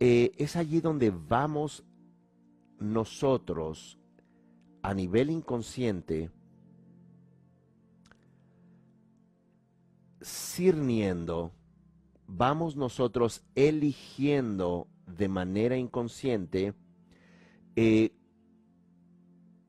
eh, 0.00 0.32
es 0.38 0.56
allí 0.56 0.80
donde 0.80 1.10
vamos 1.10 1.84
nosotros 2.78 3.98
a 4.82 4.94
nivel 4.94 5.30
inconsciente 5.30 6.30
sirniendo, 10.20 11.52
vamos 12.26 12.76
nosotros 12.76 13.42
eligiendo 13.54 14.88
de 15.06 15.28
manera 15.28 15.76
inconsciente 15.76 16.74
eh, 17.76 18.12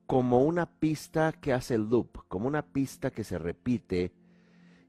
como 0.06 0.44
una 0.44 0.66
pista 0.66 1.32
que 1.32 1.52
hace 1.52 1.78
loop, 1.78 2.26
como 2.28 2.48
una 2.48 2.66
pista 2.66 3.10
que 3.10 3.22
se 3.22 3.38
repite, 3.38 4.12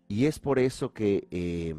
y 0.07 0.25
es 0.25 0.39
por 0.39 0.59
eso 0.59 0.93
que 0.93 1.27
eh, 1.29 1.75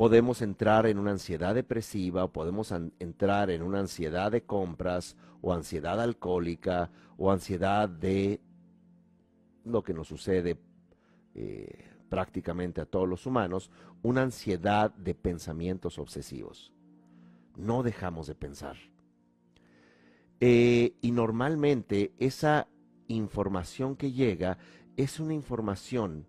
podemos 0.00 0.40
entrar 0.40 0.86
en 0.86 0.98
una 0.98 1.10
ansiedad 1.10 1.54
depresiva 1.54 2.26
podemos 2.32 2.72
entrar 3.00 3.50
en 3.50 3.60
una 3.60 3.80
ansiedad 3.80 4.32
de 4.32 4.44
compras 4.44 5.14
o 5.42 5.52
ansiedad 5.52 6.00
alcohólica 6.00 6.90
o 7.18 7.30
ansiedad 7.30 7.86
de 7.86 8.40
lo 9.66 9.82
que 9.82 9.92
nos 9.92 10.08
sucede 10.08 10.58
eh, 11.34 11.84
prácticamente 12.08 12.80
a 12.80 12.86
todos 12.86 13.06
los 13.06 13.26
humanos, 13.26 13.70
una 14.00 14.22
ansiedad 14.22 14.90
de 14.94 15.14
pensamientos 15.14 15.98
obsesivos. 15.98 16.72
No 17.58 17.82
dejamos 17.82 18.26
de 18.26 18.34
pensar. 18.34 18.78
Eh, 20.40 20.94
y 21.02 21.10
normalmente 21.10 22.14
esa 22.18 22.68
información 23.06 23.96
que 23.96 24.12
llega 24.12 24.56
es 24.96 25.20
una 25.20 25.34
información 25.34 26.26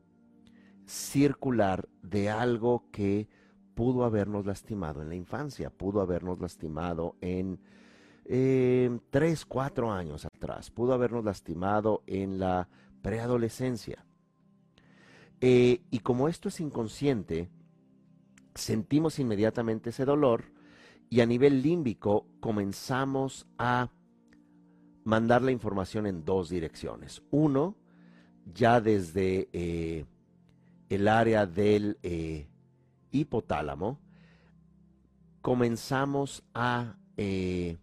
circular 0.86 1.88
de 2.01 2.29
algo 2.29 2.84
que 2.91 3.29
pudo 3.81 4.05
habernos 4.05 4.45
lastimado 4.45 5.01
en 5.01 5.09
la 5.09 5.15
infancia, 5.15 5.71
pudo 5.71 6.01
habernos 6.01 6.39
lastimado 6.39 7.15
en 7.19 7.59
eh, 8.25 8.99
tres, 9.09 9.43
cuatro 9.43 9.91
años 9.91 10.23
atrás, 10.23 10.69
pudo 10.69 10.93
habernos 10.93 11.25
lastimado 11.25 12.03
en 12.05 12.37
la 12.37 12.69
preadolescencia. 13.01 14.05
Eh, 15.39 15.81
y 15.89 15.97
como 15.97 16.27
esto 16.27 16.49
es 16.49 16.59
inconsciente, 16.59 17.49
sentimos 18.53 19.17
inmediatamente 19.17 19.89
ese 19.89 20.05
dolor 20.05 20.43
y 21.09 21.21
a 21.21 21.25
nivel 21.25 21.63
límbico 21.63 22.27
comenzamos 22.39 23.47
a 23.57 23.89
mandar 25.05 25.41
la 25.41 25.53
información 25.53 26.05
en 26.05 26.23
dos 26.23 26.49
direcciones. 26.49 27.23
Uno, 27.31 27.75
ya 28.45 28.79
desde 28.79 29.49
eh, 29.53 30.05
el 30.87 31.07
área 31.07 31.47
del 31.47 31.97
hipotálamo, 33.12 34.00
comenzamos 35.41 36.43
a 36.54 36.97
eh, 37.17 37.78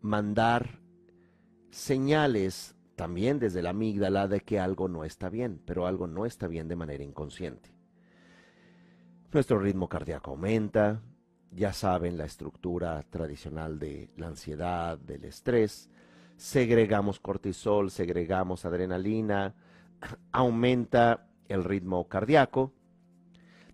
mandar 0.00 0.80
señales 1.70 2.74
también 2.96 3.38
desde 3.38 3.62
la 3.62 3.70
amígdala 3.70 4.28
de 4.28 4.40
que 4.40 4.60
algo 4.60 4.88
no 4.88 5.04
está 5.04 5.30
bien, 5.30 5.62
pero 5.64 5.86
algo 5.86 6.06
no 6.06 6.26
está 6.26 6.46
bien 6.46 6.68
de 6.68 6.76
manera 6.76 7.02
inconsciente. 7.02 7.70
Nuestro 9.32 9.58
ritmo 9.58 9.88
cardíaco 9.88 10.32
aumenta, 10.32 11.00
ya 11.52 11.72
saben 11.72 12.18
la 12.18 12.24
estructura 12.24 13.02
tradicional 13.08 13.78
de 13.78 14.10
la 14.16 14.28
ansiedad, 14.28 14.98
del 14.98 15.24
estrés, 15.24 15.88
segregamos 16.36 17.20
cortisol, 17.20 17.90
segregamos 17.90 18.64
adrenalina, 18.64 19.54
aumenta 20.32 21.28
el 21.48 21.64
ritmo 21.64 22.08
cardíaco, 22.08 22.72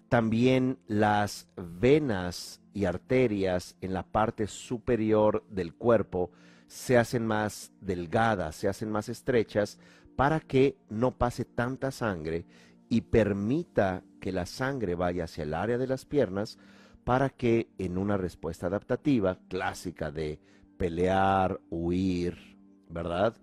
también 0.09 0.79
las 0.87 1.49
venas 1.57 2.61
y 2.73 2.85
arterias 2.85 3.77
en 3.81 3.93
la 3.93 4.05
parte 4.05 4.47
superior 4.47 5.45
del 5.49 5.75
cuerpo 5.75 6.31
se 6.69 6.99
hacen 6.99 7.27
más 7.27 7.73
delgadas, 7.81 8.57
se 8.57 8.69
hacen 8.69 8.91
más 8.91 9.09
estrechas 9.09 9.79
para 10.17 10.41
que 10.41 10.77
no 10.89 11.17
pase 11.17 11.45
tanta 11.45 11.91
sangre 11.91 12.45
y 12.89 13.03
permita 13.03 14.03
que 14.21 14.33
la 14.33 14.47
sangre 14.47 14.95
vaya 14.95 15.25
hacia 15.25 15.45
el 15.45 15.55
área 15.55 15.79
de 15.79 15.87
las 15.87 16.05
piernas 16.05 16.59
para 17.05 17.31
que 17.31 17.69
en 17.79 17.99
una 17.99 18.17
respuesta 18.17 18.67
adaptativa 18.67 19.39
clásica 19.49 20.11
de 20.11 20.41
pelear, 20.77 21.61
huir, 21.71 22.59
¿verdad? 22.89 23.37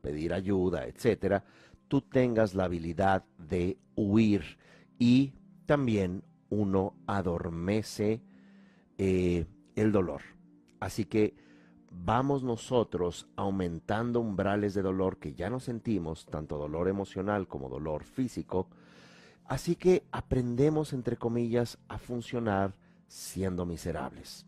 Pedir 0.00 0.32
ayuda, 0.32 0.86
etcétera, 0.86 1.44
tú 1.88 2.00
tengas 2.00 2.54
la 2.54 2.64
habilidad 2.64 3.24
de 3.38 3.78
huir 3.94 4.58
y 4.98 5.32
también 5.66 6.22
uno 6.50 6.94
adormece 7.06 8.22
eh, 8.98 9.46
el 9.74 9.92
dolor. 9.92 10.22
Así 10.80 11.04
que 11.04 11.34
vamos 11.90 12.42
nosotros 12.42 13.28
aumentando 13.36 14.20
umbrales 14.20 14.74
de 14.74 14.82
dolor 14.82 15.18
que 15.18 15.34
ya 15.34 15.50
no 15.50 15.60
sentimos, 15.60 16.26
tanto 16.26 16.58
dolor 16.58 16.88
emocional 16.88 17.48
como 17.48 17.68
dolor 17.68 18.04
físico. 18.04 18.68
Así 19.46 19.76
que 19.76 20.04
aprendemos, 20.10 20.92
entre 20.92 21.16
comillas, 21.16 21.78
a 21.88 21.98
funcionar 21.98 22.74
siendo 23.06 23.66
miserables, 23.66 24.46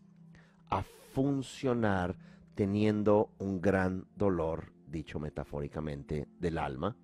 a 0.69 0.83
funcionar 1.13 2.15
teniendo 2.55 3.29
un 3.37 3.61
gran 3.61 4.07
dolor, 4.15 4.71
dicho 4.87 5.19
metafóricamente, 5.19 6.27
del 6.39 6.57
alma, 6.57 6.95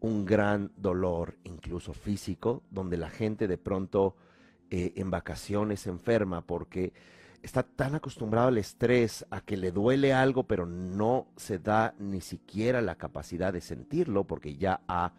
un 0.00 0.24
gran 0.24 0.70
dolor 0.76 1.36
incluso 1.44 1.92
físico, 1.92 2.62
donde 2.70 2.96
la 2.96 3.10
gente 3.10 3.48
de 3.48 3.58
pronto 3.58 4.16
eh, 4.70 4.92
en 4.96 5.10
vacaciones 5.10 5.86
enferma 5.86 6.42
porque 6.42 6.92
está 7.42 7.62
tan 7.62 7.94
acostumbrado 7.94 8.48
al 8.48 8.58
estrés, 8.58 9.24
a 9.30 9.40
que 9.40 9.56
le 9.56 9.72
duele 9.72 10.12
algo, 10.12 10.44
pero 10.44 10.66
no 10.66 11.28
se 11.36 11.58
da 11.58 11.94
ni 11.98 12.20
siquiera 12.20 12.82
la 12.82 12.96
capacidad 12.96 13.52
de 13.52 13.60
sentirlo 13.60 14.24
porque 14.24 14.56
ya 14.56 14.80
ha 14.88 15.12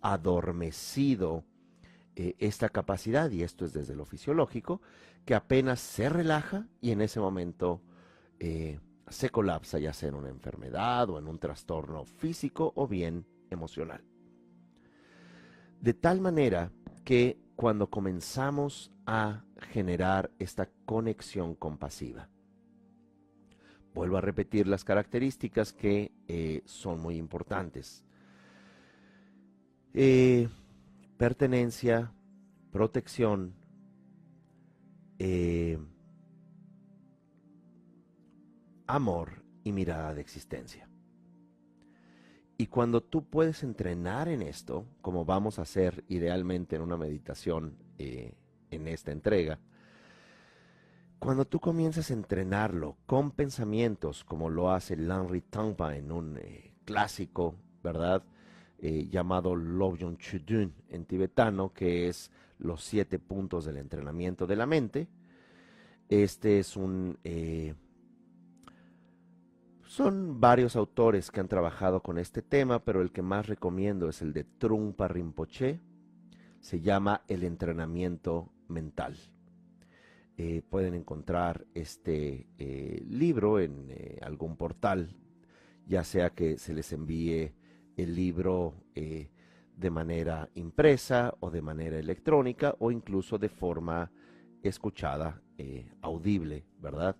adormecido 0.00 1.44
eh, 2.16 2.34
esta 2.38 2.68
capacidad, 2.68 3.30
y 3.30 3.42
esto 3.42 3.64
es 3.64 3.72
desde 3.72 3.94
lo 3.94 4.04
fisiológico, 4.04 4.80
que 5.24 5.34
apenas 5.34 5.80
se 5.80 6.08
relaja 6.08 6.66
y 6.80 6.90
en 6.90 7.02
ese 7.02 7.20
momento 7.20 7.82
eh, 8.38 8.80
se 9.08 9.30
colapsa, 9.30 9.78
ya 9.78 9.92
sea 9.92 10.08
en 10.08 10.14
una 10.16 10.28
enfermedad 10.28 11.08
o 11.10 11.18
en 11.18 11.28
un 11.28 11.38
trastorno 11.38 12.04
físico 12.04 12.72
o 12.74 12.88
bien 12.88 13.26
emocional. 13.50 14.02
De 15.80 15.94
tal 15.94 16.20
manera 16.20 16.72
que 17.04 17.38
cuando 17.54 17.88
comenzamos 17.88 18.90
a 19.06 19.44
generar 19.72 20.30
esta 20.38 20.68
conexión 20.84 21.54
compasiva, 21.54 22.28
vuelvo 23.94 24.16
a 24.16 24.20
repetir 24.20 24.66
las 24.66 24.84
características 24.84 25.72
que 25.72 26.12
eh, 26.26 26.62
son 26.64 27.00
muy 27.00 27.16
importantes. 27.16 28.04
Eh, 29.94 30.48
pertenencia, 31.16 32.12
protección, 32.70 33.54
eh, 35.18 35.78
amor 38.86 39.42
y 39.64 39.72
mirada 39.72 40.14
de 40.14 40.20
existencia. 40.20 40.87
Y 42.60 42.66
cuando 42.66 43.00
tú 43.00 43.24
puedes 43.24 43.62
entrenar 43.62 44.28
en 44.28 44.42
esto, 44.42 44.84
como 45.00 45.24
vamos 45.24 45.60
a 45.60 45.62
hacer 45.62 46.02
idealmente 46.08 46.74
en 46.74 46.82
una 46.82 46.96
meditación 46.96 47.76
eh, 47.98 48.34
en 48.72 48.88
esta 48.88 49.12
entrega, 49.12 49.60
cuando 51.20 51.44
tú 51.44 51.60
comienzas 51.60 52.10
a 52.10 52.14
entrenarlo 52.14 52.96
con 53.06 53.30
pensamientos, 53.30 54.24
como 54.24 54.50
lo 54.50 54.72
hace 54.72 54.96
Lanri 54.96 55.42
Tangpa 55.42 55.96
en 55.96 56.10
un 56.10 56.36
eh, 56.38 56.72
clásico, 56.84 57.54
¿verdad? 57.84 58.24
Eh, 58.80 59.06
llamado 59.08 59.54
Lobyon 59.54 60.16
Chudun 60.16 60.74
en 60.88 61.04
tibetano, 61.04 61.72
que 61.72 62.08
es 62.08 62.32
los 62.58 62.82
siete 62.82 63.20
puntos 63.20 63.66
del 63.66 63.76
entrenamiento 63.76 64.48
de 64.48 64.56
la 64.56 64.66
mente. 64.66 65.06
Este 66.08 66.58
es 66.58 66.76
un 66.76 67.18
son 69.88 70.38
varios 70.38 70.76
autores 70.76 71.30
que 71.30 71.40
han 71.40 71.48
trabajado 71.48 72.02
con 72.02 72.18
este 72.18 72.42
tema, 72.42 72.84
pero 72.84 73.00
el 73.00 73.10
que 73.10 73.22
más 73.22 73.46
recomiendo 73.46 74.10
es 74.10 74.20
el 74.20 74.34
de 74.34 74.44
Trungpa 74.44 75.08
Rinpoche. 75.08 75.80
Se 76.60 76.82
llama 76.82 77.22
El 77.26 77.42
entrenamiento 77.42 78.52
mental. 78.68 79.16
Eh, 80.36 80.60
pueden 80.68 80.92
encontrar 80.92 81.66
este 81.72 82.48
eh, 82.58 83.02
libro 83.08 83.60
en 83.60 83.86
eh, 83.88 84.18
algún 84.20 84.58
portal, 84.58 85.16
ya 85.86 86.04
sea 86.04 86.30
que 86.30 86.58
se 86.58 86.74
les 86.74 86.92
envíe 86.92 87.54
el 87.96 88.14
libro 88.14 88.74
de 88.94 89.90
manera 89.90 90.50
impresa 90.54 91.34
o 91.40 91.50
de 91.50 91.62
manera 91.62 91.98
electrónica 91.98 92.76
o 92.78 92.90
incluso 92.90 93.38
de 93.38 93.48
forma 93.48 94.12
escuchada, 94.62 95.40
audible, 96.02 96.64
¿verdad? 96.78 97.16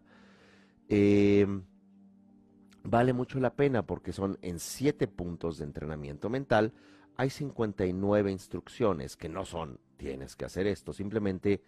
Vale 2.91 3.13
mucho 3.13 3.41
la 3.41 3.55
pena 3.55 3.87
porque 3.87 4.13
son 4.13 4.39
en 4.43 4.59
siete 4.59 5.09
puntos 5.09 5.59
de 5.59 5.65
entrenamiento 5.65 6.31
mental. 6.31 6.73
Hay 7.17 7.31
59 7.31 8.31
instrucciones 8.31 9.17
que 9.17 9.29
no 9.29 9.45
son 9.45 9.81
tienes 9.97 10.37
que 10.37 10.45
hacer 10.45 10.67
esto, 10.67 10.93
simplemente 10.93 11.61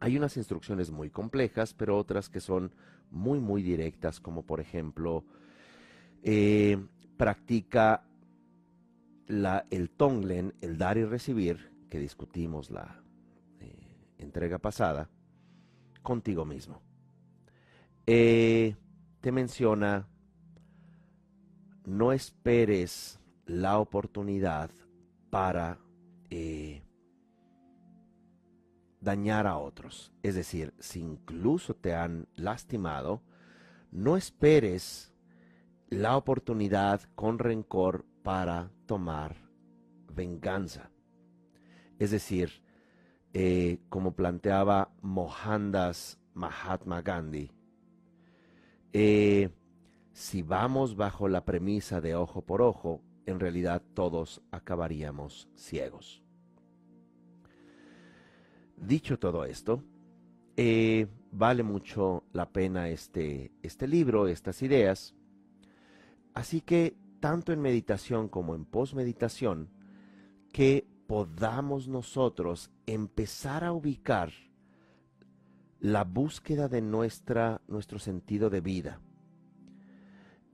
hay 0.00 0.16
unas 0.16 0.36
instrucciones 0.36 0.90
muy 0.90 1.10
complejas, 1.10 1.74
pero 1.74 1.96
otras 1.96 2.28
que 2.28 2.40
son 2.40 2.72
muy, 3.10 3.40
muy 3.40 3.62
directas, 3.62 4.20
como 4.20 4.44
por 4.44 4.60
ejemplo, 4.60 5.24
eh, 6.22 6.78
practica 7.16 8.04
el 9.26 9.90
tonglen, 9.90 10.54
el 10.60 10.78
dar 10.78 10.98
y 10.98 11.04
recibir, 11.04 11.72
que 11.90 11.98
discutimos 11.98 12.70
la 12.70 13.02
eh, 13.60 13.74
entrega 14.18 14.58
pasada, 14.58 15.10
contigo 16.02 16.44
mismo. 16.44 16.80
Eh, 18.06 18.76
te 19.20 19.32
menciona, 19.32 20.08
no 21.84 22.12
esperes 22.12 23.20
la 23.46 23.78
oportunidad 23.78 24.70
para 25.30 25.78
eh, 26.30 26.82
dañar 29.00 29.46
a 29.46 29.56
otros. 29.58 30.12
Es 30.22 30.34
decir, 30.34 30.74
si 30.78 31.00
incluso 31.00 31.74
te 31.74 31.94
han 31.94 32.28
lastimado, 32.36 33.22
no 33.90 34.16
esperes 34.16 35.12
la 35.88 36.16
oportunidad 36.16 37.02
con 37.14 37.38
rencor 37.38 38.04
para 38.22 38.70
tomar 38.86 39.36
venganza. 40.12 40.90
Es 41.98 42.10
decir, 42.10 42.62
eh, 43.32 43.80
como 43.88 44.14
planteaba 44.14 44.92
Mohandas 45.00 46.20
Mahatma 46.34 47.02
Gandhi, 47.02 47.50
eh, 48.92 49.50
si 50.12 50.42
vamos 50.42 50.96
bajo 50.96 51.28
la 51.28 51.44
premisa 51.44 52.00
de 52.00 52.14
ojo 52.14 52.42
por 52.42 52.62
ojo, 52.62 53.02
en 53.26 53.40
realidad 53.40 53.82
todos 53.94 54.42
acabaríamos 54.50 55.48
ciegos. 55.54 56.22
Dicho 58.76 59.18
todo 59.18 59.44
esto, 59.44 59.82
eh, 60.56 61.06
vale 61.30 61.62
mucho 61.62 62.24
la 62.32 62.50
pena 62.50 62.88
este, 62.88 63.52
este 63.62 63.86
libro, 63.86 64.28
estas 64.28 64.62
ideas. 64.62 65.14
Así 66.34 66.60
que, 66.60 66.96
tanto 67.20 67.52
en 67.52 67.60
meditación 67.60 68.28
como 68.28 68.54
en 68.54 68.64
posmeditación, 68.64 69.70
que 70.52 70.86
podamos 71.06 71.88
nosotros 71.88 72.70
empezar 72.86 73.64
a 73.64 73.72
ubicar 73.72 74.32
la 75.80 76.04
búsqueda 76.04 76.68
de 76.68 76.80
nuestra, 76.80 77.60
nuestro 77.68 77.98
sentido 77.98 78.50
de 78.50 78.60
vida. 78.60 79.00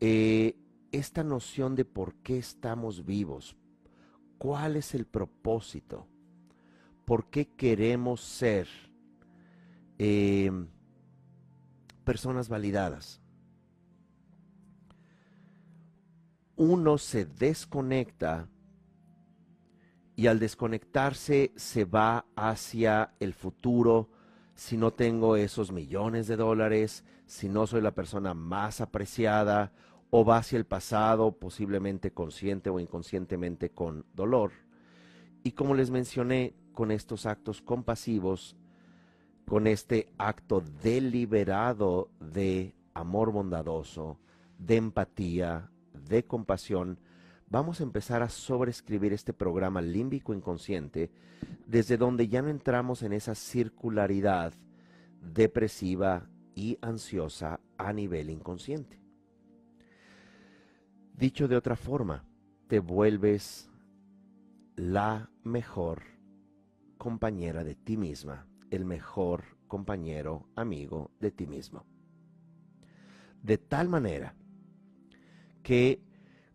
Eh, 0.00 0.56
esta 0.92 1.24
noción 1.24 1.74
de 1.74 1.84
por 1.84 2.14
qué 2.16 2.38
estamos 2.38 3.04
vivos, 3.04 3.56
cuál 4.38 4.76
es 4.76 4.94
el 4.94 5.06
propósito, 5.06 6.06
por 7.04 7.30
qué 7.30 7.48
queremos 7.48 8.20
ser, 8.20 8.68
eh, 9.98 10.50
personas 12.04 12.48
validadas. 12.48 13.20
Uno 16.56 16.98
se 16.98 17.24
desconecta 17.26 18.48
y 20.16 20.28
al 20.28 20.38
desconectarse 20.38 21.52
se 21.56 21.84
va 21.84 22.26
hacia 22.36 23.14
el 23.18 23.34
futuro. 23.34 24.10
Si 24.54 24.76
no 24.76 24.92
tengo 24.92 25.36
esos 25.36 25.72
millones 25.72 26.26
de 26.26 26.36
dólares, 26.36 27.04
si 27.26 27.48
no 27.48 27.66
soy 27.66 27.80
la 27.80 27.94
persona 27.94 28.34
más 28.34 28.80
apreciada, 28.80 29.72
o 30.10 30.24
va 30.24 30.36
hacia 30.36 30.58
el 30.58 30.64
pasado, 30.64 31.32
posiblemente 31.32 32.12
consciente 32.12 32.70
o 32.70 32.78
inconscientemente 32.78 33.70
con 33.70 34.06
dolor. 34.14 34.52
Y 35.42 35.52
como 35.52 35.74
les 35.74 35.90
mencioné, 35.90 36.54
con 36.72 36.90
estos 36.90 37.26
actos 37.26 37.62
compasivos, 37.62 38.56
con 39.46 39.66
este 39.66 40.12
acto 40.18 40.62
deliberado 40.82 42.10
de 42.20 42.74
amor 42.94 43.32
bondadoso, 43.32 44.18
de 44.58 44.76
empatía, 44.76 45.70
de 46.08 46.24
compasión, 46.24 46.98
vamos 47.48 47.80
a 47.80 47.84
empezar 47.84 48.22
a 48.22 48.28
sobreescribir 48.28 49.12
este 49.12 49.32
programa 49.32 49.80
límbico 49.80 50.34
inconsciente 50.34 51.10
desde 51.66 51.96
donde 51.96 52.28
ya 52.28 52.42
no 52.42 52.48
entramos 52.48 53.02
en 53.02 53.12
esa 53.12 53.34
circularidad 53.34 54.52
depresiva 55.20 56.28
y 56.54 56.78
ansiosa 56.80 57.60
a 57.78 57.92
nivel 57.92 58.30
inconsciente. 58.30 59.00
Dicho 61.16 61.48
de 61.48 61.56
otra 61.56 61.76
forma, 61.76 62.24
te 62.66 62.80
vuelves 62.80 63.70
la 64.76 65.30
mejor 65.42 66.02
compañera 66.98 67.64
de 67.64 67.74
ti 67.74 67.96
misma, 67.96 68.46
el 68.70 68.84
mejor 68.84 69.44
compañero, 69.68 70.48
amigo 70.56 71.10
de 71.20 71.30
ti 71.30 71.46
mismo. 71.46 71.84
De 73.42 73.58
tal 73.58 73.88
manera 73.88 74.34
que 75.62 76.00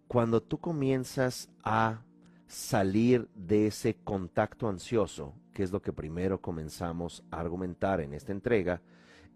cuando 0.09 0.41
tú 0.41 0.57
comienzas 0.57 1.49
a 1.63 2.01
salir 2.47 3.29
de 3.35 3.67
ese 3.67 3.93
contacto 3.93 4.67
ansioso, 4.67 5.35
que 5.53 5.61
es 5.61 5.71
lo 5.71 5.83
que 5.83 5.93
primero 5.93 6.41
comenzamos 6.41 7.23
a 7.29 7.39
argumentar 7.39 8.01
en 8.01 8.15
esta 8.15 8.31
entrega, 8.31 8.81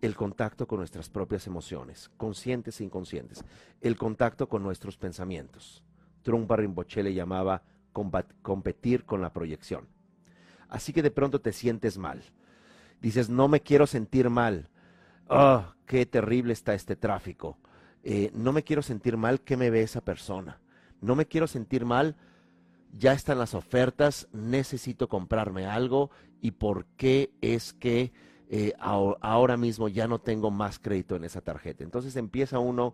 el 0.01 0.15
contacto 0.15 0.65
con 0.65 0.79
nuestras 0.79 1.11
propias 1.11 1.45
emociones, 1.45 2.09
conscientes 2.17 2.81
e 2.81 2.85
inconscientes, 2.85 3.45
el 3.81 3.97
contacto 3.97 4.49
con 4.49 4.63
nuestros 4.63 4.97
pensamientos. 4.97 5.83
Trumpa 6.23 6.55
Rinpoche 6.55 7.03
le 7.03 7.13
llamaba 7.13 7.61
competir 8.41 9.05
con 9.05 9.21
la 9.21 9.31
proyección. 9.31 9.87
Así 10.69 10.91
que 10.91 11.03
de 11.03 11.11
pronto 11.11 11.39
te 11.39 11.53
sientes 11.53 11.99
mal. 11.99 12.23
Dices, 12.99 13.29
no 13.29 13.47
me 13.47 13.61
quiero 13.61 13.85
sentir 13.85 14.31
mal. 14.31 14.69
Oh, 15.27 15.65
qué 15.85 16.07
terrible 16.07 16.51
está 16.51 16.73
este 16.73 16.95
tráfico. 16.95 17.59
Eh, 18.01 18.31
no 18.33 18.51
me 18.53 18.63
quiero 18.63 18.81
sentir 18.81 19.17
mal, 19.17 19.39
¿qué 19.41 19.55
me 19.55 19.69
ve 19.69 19.83
esa 19.83 20.01
persona? 20.01 20.59
No 21.03 21.15
me 21.15 21.25
quiero 21.25 21.47
sentir 21.47 21.85
mal, 21.85 22.15
ya 22.93 23.11
están 23.11 23.37
las 23.37 23.53
ofertas, 23.53 24.29
necesito 24.31 25.09
comprarme 25.09 25.65
algo 25.65 26.11
y 26.41 26.51
por 26.51 26.85
qué 26.95 27.31
es 27.41 27.73
que 27.73 28.13
eh, 28.49 28.73
ahora 28.79 29.57
mismo 29.57 29.89
ya 29.89 30.07
no 30.07 30.19
tengo 30.19 30.49
más 30.49 30.79
crédito 30.79 31.17
en 31.17 31.25
esa 31.25 31.41
tarjeta. 31.41 31.83
Entonces 31.83 32.15
empieza 32.15 32.59
uno 32.59 32.93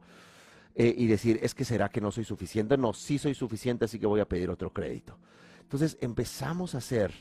eh, 0.73 0.95
y 0.97 1.05
decir, 1.05 1.39
es 1.43 1.53
que 1.53 1.65
será 1.65 1.89
que 1.89 2.01
no 2.01 2.11
soy 2.11 2.23
suficiente. 2.23 2.77
No, 2.77 2.93
sí 2.93 3.19
soy 3.19 3.35
suficiente, 3.35 3.85
así 3.85 3.99
que 3.99 4.07
voy 4.07 4.21
a 4.21 4.27
pedir 4.27 4.49
otro 4.49 4.73
crédito. 4.73 5.19
Entonces 5.61 5.95
empezamos 6.01 6.73
a 6.73 6.81
ser 6.81 7.13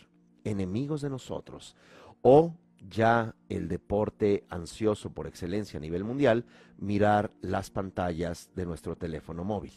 enemigos 0.44 1.02
de 1.02 1.10
nosotros 1.10 1.76
o 2.22 2.54
ya 2.88 3.34
el 3.50 3.68
deporte 3.68 4.46
ansioso 4.48 5.10
por 5.10 5.26
excelencia 5.26 5.76
a 5.76 5.80
nivel 5.80 6.04
mundial, 6.04 6.46
mirar 6.78 7.30
las 7.42 7.68
pantallas 7.68 8.50
de 8.54 8.64
nuestro 8.64 8.96
teléfono 8.96 9.44
móvil. 9.44 9.72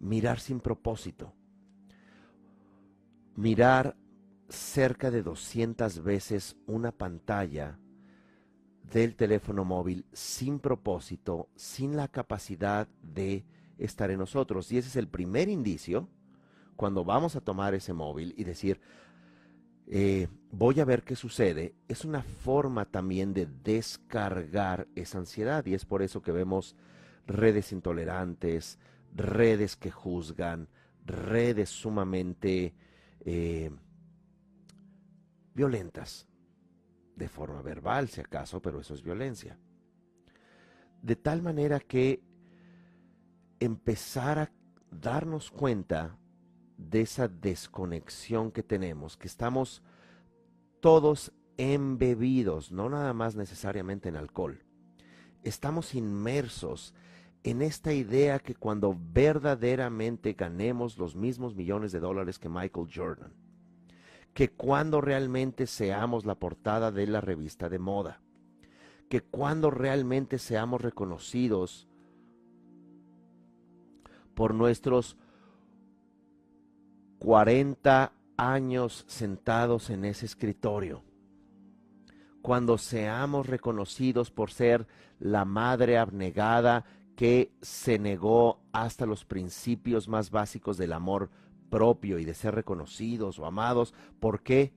Mirar 0.00 0.40
sin 0.40 0.60
propósito. 0.60 1.32
Mirar 3.36 3.96
cerca 4.48 5.10
de 5.10 5.22
200 5.22 6.02
veces 6.02 6.56
una 6.66 6.90
pantalla 6.90 7.78
del 8.92 9.14
teléfono 9.14 9.64
móvil 9.64 10.04
sin 10.12 10.58
propósito, 10.58 11.48
sin 11.54 11.96
la 11.96 12.08
capacidad 12.08 12.88
de 13.02 13.44
estar 13.78 14.10
en 14.10 14.18
nosotros. 14.18 14.70
Y 14.72 14.78
ese 14.78 14.88
es 14.88 14.96
el 14.96 15.08
primer 15.08 15.48
indicio 15.48 16.08
cuando 16.76 17.04
vamos 17.04 17.36
a 17.36 17.40
tomar 17.40 17.74
ese 17.74 17.92
móvil 17.92 18.34
y 18.36 18.44
decir, 18.44 18.80
eh, 19.86 20.28
voy 20.50 20.80
a 20.80 20.84
ver 20.84 21.02
qué 21.02 21.16
sucede, 21.16 21.74
es 21.88 22.04
una 22.04 22.22
forma 22.22 22.84
también 22.84 23.34
de 23.34 23.46
descargar 23.46 24.86
esa 24.94 25.18
ansiedad 25.18 25.66
y 25.66 25.74
es 25.74 25.84
por 25.84 26.02
eso 26.02 26.22
que 26.22 26.32
vemos 26.32 26.76
redes 27.26 27.72
intolerantes, 27.72 28.78
redes 29.14 29.76
que 29.76 29.90
juzgan, 29.90 30.68
redes 31.04 31.70
sumamente... 31.70 32.74
Eh, 33.20 33.70
violentas, 35.54 36.26
de 37.16 37.28
forma 37.28 37.60
verbal 37.62 38.08
si 38.08 38.20
acaso, 38.20 38.62
pero 38.62 38.80
eso 38.80 38.94
es 38.94 39.02
violencia. 39.02 39.58
De 41.02 41.16
tal 41.16 41.42
manera 41.42 41.80
que 41.80 42.22
empezar 43.58 44.38
a 44.38 44.52
darnos 44.90 45.50
cuenta 45.50 46.16
de 46.76 47.02
esa 47.02 47.28
desconexión 47.28 48.50
que 48.52 48.62
tenemos, 48.62 49.16
que 49.16 49.26
estamos 49.26 49.82
todos 50.80 51.32
embebidos, 51.58 52.72
no 52.72 52.88
nada 52.88 53.12
más 53.12 53.36
necesariamente 53.36 54.08
en 54.08 54.16
alcohol. 54.16 54.64
Estamos 55.42 55.94
inmersos 55.94 56.94
en 57.42 57.62
esta 57.62 57.92
idea 57.92 58.38
que 58.38 58.54
cuando 58.54 58.96
verdaderamente 59.12 60.34
ganemos 60.34 60.98
los 60.98 61.16
mismos 61.16 61.54
millones 61.54 61.92
de 61.92 62.00
dólares 62.00 62.38
que 62.38 62.48
Michael 62.48 62.88
Jordan, 62.94 63.32
que 64.34 64.50
cuando 64.50 65.00
realmente 65.00 65.66
seamos 65.66 66.26
la 66.26 66.34
portada 66.34 66.92
de 66.92 67.06
la 67.06 67.20
revista 67.20 67.68
de 67.68 67.78
moda, 67.78 68.20
que 69.08 69.22
cuando 69.22 69.70
realmente 69.70 70.38
seamos 70.38 70.80
reconocidos 70.80 71.88
por 74.34 74.54
nuestros 74.54 75.16
40 77.18 78.12
años 78.36 79.04
sentados 79.08 79.90
en 79.90 80.04
ese 80.04 80.26
escritorio, 80.26 81.02
cuando 82.42 82.78
seamos 82.78 83.46
reconocidos 83.46 84.30
por 84.30 84.50
ser 84.50 84.86
la 85.18 85.44
madre 85.44 85.98
abnegada 85.98 86.84
que 87.20 87.52
se 87.60 87.98
negó 87.98 88.62
hasta 88.72 89.04
los 89.04 89.26
principios 89.26 90.08
más 90.08 90.30
básicos 90.30 90.78
del 90.78 90.94
amor 90.94 91.28
propio 91.68 92.18
y 92.18 92.24
de 92.24 92.32
ser 92.32 92.54
reconocidos 92.54 93.38
o 93.38 93.44
amados. 93.44 93.92
¿Por 94.20 94.42
qué? 94.42 94.72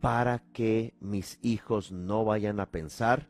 Para 0.00 0.38
que 0.38 0.94
mis 1.00 1.38
hijos 1.42 1.92
no 1.92 2.24
vayan 2.24 2.60
a 2.60 2.70
pensar 2.70 3.28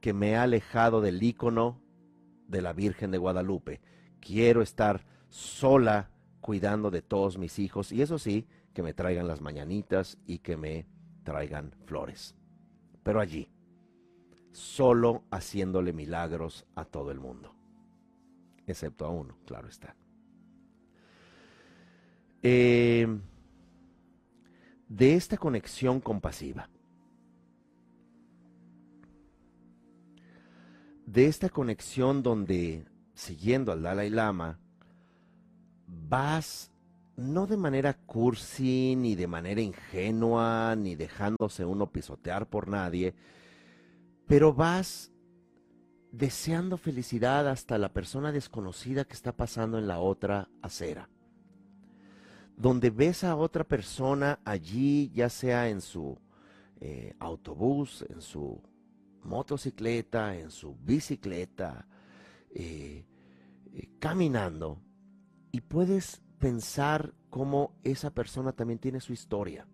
que 0.00 0.14
me 0.14 0.30
he 0.30 0.36
alejado 0.36 1.02
del 1.02 1.22
ícono 1.22 1.82
de 2.48 2.62
la 2.62 2.72
Virgen 2.72 3.10
de 3.10 3.18
Guadalupe. 3.18 3.82
Quiero 4.18 4.62
estar 4.62 5.04
sola 5.28 6.08
cuidando 6.40 6.90
de 6.90 7.02
todos 7.02 7.36
mis 7.36 7.58
hijos 7.58 7.92
y 7.92 8.00
eso 8.00 8.18
sí, 8.18 8.46
que 8.72 8.82
me 8.82 8.94
traigan 8.94 9.28
las 9.28 9.42
mañanitas 9.42 10.16
y 10.24 10.38
que 10.38 10.56
me 10.56 10.86
traigan 11.24 11.74
flores. 11.84 12.34
Pero 13.02 13.20
allí, 13.20 13.50
solo 14.56 15.24
haciéndole 15.30 15.92
milagros 15.92 16.66
a 16.74 16.86
todo 16.86 17.10
el 17.10 17.20
mundo, 17.20 17.54
excepto 18.66 19.04
a 19.04 19.10
uno, 19.10 19.36
claro 19.44 19.68
está. 19.68 19.94
Em, 22.42 23.20
de 24.88 25.14
esta 25.14 25.36
conexión 25.36 26.00
compasiva, 26.00 26.70
de 31.04 31.26
esta 31.26 31.50
conexión 31.50 32.22
donde, 32.22 32.86
siguiendo 33.12 33.72
al 33.72 33.82
Dalai 33.82 34.08
Lama, 34.08 34.58
vas 35.86 36.72
no 37.16 37.46
de 37.46 37.58
manera 37.58 37.92
cursi, 37.92 38.94
ni 38.96 39.16
de 39.16 39.26
manera 39.26 39.60
ingenua, 39.60 40.74
ni 40.76 40.94
dejándose 40.94 41.66
uno 41.66 41.92
pisotear 41.92 42.48
por 42.48 42.68
nadie, 42.68 43.14
pero 44.26 44.52
vas 44.52 45.12
deseando 46.12 46.76
felicidad 46.76 47.48
hasta 47.48 47.78
la 47.78 47.92
persona 47.92 48.32
desconocida 48.32 49.04
que 49.04 49.14
está 49.14 49.32
pasando 49.32 49.78
en 49.78 49.86
la 49.86 49.98
otra 49.98 50.48
acera 50.62 51.08
donde 52.56 52.90
ves 52.90 53.22
a 53.22 53.36
otra 53.36 53.64
persona 53.64 54.40
allí, 54.44 55.10
ya 55.14 55.28
sea 55.28 55.68
en 55.68 55.80
su 55.80 56.18
eh, 56.80 57.14
autobús, 57.18 58.04
en 58.08 58.22
su 58.22 58.62
motocicleta, 59.22 60.36
en 60.36 60.50
su 60.50 60.74
bicicleta, 60.76 61.86
eh, 62.50 63.04
eh, 63.74 63.88
caminando, 63.98 64.80
y 65.52 65.60
puedes 65.60 66.22
pensar 66.38 67.14
cómo 67.28 67.74
esa 67.82 68.10
persona 68.10 68.52
también 68.52 68.78
tiene 68.78 69.00
su 69.00 69.12
historia. 69.12 69.66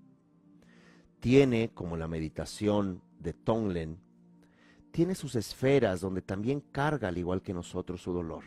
Tiene, 1.21 1.71
como 1.73 1.97
la 1.97 2.09
meditación 2.09 3.03
de 3.21 3.33
Tonglen, 3.33 4.01
tiene 4.93 5.15
sus 5.15 5.35
esferas 5.35 6.01
donde 6.01 6.23
también 6.23 6.61
carga 6.61 7.09
al 7.09 7.19
igual 7.19 7.43
que 7.43 7.55
nosotros 7.55 8.03
su 8.03 8.13
dolor. 8.13 8.45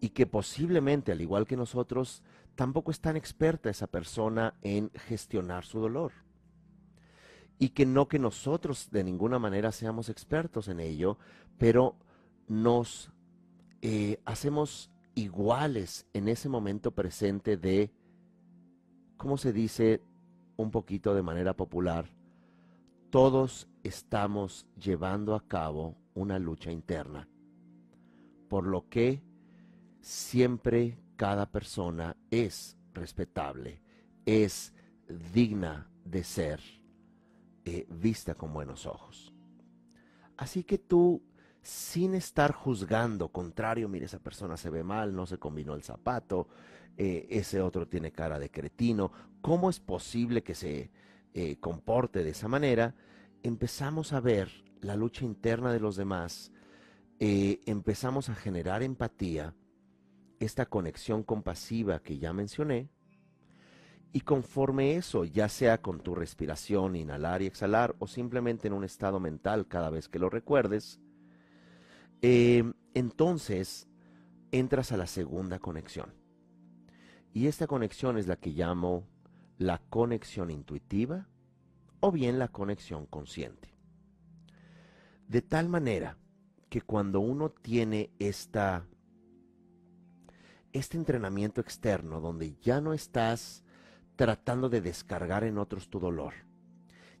Y 0.00 0.10
que 0.10 0.26
posiblemente, 0.26 1.12
al 1.12 1.20
igual 1.20 1.46
que 1.46 1.56
nosotros, 1.56 2.22
tampoco 2.54 2.90
es 2.90 3.00
tan 3.00 3.16
experta 3.16 3.70
esa 3.70 3.86
persona 3.86 4.54
en 4.62 4.90
gestionar 4.90 5.64
su 5.64 5.80
dolor. 5.80 6.12
Y 7.58 7.70
que 7.70 7.86
no 7.86 8.08
que 8.08 8.18
nosotros 8.18 8.88
de 8.90 9.04
ninguna 9.04 9.38
manera 9.38 9.70
seamos 9.70 10.08
expertos 10.08 10.68
en 10.68 10.80
ello, 10.80 11.18
pero 11.58 11.96
nos 12.46 13.10
eh, 13.82 14.20
hacemos 14.24 14.90
iguales 15.14 16.06
en 16.14 16.28
ese 16.28 16.48
momento 16.48 16.92
presente 16.92 17.56
de, 17.56 17.90
¿cómo 19.16 19.36
se 19.36 19.52
dice 19.52 20.00
un 20.56 20.70
poquito 20.70 21.14
de 21.14 21.22
manera 21.22 21.54
popular? 21.54 22.08
Todos 23.10 23.68
estamos 23.88 24.66
llevando 24.76 25.34
a 25.34 25.46
cabo 25.48 25.96
una 26.14 26.38
lucha 26.38 26.70
interna, 26.70 27.28
por 28.48 28.66
lo 28.66 28.88
que 28.88 29.22
siempre 30.00 30.98
cada 31.16 31.50
persona 31.50 32.16
es 32.30 32.76
respetable, 32.92 33.80
es 34.26 34.74
digna 35.32 35.90
de 36.04 36.22
ser 36.22 36.60
eh, 37.64 37.86
vista 37.90 38.34
con 38.34 38.52
buenos 38.52 38.86
ojos. 38.86 39.32
Así 40.36 40.62
que 40.64 40.78
tú 40.78 41.22
sin 41.62 42.14
estar 42.14 42.52
juzgando, 42.52 43.28
contrario, 43.28 43.88
mire, 43.88 44.06
esa 44.06 44.20
persona 44.20 44.56
se 44.56 44.70
ve 44.70 44.82
mal, 44.82 45.14
no 45.14 45.26
se 45.26 45.38
combinó 45.38 45.74
el 45.74 45.82
zapato, 45.82 46.48
eh, 46.96 47.26
ese 47.30 47.60
otro 47.60 47.88
tiene 47.88 48.12
cara 48.12 48.38
de 48.38 48.50
cretino, 48.50 49.12
¿cómo 49.40 49.68
es 49.70 49.80
posible 49.80 50.42
que 50.42 50.54
se 50.54 50.90
eh, 51.34 51.56
comporte 51.58 52.22
de 52.22 52.30
esa 52.30 52.48
manera? 52.48 52.94
Empezamos 53.42 54.12
a 54.12 54.20
ver 54.20 54.50
la 54.80 54.96
lucha 54.96 55.24
interna 55.24 55.72
de 55.72 55.80
los 55.80 55.96
demás, 55.96 56.52
eh, 57.20 57.60
empezamos 57.66 58.28
a 58.28 58.34
generar 58.34 58.82
empatía, 58.82 59.54
esta 60.40 60.66
conexión 60.66 61.22
compasiva 61.22 62.00
que 62.00 62.18
ya 62.18 62.32
mencioné, 62.32 62.90
y 64.12 64.20
conforme 64.20 64.96
eso, 64.96 65.24
ya 65.24 65.48
sea 65.48 65.82
con 65.82 66.00
tu 66.00 66.14
respiración, 66.14 66.96
inhalar 66.96 67.42
y 67.42 67.46
exhalar, 67.46 67.94
o 67.98 68.06
simplemente 68.06 68.66
en 68.66 68.72
un 68.72 68.84
estado 68.84 69.20
mental 69.20 69.66
cada 69.68 69.90
vez 69.90 70.08
que 70.08 70.18
lo 70.18 70.30
recuerdes, 70.30 71.00
eh, 72.22 72.64
entonces 72.94 73.86
entras 74.50 74.92
a 74.92 74.96
la 74.96 75.06
segunda 75.06 75.58
conexión. 75.58 76.14
Y 77.34 77.46
esta 77.46 77.66
conexión 77.66 78.16
es 78.16 78.26
la 78.26 78.36
que 78.36 78.50
llamo 78.50 79.06
la 79.58 79.78
conexión 79.90 80.50
intuitiva 80.50 81.28
o 82.00 82.12
bien 82.12 82.38
la 82.38 82.48
conexión 82.48 83.06
consciente. 83.06 83.74
De 85.26 85.42
tal 85.42 85.68
manera 85.68 86.16
que 86.68 86.80
cuando 86.80 87.20
uno 87.20 87.50
tiene 87.50 88.10
esta, 88.18 88.84
este 90.72 90.96
entrenamiento 90.96 91.60
externo 91.60 92.20
donde 92.20 92.56
ya 92.60 92.80
no 92.80 92.92
estás 92.92 93.64
tratando 94.16 94.68
de 94.68 94.80
descargar 94.80 95.44
en 95.44 95.58
otros 95.58 95.88
tu 95.88 96.00
dolor, 96.00 96.34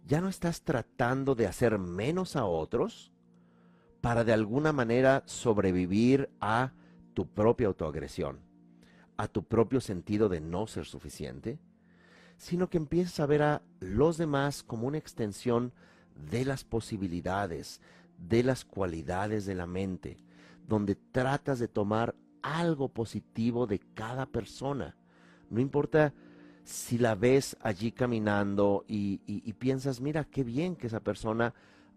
ya 0.06 0.20
no 0.20 0.28
estás 0.28 0.62
tratando 0.62 1.34
de 1.34 1.46
hacer 1.46 1.78
menos 1.78 2.36
a 2.36 2.44
otros, 2.44 3.12
para 4.00 4.24
de 4.24 4.32
alguna 4.32 4.72
manera 4.72 5.22
sobrevivir 5.26 6.30
a 6.40 6.72
tu 7.14 7.26
propia 7.26 7.66
autoagresión, 7.66 8.40
a 9.16 9.28
tu 9.28 9.44
propio 9.44 9.80
sentido 9.80 10.28
de 10.28 10.40
no 10.40 10.66
ser 10.66 10.86
suficiente, 10.86 11.58
sino 12.38 12.70
que 12.70 12.78
empiezas 12.78 13.20
a 13.20 13.26
ver 13.26 13.42
a 13.42 13.62
los 13.80 14.16
demás 14.16 14.62
como 14.62 14.86
una 14.86 14.96
extensión 14.96 15.72
de 16.30 16.44
las 16.44 16.64
posibilidades, 16.64 17.80
de 18.16 18.44
las 18.44 18.64
cualidades 18.64 19.44
de 19.44 19.56
la 19.56 19.66
mente, 19.66 20.18
donde 20.66 20.94
tratas 20.94 21.58
de 21.58 21.68
tomar 21.68 22.14
algo 22.42 22.88
positivo 22.88 23.66
de 23.66 23.80
cada 23.80 24.26
persona. 24.26 24.96
No 25.50 25.60
importa 25.60 26.14
si 26.62 26.96
la 26.96 27.16
ves 27.16 27.56
allí 27.60 27.90
caminando 27.90 28.84
y, 28.86 29.20
y 29.26 29.52
piensas, 29.54 30.00
mira, 30.00 30.24
qué 30.24 30.44
bien 30.44 30.76
que 30.76 30.86
esa 30.86 31.00
persona 31.00 31.54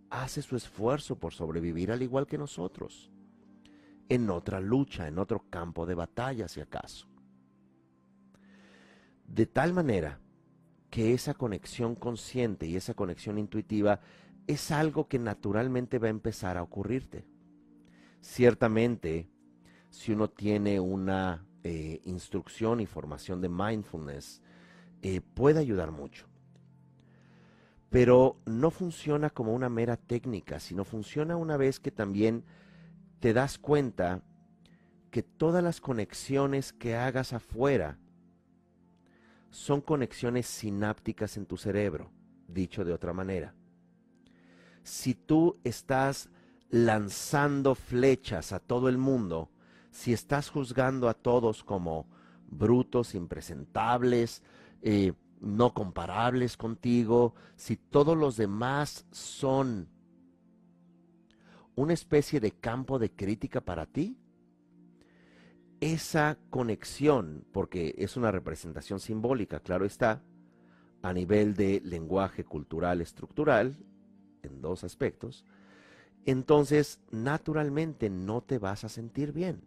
hace 0.10 0.42
su 0.42 0.56
esfuerzo 0.56 1.18
por 1.18 1.34
sobrevivir 1.34 1.92
al 1.92 2.02
igual 2.02 2.26
que 2.26 2.38
nosotros, 2.38 3.12
en 4.10 4.30
otra 4.30 4.60
lucha, 4.60 5.08
en 5.08 5.20
otro 5.20 5.46
campo 5.50 5.86
de 5.86 5.96
batalla, 5.96 6.48
si 6.48 6.62
acaso. 6.62 7.08
De 9.28 9.46
tal 9.46 9.74
manera 9.74 10.20
que 10.92 11.14
esa 11.14 11.34
conexión 11.34 11.96
consciente 11.96 12.68
y 12.68 12.76
esa 12.76 12.94
conexión 12.94 13.40
intuitiva 13.40 14.02
es 14.46 14.70
algo 14.70 15.08
que 15.08 15.18
naturalmente 15.18 15.98
va 15.98 16.08
a 16.08 16.12
empezar 16.12 16.58
a 16.58 16.64
ocurrirte. 16.64 17.26
Ciertamente, 18.20 19.28
si 19.90 20.12
uno 20.12 20.30
tiene 20.30 20.80
una 20.80 21.48
eh, 21.64 22.02
instrucción 22.04 22.80
y 22.80 22.86
formación 22.86 23.42
de 23.42 23.50
mindfulness, 23.50 24.44
eh, 25.02 25.22
puede 25.22 25.60
ayudar 25.60 25.90
mucho 25.90 26.28
pero 27.92 28.38
no 28.46 28.72
funciona 28.72 29.30
como 29.30 29.54
una 29.54 29.68
mera 29.68 29.98
técnica, 29.98 30.62
sino 30.62 30.86
funciona 30.86 31.36
una 31.36 31.58
vez 31.58 31.82
que 31.82 31.92
también 31.92 32.46
te 33.20 33.34
das 33.34 33.60
cuenta 33.60 34.24
que 35.12 35.24
todas 35.24 35.62
las 35.62 35.82
conexiones 35.82 36.72
que 36.72 36.96
hagas 36.96 37.34
afuera 37.34 38.00
son 39.52 39.82
conexiones 39.82 40.48
sinápticas 40.48 41.38
en 41.38 41.46
tu 41.46 41.58
cerebro, 41.58 42.10
dicho 42.48 42.84
de 42.84 42.94
otra 42.94 43.14
manera. 43.14 43.54
Si 44.84 45.14
tú 45.14 45.60
estás 45.64 46.30
lanzando 46.70 47.76
flechas 47.76 48.54
a 48.54 48.60
todo 48.60 48.90
el 48.90 48.98
mundo, 48.98 49.52
si 49.92 50.14
estás 50.14 50.50
juzgando 50.50 51.10
a 51.10 51.14
todos 51.14 51.64
como 51.64 52.08
brutos, 52.50 53.14
impresentables, 53.14 54.42
eh, 54.82 55.14
no 55.42 55.74
comparables 55.74 56.56
contigo, 56.56 57.36
si 57.56 57.76
todos 57.76 58.18
los 58.18 58.38
demás 58.38 59.06
son 59.12 59.90
una 61.76 61.94
especie 61.94 62.40
de 62.40 62.52
campo 62.52 63.00
de 63.00 63.12
crítica 63.12 63.60
para 63.62 63.86
ti, 63.86 64.18
esa 65.82 66.38
conexión, 66.50 67.44
porque 67.52 67.96
es 67.98 68.16
una 68.16 68.32
representación 68.32 69.00
simbólica, 69.00 69.60
claro 69.60 69.86
está, 69.86 70.24
a 71.02 71.12
nivel 71.12 71.56
de 71.56 71.82
lenguaje 71.84 72.46
cultural 72.46 73.02
estructural, 73.02 73.78
en 74.44 74.62
dos 74.62 74.84
aspectos, 74.84 75.44
entonces 76.26 77.00
naturalmente 77.10 78.10
no 78.10 78.42
te 78.42 78.60
vas 78.60 78.84
a 78.84 78.90
sentir 78.90 79.34
bien. 79.34 79.62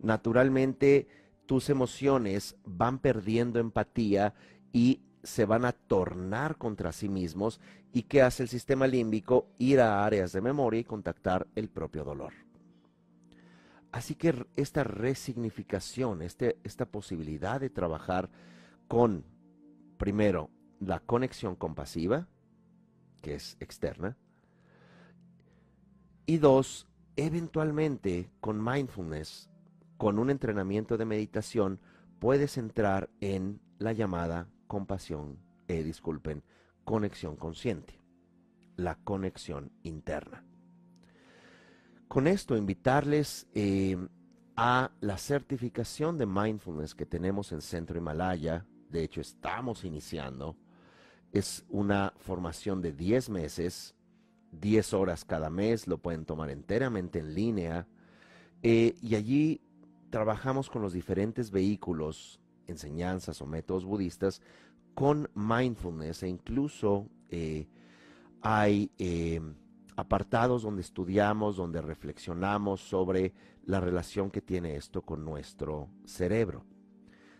Naturalmente 0.00 1.06
tus 1.46 1.70
emociones 1.70 2.56
van 2.64 2.98
perdiendo 2.98 3.60
empatía 3.60 4.34
y 4.72 5.02
se 5.22 5.44
van 5.44 5.64
a 5.64 5.72
tornar 5.72 6.56
contra 6.56 6.90
sí 6.90 7.08
mismos 7.08 7.60
y 7.92 8.02
que 8.02 8.22
hace 8.22 8.42
el 8.42 8.48
sistema 8.48 8.88
límbico 8.88 9.46
ir 9.58 9.80
a 9.80 10.04
áreas 10.04 10.32
de 10.32 10.40
memoria 10.40 10.80
y 10.80 10.84
contactar 10.84 11.46
el 11.54 11.68
propio 11.68 12.02
dolor. 12.02 12.32
Así 13.92 14.14
que 14.14 14.46
esta 14.56 14.84
resignificación, 14.84 16.22
este, 16.22 16.58
esta 16.64 16.86
posibilidad 16.86 17.60
de 17.60 17.68
trabajar 17.68 18.30
con, 18.88 19.24
primero, 19.98 20.50
la 20.80 21.00
conexión 21.00 21.54
compasiva, 21.54 22.26
que 23.20 23.34
es 23.34 23.58
externa, 23.60 24.16
y 26.24 26.38
dos, 26.38 26.88
eventualmente 27.16 28.30
con 28.40 28.64
mindfulness, 28.64 29.50
con 29.98 30.18
un 30.18 30.30
entrenamiento 30.30 30.96
de 30.96 31.04
meditación, 31.04 31.78
puedes 32.18 32.56
entrar 32.56 33.10
en 33.20 33.60
la 33.78 33.92
llamada 33.92 34.48
compasión, 34.68 35.38
eh, 35.68 35.82
disculpen, 35.82 36.42
conexión 36.84 37.36
consciente, 37.36 38.00
la 38.76 38.96
conexión 38.96 39.70
interna. 39.82 40.44
Con 42.12 42.26
esto, 42.26 42.58
invitarles 42.58 43.46
eh, 43.54 43.96
a 44.54 44.90
la 45.00 45.16
certificación 45.16 46.18
de 46.18 46.26
mindfulness 46.26 46.94
que 46.94 47.06
tenemos 47.06 47.52
en 47.52 47.62
Centro 47.62 47.96
Himalaya. 47.96 48.66
De 48.90 49.02
hecho, 49.02 49.22
estamos 49.22 49.82
iniciando. 49.82 50.54
Es 51.32 51.64
una 51.70 52.12
formación 52.18 52.82
de 52.82 52.92
10 52.92 53.30
meses, 53.30 53.94
10 54.50 54.92
horas 54.92 55.24
cada 55.24 55.48
mes, 55.48 55.86
lo 55.86 55.96
pueden 55.96 56.26
tomar 56.26 56.50
enteramente 56.50 57.18
en 57.18 57.34
línea. 57.34 57.86
Eh, 58.62 58.94
y 59.00 59.14
allí 59.14 59.62
trabajamos 60.10 60.68
con 60.68 60.82
los 60.82 60.92
diferentes 60.92 61.50
vehículos 61.50 62.42
enseñanzas 62.66 63.40
o 63.40 63.46
métodos 63.46 63.86
budistas 63.86 64.42
con 64.92 65.30
mindfulness 65.34 66.24
e 66.24 66.28
incluso 66.28 67.08
eh, 67.30 67.66
hay 68.42 68.90
apartados 69.96 70.62
donde 70.62 70.82
estudiamos, 70.82 71.56
donde 71.56 71.80
reflexionamos 71.80 72.80
sobre 72.80 73.32
la 73.64 73.80
relación 73.80 74.30
que 74.30 74.40
tiene 74.40 74.76
esto 74.76 75.02
con 75.02 75.24
nuestro 75.24 75.88
cerebro. 76.04 76.64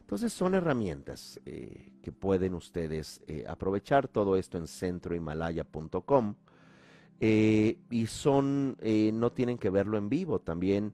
Entonces 0.01 0.33
son 0.33 0.55
herramientas 0.55 1.41
eh, 1.47 1.93
que 2.03 2.13
pueden 2.13 2.55
ustedes 2.55 3.23
aprovechar 3.49 4.09
todo 4.09 4.37
esto 4.37 4.59
en 4.59 4.67
centrohimalaya.com. 4.67 6.35
eh, 7.21 7.79
y 7.89 8.07
son, 8.07 8.77
eh, 8.81 9.11
no 9.13 9.33
tienen 9.33 9.57
que 9.57 9.71
verlo 9.71 9.97
en 9.97 10.09
vivo, 10.09 10.41
también 10.41 10.93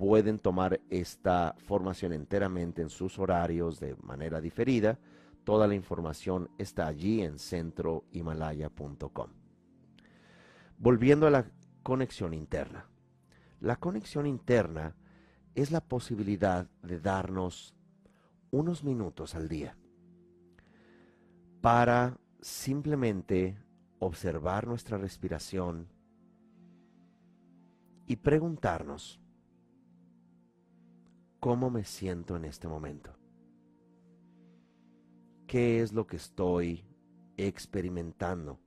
pueden 0.00 0.38
tomar 0.38 0.80
esta 0.88 1.54
formación 1.58 2.14
enteramente 2.14 2.80
en 2.80 2.88
sus 2.88 3.18
horarios 3.18 3.78
de 3.80 3.96
manera 3.96 4.40
diferida. 4.40 4.98
Toda 5.44 5.66
la 5.66 5.74
información 5.74 6.48
está 6.56 6.86
allí 6.86 7.22
en 7.22 7.38
centrohimalaya.com. 7.38 9.39
Volviendo 10.80 11.26
a 11.26 11.30
la 11.30 11.44
conexión 11.82 12.32
interna. 12.32 12.88
La 13.60 13.76
conexión 13.76 14.26
interna 14.26 14.96
es 15.54 15.70
la 15.70 15.82
posibilidad 15.82 16.70
de 16.82 16.98
darnos 16.98 17.74
unos 18.50 18.82
minutos 18.82 19.34
al 19.34 19.46
día 19.46 19.76
para 21.60 22.18
simplemente 22.40 23.62
observar 23.98 24.66
nuestra 24.66 24.96
respiración 24.96 25.88
y 28.06 28.16
preguntarnos, 28.16 29.20
¿cómo 31.40 31.68
me 31.68 31.84
siento 31.84 32.36
en 32.36 32.46
este 32.46 32.68
momento? 32.68 33.14
¿Qué 35.46 35.82
es 35.82 35.92
lo 35.92 36.06
que 36.06 36.16
estoy 36.16 36.86
experimentando? 37.36 38.58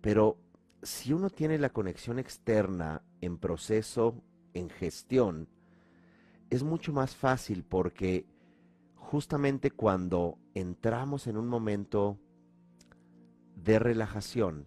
Pero 0.00 0.38
si 0.82 1.12
uno 1.12 1.30
tiene 1.30 1.58
la 1.58 1.70
conexión 1.70 2.18
externa 2.18 3.02
en 3.20 3.38
proceso, 3.38 4.22
en 4.54 4.70
gestión, 4.70 5.48
es 6.50 6.62
mucho 6.62 6.92
más 6.92 7.14
fácil 7.14 7.64
porque 7.64 8.26
justamente 8.94 9.70
cuando 9.70 10.38
entramos 10.54 11.26
en 11.26 11.36
un 11.36 11.48
momento 11.48 12.18
de 13.56 13.78
relajación 13.78 14.66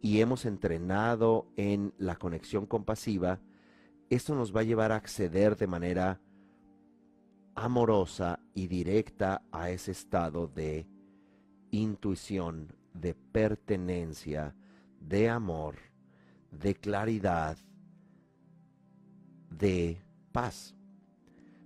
y 0.00 0.20
hemos 0.20 0.44
entrenado 0.44 1.48
en 1.56 1.92
la 1.98 2.16
conexión 2.16 2.66
compasiva, 2.66 3.40
esto 4.10 4.34
nos 4.34 4.54
va 4.54 4.60
a 4.60 4.64
llevar 4.64 4.92
a 4.92 4.96
acceder 4.96 5.56
de 5.56 5.66
manera 5.66 6.20
amorosa 7.54 8.40
y 8.54 8.68
directa 8.68 9.42
a 9.50 9.70
ese 9.70 9.90
estado 9.90 10.46
de 10.46 10.86
intuición, 11.70 12.72
de 12.94 13.14
pertenencia, 13.14 14.54
de 15.00 15.28
amor, 15.28 15.76
de 16.50 16.74
claridad, 16.74 17.58
de 19.50 20.00
paz. 20.32 20.74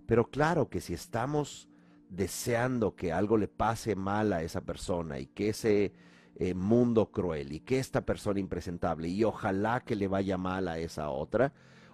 Pero 0.06 0.30
claro 0.30 0.68
que 0.68 0.80
si 0.80 0.94
estamos 0.94 1.68
deseando 2.08 2.94
que 2.94 3.12
algo 3.12 3.38
le 3.38 3.48
pase 3.48 3.96
mal 3.96 4.32
a 4.32 4.42
esa 4.42 4.60
persona 4.60 5.18
y 5.18 5.26
que 5.26 5.48
ese 5.48 5.92
eh, 6.36 6.54
mundo 6.54 7.10
cruel 7.10 7.52
y 7.52 7.60
que 7.60 7.78
esta 7.78 8.04
persona 8.04 8.40
impresentable 8.40 9.08
y 9.08 9.24
ojalá 9.24 9.80
que 9.80 9.96
le 9.96 10.08
vaya 10.08 10.36
mal 10.36 10.68
a 10.68 10.78
esa 10.78 11.08
otra, 11.08 11.52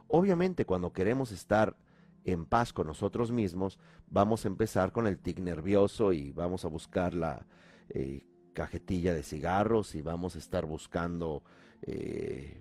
obviamente 0.08 0.64
cuando 0.64 0.92
queremos 0.92 1.30
estar 1.30 1.76
en 2.24 2.46
paz 2.46 2.72
con 2.72 2.86
nosotros 2.86 3.30
mismos, 3.30 3.78
vamos 4.08 4.44
a 4.44 4.48
empezar 4.48 4.92
con 4.92 5.06
el 5.06 5.18
tic 5.18 5.38
nervioso 5.38 6.12
y 6.12 6.32
vamos 6.32 6.64
a 6.64 6.68
buscar 6.68 7.14
la 7.14 7.46
eh, 7.90 8.26
cajetilla 8.58 9.14
de 9.14 9.22
cigarros 9.22 9.94
y 9.94 10.02
vamos 10.02 10.34
a 10.34 10.40
estar 10.40 10.66
buscando 10.66 11.44
eh, 11.82 12.60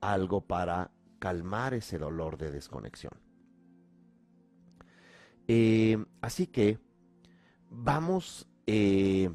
algo 0.00 0.40
para 0.40 0.90
calmar 1.20 1.72
ese 1.72 1.98
dolor 1.98 2.36
de 2.36 2.50
desconexión. 2.50 3.12
Eh, 5.46 6.04
así 6.20 6.48
que 6.48 6.80
vamos, 7.70 8.48
eh, 8.66 9.30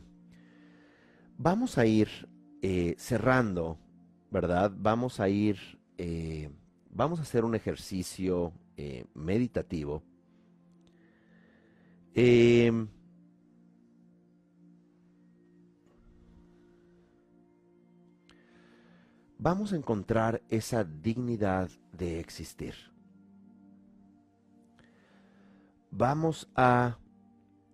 vamos 1.37 1.77
a 1.77 1.85
ir 1.85 2.09
cerrando, 2.97 3.77
¿verdad? 4.31 4.73
Vamos 4.75 5.19
a 5.19 5.29
ir, 5.29 5.57
vamos 6.89 7.19
a 7.19 7.21
hacer 7.21 7.45
un 7.45 7.53
ejercicio 7.53 8.51
meditativo. 9.13 10.01
Vamos 19.38 19.73
a 19.73 19.75
encontrar 19.75 20.41
esa 20.49 20.83
dignidad 20.83 21.69
de 21.91 22.19
existir. 22.19 22.75
Vamos 25.91 26.49
a 26.55 26.97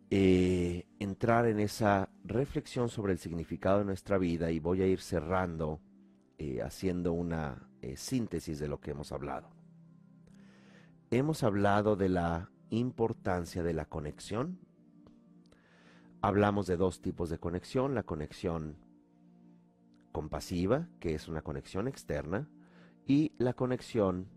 eh, 0.09 0.85
entrar 0.99 1.47
en 1.47 1.59
esa 1.59 2.09
reflexión 2.23 2.89
sobre 2.89 3.13
el 3.13 3.19
significado 3.19 3.79
de 3.79 3.85
nuestra 3.85 4.17
vida 4.17 4.51
y 4.51 4.59
voy 4.59 4.81
a 4.81 4.87
ir 4.87 5.01
cerrando 5.01 5.79
eh, 6.37 6.61
haciendo 6.61 7.13
una 7.13 7.67
eh, 7.81 7.97
síntesis 7.97 8.59
de 8.59 8.67
lo 8.67 8.79
que 8.79 8.91
hemos 8.91 9.11
hablado. 9.11 9.49
Hemos 11.09 11.43
hablado 11.43 11.95
de 11.95 12.09
la 12.09 12.49
importancia 12.69 13.63
de 13.63 13.73
la 13.73 13.85
conexión. 13.85 14.59
Hablamos 16.21 16.67
de 16.67 16.77
dos 16.77 17.01
tipos 17.01 17.29
de 17.29 17.37
conexión, 17.37 17.95
la 17.95 18.03
conexión 18.03 18.77
compasiva, 20.11 20.87
que 20.99 21.13
es 21.13 21.27
una 21.27 21.41
conexión 21.41 21.87
externa, 21.87 22.49
y 23.05 23.33
la 23.37 23.53
conexión 23.53 24.27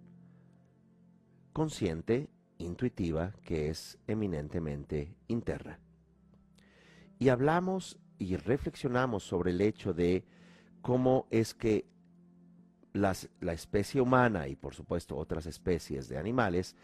consciente, 1.53 2.29
intuitiva, 2.59 3.33
que 3.45 3.68
es 3.68 3.99
eminentemente 4.07 5.16
interna. 5.29 5.79
Y 7.18 7.29
hablamos 7.29 7.99
y 8.18 8.37
reflexionamos 8.37 9.22
sobre 9.22 9.53
el 9.53 9.61
hecho 9.61 9.93
de 9.93 10.25
cómo 10.83 11.27
es 11.31 11.55
que 11.55 11.87
las, 12.93 13.29
la 13.41 13.53
especie 13.53 14.01
humana 14.01 14.49
y 14.49 14.57
por 14.57 14.75
supuesto 14.75 15.16
otras 15.16 15.47
especies 15.47 16.09
de 16.09 16.16
animales 16.16 16.77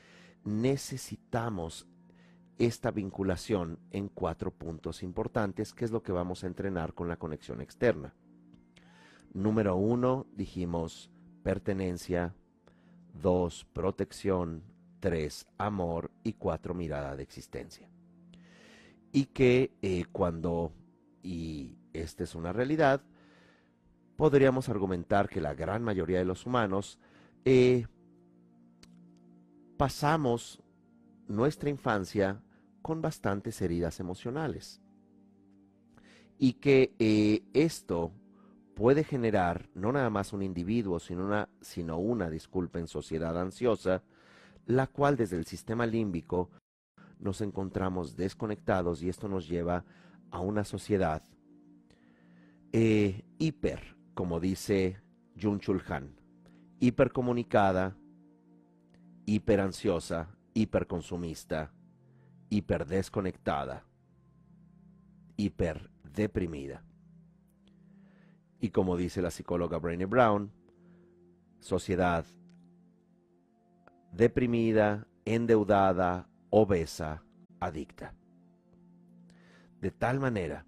necesitamos 0.44 1.86
esta 2.58 2.90
vinculación 2.90 3.78
en 3.90 4.08
cuatro 4.08 4.50
puntos 4.50 5.02
importantes, 5.02 5.72
que 5.72 5.84
es 5.84 5.90
lo 5.90 6.02
que 6.02 6.12
vamos 6.12 6.44
a 6.44 6.46
entrenar 6.46 6.94
con 6.94 7.08
la 7.08 7.16
conexión 7.16 7.60
externa. 7.60 8.14
Número 9.32 9.76
uno, 9.76 10.26
dijimos 10.34 11.10
pertenencia. 11.42 12.34
Dos, 13.14 13.66
protección. 13.72 14.62
Tres, 14.98 15.46
amor. 15.58 16.10
Y 16.24 16.34
cuatro, 16.34 16.74
mirada 16.74 17.16
de 17.16 17.22
existencia. 17.22 17.88
Y 19.12 19.26
que 19.26 19.72
eh, 19.82 20.04
cuando, 20.12 20.72
y 21.22 21.76
esta 21.92 22.24
es 22.24 22.34
una 22.34 22.52
realidad, 22.52 23.02
podríamos 24.16 24.68
argumentar 24.68 25.28
que 25.28 25.40
la 25.40 25.54
gran 25.54 25.82
mayoría 25.82 26.18
de 26.18 26.24
los 26.24 26.44
humanos 26.44 26.98
eh, 27.44 27.86
pasamos 29.76 30.62
nuestra 31.26 31.70
infancia 31.70 32.42
con 32.82 33.00
bastantes 33.00 33.62
heridas 33.62 34.00
emocionales. 34.00 34.80
Y 36.38 36.54
que 36.54 36.94
eh, 36.98 37.42
esto 37.52 38.12
puede 38.80 39.04
generar 39.04 39.68
no 39.74 39.92
nada 39.92 40.08
más 40.08 40.32
un 40.32 40.42
individuo, 40.42 40.98
sino 41.00 41.26
una, 41.26 41.50
sino 41.60 41.98
una, 41.98 42.30
disculpen, 42.30 42.86
sociedad 42.86 43.38
ansiosa, 43.38 44.02
la 44.64 44.86
cual 44.86 45.18
desde 45.18 45.36
el 45.36 45.44
sistema 45.44 45.84
límbico 45.84 46.48
nos 47.18 47.42
encontramos 47.42 48.16
desconectados 48.16 49.02
y 49.02 49.10
esto 49.10 49.28
nos 49.28 49.46
lleva 49.46 49.84
a 50.30 50.40
una 50.40 50.64
sociedad 50.64 51.22
eh, 52.72 53.22
hiper, 53.36 53.98
como 54.14 54.40
dice 54.40 54.96
Jun 55.38 55.60
Chul 55.60 55.82
Han, 55.90 56.16
hipercomunicada, 56.78 57.98
hiperansiosa, 59.26 60.34
hiperconsumista, 60.54 61.70
hiperdesconectada, 62.48 63.84
hiperdeprimida 65.36 66.82
y 68.60 68.70
como 68.70 68.96
dice 68.96 69.22
la 69.22 69.30
psicóloga 69.30 69.78
Brené 69.78 70.04
Brown, 70.04 70.52
sociedad 71.60 72.24
deprimida, 74.12 75.06
endeudada, 75.24 76.28
obesa, 76.50 77.24
adicta. 77.58 78.14
De 79.80 79.90
tal 79.90 80.20
manera 80.20 80.66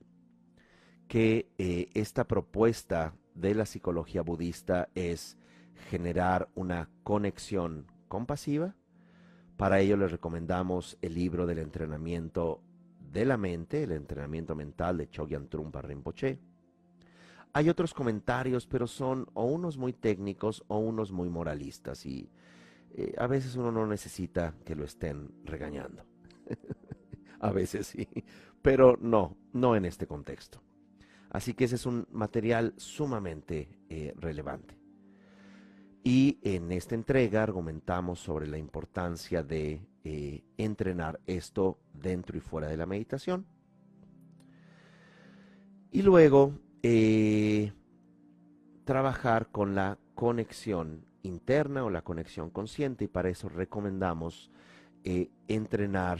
que 1.06 1.52
eh, 1.58 1.90
esta 1.92 2.24
propuesta 2.26 3.14
de 3.34 3.54
la 3.54 3.66
psicología 3.66 4.22
budista 4.22 4.88
es 4.94 5.36
generar 5.90 6.48
una 6.54 6.88
conexión 7.02 7.86
compasiva. 8.08 8.74
Para 9.58 9.80
ello 9.80 9.96
les 9.98 10.10
recomendamos 10.10 10.96
el 11.02 11.14
libro 11.14 11.46
del 11.46 11.58
entrenamiento 11.58 12.62
de 13.00 13.26
la 13.26 13.36
mente, 13.36 13.82
el 13.82 13.92
entrenamiento 13.92 14.54
mental 14.54 14.96
de 14.96 15.10
Chogyan 15.10 15.48
Trumpa 15.48 15.82
Rinpoche 15.82 16.38
hay 17.52 17.68
otros 17.68 17.92
comentarios, 17.94 18.66
pero 18.66 18.86
son 18.86 19.28
o 19.34 19.44
unos 19.44 19.76
muy 19.76 19.92
técnicos 19.92 20.64
o 20.68 20.78
unos 20.78 21.12
muy 21.12 21.28
moralistas 21.28 22.06
y 22.06 22.30
eh, 22.92 23.14
a 23.18 23.26
veces 23.26 23.56
uno 23.56 23.70
no 23.70 23.86
necesita 23.86 24.54
que 24.64 24.74
lo 24.74 24.84
estén 24.84 25.30
regañando. 25.44 26.04
a 27.40 27.50
veces 27.52 27.88
sí, 27.88 28.08
pero 28.62 28.96
no, 29.00 29.36
no 29.52 29.76
en 29.76 29.84
este 29.84 30.06
contexto. 30.06 30.62
Así 31.30 31.54
que 31.54 31.64
ese 31.64 31.76
es 31.76 31.86
un 31.86 32.06
material 32.10 32.74
sumamente 32.76 33.78
eh, 33.88 34.14
relevante. 34.16 34.78
Y 36.04 36.38
en 36.42 36.72
esta 36.72 36.94
entrega 36.94 37.42
argumentamos 37.42 38.18
sobre 38.18 38.46
la 38.48 38.58
importancia 38.58 39.42
de 39.42 39.86
eh, 40.04 40.42
entrenar 40.56 41.20
esto 41.26 41.78
dentro 41.94 42.36
y 42.36 42.40
fuera 42.40 42.68
de 42.68 42.76
la 42.76 42.86
meditación. 42.86 43.46
Y 45.90 46.02
luego 46.02 46.54
eh, 46.82 47.72
trabajar 48.84 49.48
con 49.50 49.74
la 49.74 49.98
conexión 50.14 51.06
interna 51.22 51.84
o 51.84 51.90
la 51.90 52.02
conexión 52.02 52.50
consciente 52.50 53.04
y 53.04 53.08
para 53.08 53.28
eso 53.28 53.48
recomendamos 53.48 54.50
eh, 55.04 55.30
entrenar, 55.48 56.18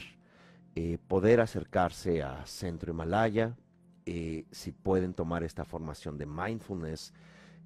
poder 1.07 1.41
acercarse 1.41 2.23
a 2.23 2.47
Centro 2.47 2.93
Himalaya, 2.93 3.57
si 4.05 4.73
pueden 4.73 5.13
tomar 5.13 5.43
esta 5.43 5.67
formación 5.67 6.17
de 6.17 6.25
mindfulness, 6.25 7.13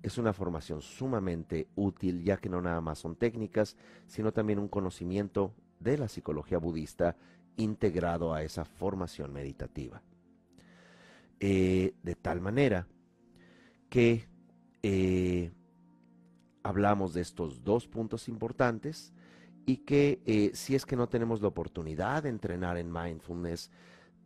es 0.02 0.18
una 0.18 0.32
formación 0.32 0.82
sumamente 0.82 1.68
útil, 1.74 2.22
ya 2.22 2.36
que 2.36 2.48
no 2.48 2.60
nada 2.60 2.80
más 2.80 2.98
son 2.98 3.16
técnicas, 3.16 3.76
sino 4.06 4.32
también 4.32 4.58
un 4.58 4.68
conocimiento 4.68 5.54
de 5.80 5.98
la 5.98 6.08
psicología 6.08 6.58
budista 6.58 7.16
integrado 7.56 8.32
a 8.32 8.42
esa 8.42 8.64
formación 8.64 9.32
meditativa. 9.32 10.02
Eh, 11.38 11.94
de 12.02 12.14
tal 12.14 12.40
manera 12.40 12.88
que 13.90 14.26
eh, 14.82 15.52
hablamos 16.62 17.12
de 17.12 17.20
estos 17.20 17.62
dos 17.62 17.86
puntos 17.86 18.26
importantes 18.28 19.12
y 19.66 19.78
que 19.78 20.22
eh, 20.24 20.52
si 20.54 20.74
es 20.74 20.86
que 20.86 20.96
no 20.96 21.10
tenemos 21.10 21.42
la 21.42 21.48
oportunidad 21.48 22.22
de 22.22 22.30
entrenar 22.30 22.78
en 22.78 22.92
mindfulness, 22.92 23.70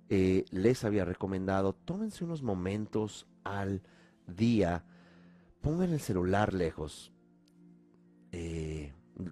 les 0.08 0.84
había 0.84 1.04
recomendado, 1.04 1.72
tómense 1.72 2.24
unos 2.24 2.42
momentos 2.42 3.28
al 3.44 3.80
día 4.26 4.84
pongan 5.60 5.92
el 5.92 6.00
celular 6.00 6.52
lejos. 6.52 7.12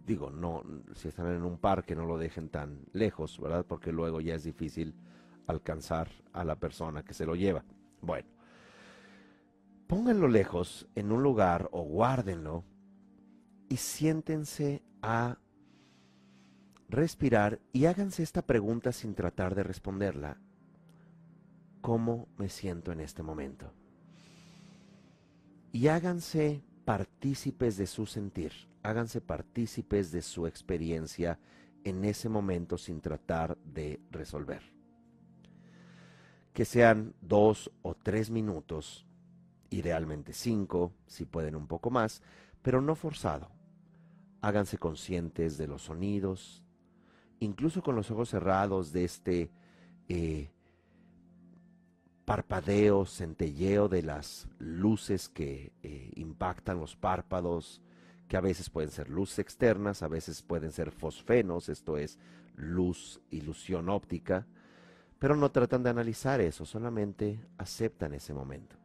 Digo, 0.07 0.31
no, 0.31 0.63
si 0.95 1.09
están 1.09 1.35
en 1.35 1.43
un 1.43 1.59
parque 1.59 1.97
no 1.97 2.07
lo 2.07 2.17
dejen 2.17 2.49
tan 2.49 2.87
lejos, 2.93 3.41
¿verdad? 3.41 3.67
Porque 3.67 3.91
luego 3.91 4.21
ya 4.21 4.37
es 4.37 4.45
difícil 4.45 4.95
alcanzar 5.49 6.11
a 6.33 6.45
la 6.45 6.57
persona 6.57 7.03
que 7.03 7.15
se 7.15 7.27
lo 7.27 7.35
lleva. 7.35 7.65
Bueno, 8.01 8.29
pónganlo 9.89 10.29
lejos 10.29 10.87
en 10.95 11.11
un 11.11 11.23
lugar 11.23 11.69
o 11.73 11.83
guárdenlo 11.83 12.65
y 13.69 13.77
siéntense 13.77 14.83
a 15.03 15.39
respirar 16.89 17.61
y 17.73 17.87
háganse 17.87 18.23
esta 18.23 18.43
pregunta 18.43 18.93
sin 18.93 19.15
tratar 19.15 19.57
de 19.57 19.65
responderla. 19.65 20.39
¿Cómo 21.81 22.29
me 22.37 22.49
siento 22.49 22.93
en 22.93 23.01
este 23.01 23.23
momento? 23.23 23.73
y 25.73 25.89
háganse 25.89 26.63
partícipes 26.85 27.77
de 27.77 27.87
su 27.87 28.07
sentir, 28.07 28.53
háganse 28.83 29.21
partícipes 29.21 30.11
de 30.11 30.23
su 30.23 30.47
experiencia 30.47 31.39
en 31.85 32.05
ese 32.05 32.29
momento 32.29 32.79
sin 32.79 33.01
tratar 33.01 33.57
de 33.59 34.01
resolver. 34.11 34.78
Que 36.59 36.65
sean 36.65 37.15
dos 37.21 37.71
o 37.83 37.95
tres 37.95 38.31
minutos, 38.31 39.07
idealmente 39.71 40.33
cinco, 40.33 40.93
si 41.07 41.25
pueden 41.25 41.55
un 41.55 41.69
poco 41.69 41.89
más, 41.89 42.21
pero 42.63 42.81
no 42.83 42.97
forzado. 42.97 43.49
Háganse 44.41 44.77
conscientes 44.77 45.57
de 45.57 45.69
los 45.69 45.83
sonidos, 45.83 46.65
incluso 47.39 47.81
con 47.81 47.95
los 47.95 48.11
ojos 48.11 48.31
cerrados 48.31 48.93
de 48.93 49.05
este 49.05 49.53
eh, 50.09 50.51
parpadeo, 52.25 53.07
centelleo 53.07 53.89
de 53.89 54.03
las 54.03 54.49
luces 54.59 55.29
que 55.29 55.73
eh, 55.85 56.11
impactan 56.17 56.81
los 56.81 56.97
párpados, 56.97 57.83
que 58.27 58.37
a 58.37 58.41
veces 58.41 58.69
pueden 58.69 58.91
ser 58.91 59.11
luces 59.11 59.39
externas, 59.39 60.03
a 60.03 60.09
veces 60.09 60.43
pueden 60.43 60.73
ser 60.73 60.91
fosfenos, 60.91 61.69
esto 61.69 61.99
es 61.99 62.19
luz, 62.57 63.21
ilusión 63.31 63.89
óptica, 63.89 64.49
pero 65.19 65.37
no 65.37 65.51
tratan 65.51 65.83
de 65.83 65.91
analizar 65.91 66.41
eso, 66.41 66.65
solamente 66.65 67.41
aceptan 67.57 68.15
ese 68.15 68.33
momento. 68.33 68.77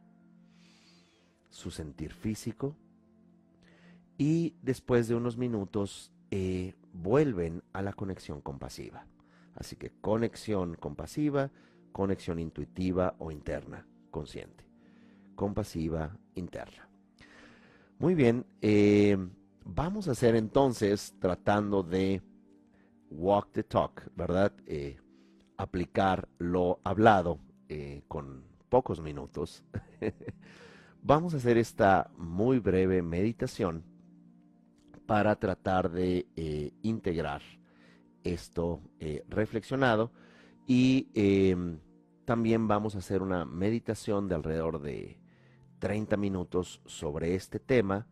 Su 1.50 1.70
sentir 1.70 2.12
físico 2.12 2.76
y 4.18 4.54
después 4.62 5.08
de 5.08 5.14
unos 5.14 5.36
minutos 5.36 6.12
eh, 6.30 6.74
vuelven 6.92 7.62
a 7.72 7.82
la 7.82 7.92
conexión 7.92 8.40
compasiva. 8.40 9.06
Así 9.54 9.76
que 9.76 9.90
conexión 10.00 10.74
compasiva, 10.74 11.50
conexión 11.92 12.40
intuitiva 12.40 13.14
o 13.18 13.30
interna, 13.30 13.86
consciente. 14.10 14.64
Compasiva, 15.36 16.16
interna. 16.34 16.88
Muy 17.98 18.16
bien, 18.16 18.44
eh, 18.60 19.16
vamos 19.64 20.08
a 20.08 20.12
hacer 20.12 20.34
entonces, 20.34 21.14
tratando 21.20 21.84
de 21.84 22.20
walk 23.10 23.52
the 23.52 23.62
talk, 23.62 24.10
¿verdad? 24.16 24.52
Eh, 24.66 24.98
aplicar 25.56 26.28
lo 26.38 26.80
hablado 26.84 27.38
eh, 27.68 28.02
con 28.08 28.44
pocos 28.68 29.00
minutos. 29.00 29.64
vamos 31.02 31.34
a 31.34 31.36
hacer 31.36 31.58
esta 31.58 32.10
muy 32.16 32.58
breve 32.58 33.02
meditación 33.02 33.84
para 35.06 35.36
tratar 35.36 35.90
de 35.90 36.26
integrar 36.82 37.42
esto 38.22 38.80
reflexionado 39.28 40.10
y 40.66 41.08
em, 41.12 41.78
también 42.24 42.66
vamos 42.68 42.94
a 42.94 42.98
hacer 42.98 43.22
una 43.22 43.44
meditación 43.44 44.28
de 44.28 44.34
alrededor 44.34 44.80
de 44.80 45.18
30 45.78 46.16
minutos 46.16 46.80
sobre 46.86 47.34
este 47.34 47.58
tema 47.58 48.06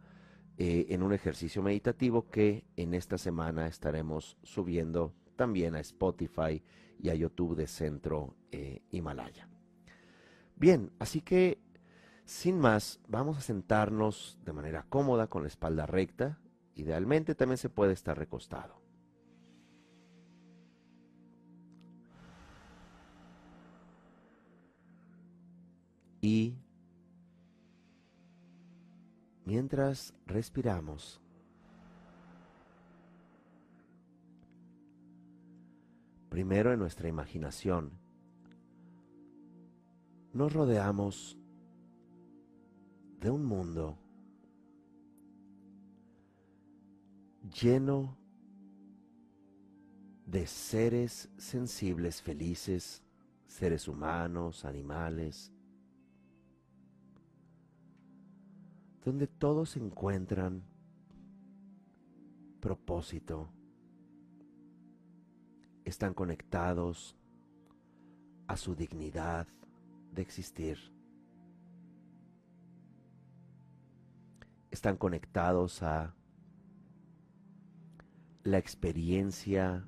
eh, 0.58 0.86
en 0.90 1.02
un 1.02 1.14
ejercicio 1.14 1.62
meditativo 1.62 2.28
que 2.28 2.64
en 2.76 2.92
esta 2.92 3.16
semana 3.16 3.66
estaremos 3.66 4.36
subiendo 4.42 5.14
también 5.36 5.74
a 5.74 5.80
Spotify 5.80 6.62
y 7.02 7.10
a 7.10 7.14
YouTube 7.14 7.56
de 7.56 7.66
Centro 7.66 8.36
eh, 8.50 8.82
Himalaya. 8.90 9.48
Bien, 10.56 10.92
así 10.98 11.20
que 11.20 11.58
sin 12.24 12.58
más, 12.58 13.00
vamos 13.08 13.36
a 13.36 13.40
sentarnos 13.40 14.38
de 14.44 14.52
manera 14.52 14.86
cómoda 14.88 15.26
con 15.26 15.42
la 15.42 15.48
espalda 15.48 15.86
recta. 15.86 16.38
Idealmente 16.74 17.34
también 17.34 17.58
se 17.58 17.68
puede 17.68 17.92
estar 17.92 18.16
recostado. 18.16 18.80
Y 26.20 26.56
mientras 29.44 30.14
respiramos, 30.24 31.21
primero 36.32 36.72
en 36.72 36.78
nuestra 36.78 37.08
imaginación, 37.08 37.92
nos 40.32 40.50
rodeamos 40.50 41.38
de 43.20 43.28
un 43.28 43.44
mundo 43.44 43.98
lleno 47.60 48.16
de 50.24 50.46
seres 50.46 51.28
sensibles 51.36 52.22
felices, 52.22 53.02
seres 53.46 53.86
humanos, 53.86 54.64
animales, 54.64 55.52
donde 59.04 59.26
todos 59.26 59.76
encuentran 59.76 60.62
propósito, 62.58 63.50
están 65.84 66.14
conectados 66.14 67.16
a 68.46 68.56
su 68.56 68.74
dignidad 68.74 69.46
de 70.12 70.22
existir, 70.22 70.78
están 74.70 74.96
conectados 74.96 75.82
a 75.82 76.14
la 78.44 78.58
experiencia 78.58 79.86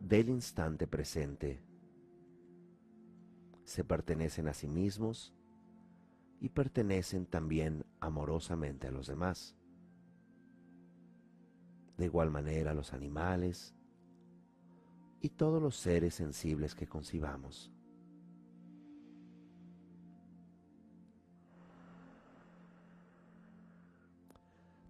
del 0.00 0.28
instante 0.28 0.86
presente, 0.86 1.62
se 3.64 3.84
pertenecen 3.84 4.48
a 4.48 4.54
sí 4.54 4.68
mismos 4.68 5.34
y 6.40 6.48
pertenecen 6.48 7.26
también 7.26 7.84
amorosamente 8.00 8.86
a 8.86 8.90
los 8.90 9.06
demás. 9.06 9.56
De 11.96 12.04
igual 12.04 12.30
manera 12.30 12.74
los 12.74 12.92
animales 12.92 13.74
y 15.20 15.30
todos 15.30 15.60
los 15.60 15.76
seres 15.76 16.14
sensibles 16.14 16.74
que 16.74 16.86
concibamos. 16.86 17.70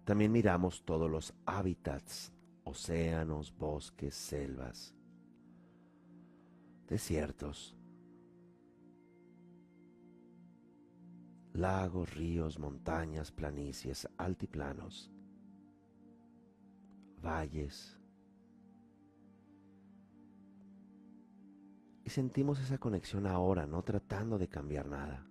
También 0.05 0.31
miramos 0.31 0.83
todos 0.83 1.09
los 1.09 1.33
hábitats, 1.45 2.31
océanos, 2.63 3.55
bosques, 3.55 4.15
selvas, 4.15 4.95
desiertos, 6.87 7.75
lagos, 11.53 12.13
ríos, 12.15 12.57
montañas, 12.57 13.31
planicies, 13.31 14.07
altiplanos. 14.17 15.11
valles. 17.21 17.98
Y 22.09 22.11
sentimos 22.11 22.59
esa 22.59 22.79
conexión 22.79 23.27
ahora, 23.27 23.67
no 23.67 23.83
tratando 23.83 24.39
de 24.39 24.47
cambiar 24.47 24.87
nada. 24.87 25.27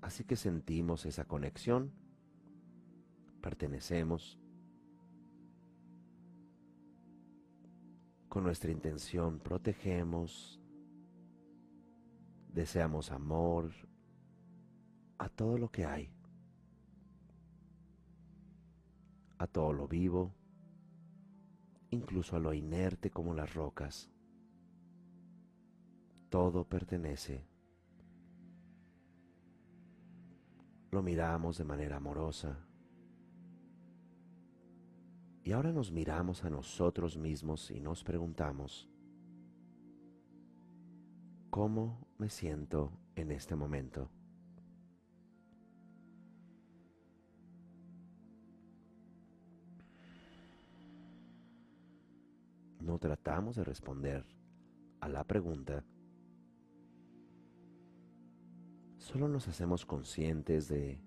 Así 0.00 0.22
que 0.22 0.36
sentimos 0.36 1.04
esa 1.04 1.24
conexión, 1.24 1.90
pertenecemos, 3.40 4.38
con 8.28 8.44
nuestra 8.44 8.70
intención 8.70 9.40
protegemos, 9.40 10.60
deseamos 12.52 13.10
amor 13.10 13.72
a 15.18 15.28
todo 15.28 15.58
lo 15.58 15.72
que 15.72 15.86
hay, 15.86 16.08
a 19.38 19.48
todo 19.48 19.72
lo 19.72 19.88
vivo, 19.88 20.32
incluso 21.96 22.36
a 22.36 22.38
lo 22.38 22.52
inerte 22.52 23.10
como 23.10 23.34
las 23.34 23.54
rocas. 23.54 24.10
Todo 26.28 26.64
pertenece. 26.64 27.46
Lo 30.90 31.02
miramos 31.02 31.58
de 31.58 31.64
manera 31.64 31.96
amorosa. 31.96 32.58
Y 35.42 35.52
ahora 35.52 35.72
nos 35.72 35.92
miramos 35.92 36.44
a 36.44 36.50
nosotros 36.50 37.16
mismos 37.16 37.70
y 37.70 37.80
nos 37.80 38.02
preguntamos, 38.02 38.88
¿cómo 41.50 42.06
me 42.18 42.28
siento 42.28 42.92
en 43.14 43.30
este 43.30 43.54
momento? 43.54 44.10
No 52.86 53.00
tratamos 53.00 53.56
de 53.56 53.64
responder 53.64 54.24
a 55.00 55.08
la 55.08 55.24
pregunta, 55.24 55.84
solo 58.96 59.26
nos 59.26 59.48
hacemos 59.48 59.84
conscientes 59.84 60.68
de 60.68 61.00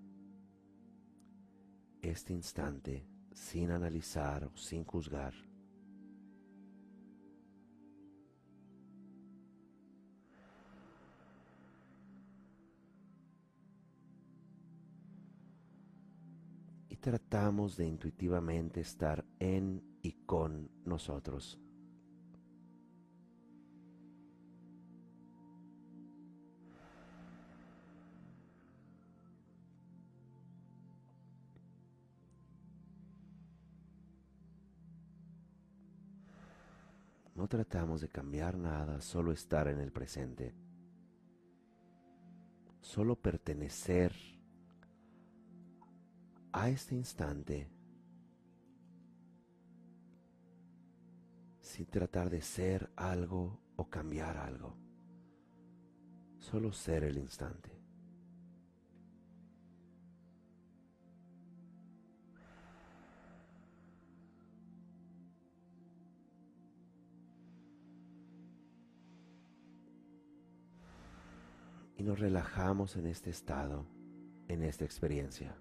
este 2.02 2.34
instante 2.34 3.08
sin 3.32 3.72
analizar 3.72 4.44
o 4.44 4.58
sin 4.58 4.84
juzgar. 4.84 5.34
Y 16.90 16.98
tratamos 16.98 17.78
de 17.78 17.88
intuitivamente 17.88 18.82
estar 18.82 19.24
en 19.40 19.82
y 20.02 20.12
con 20.26 20.70
nosotros. 20.84 21.58
No 37.40 37.48
tratamos 37.48 38.02
de 38.02 38.10
cambiar 38.10 38.58
nada, 38.58 39.00
solo 39.00 39.32
estar 39.32 39.70
en 39.70 39.80
el 39.80 39.94
presente. 39.94 40.54
Solo 42.82 43.16
pertenecer 43.16 44.14
a 46.52 46.68
este 46.68 46.96
instante 46.96 47.70
sin 51.62 51.86
tratar 51.86 52.30
de 52.30 52.42
ser 52.42 52.92
algo 52.98 53.58
o 53.78 53.90
cambiar 53.90 54.36
algo. 54.36 54.76
Solo 56.40 56.74
ser 56.74 57.06
el 57.06 57.18
instante. 57.18 57.79
Y 72.00 72.04
nos 72.04 72.18
relajamos 72.18 72.96
en 72.96 73.08
este 73.08 73.30
estado, 73.30 73.86
en 74.48 74.64
esta 74.64 74.86
experiencia. 74.86 75.54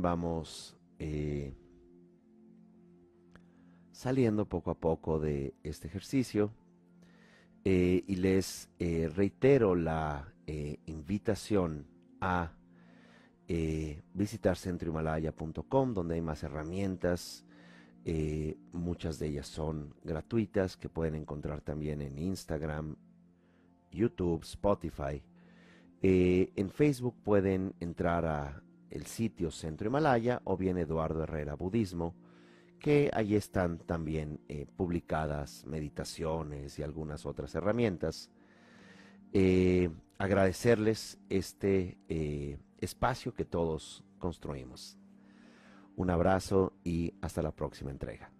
Vamos 0.00 0.78
eh, 0.98 1.52
saliendo 3.92 4.48
poco 4.48 4.70
a 4.70 4.78
poco 4.78 5.20
de 5.20 5.52
este 5.62 5.88
ejercicio 5.88 6.52
eh, 7.64 8.02
y 8.06 8.16
les 8.16 8.70
eh, 8.78 9.10
reitero 9.14 9.74
la 9.74 10.26
invitación 10.86 11.86
a 12.20 12.52
visitar 14.14 14.56
centrohimalaya.com 14.56 15.94
donde 15.94 16.14
hay 16.16 16.22
más 16.22 16.42
herramientas, 16.42 17.44
muchas 18.72 19.20
de 19.20 19.28
ellas 19.28 19.46
son 19.46 19.94
gratuitas 20.02 20.76
que 20.76 20.88
pueden 20.88 21.14
encontrar 21.14 21.60
también 21.60 22.02
en 22.02 22.18
Instagram, 22.18 22.96
YouTube, 23.92 24.42
Spotify. 24.42 25.22
en 26.02 26.70
Facebook 26.70 27.14
pueden 27.22 27.74
entrar 27.78 28.24
a 28.26 28.60
el 28.90 29.06
sitio 29.06 29.50
Centro 29.50 29.88
Himalaya 29.88 30.42
o 30.44 30.56
bien 30.56 30.76
Eduardo 30.78 31.22
Herrera 31.22 31.54
Budismo, 31.54 32.14
que 32.78 33.10
allí 33.12 33.36
están 33.36 33.78
también 33.78 34.40
eh, 34.48 34.66
publicadas 34.76 35.64
meditaciones 35.66 36.78
y 36.78 36.82
algunas 36.82 37.26
otras 37.26 37.54
herramientas. 37.54 38.30
Eh, 39.32 39.90
agradecerles 40.18 41.18
este 41.28 41.98
eh, 42.08 42.58
espacio 42.78 43.34
que 43.34 43.44
todos 43.44 44.04
construimos. 44.18 44.98
Un 45.96 46.10
abrazo 46.10 46.72
y 46.82 47.14
hasta 47.20 47.42
la 47.42 47.52
próxima 47.52 47.90
entrega. 47.90 48.30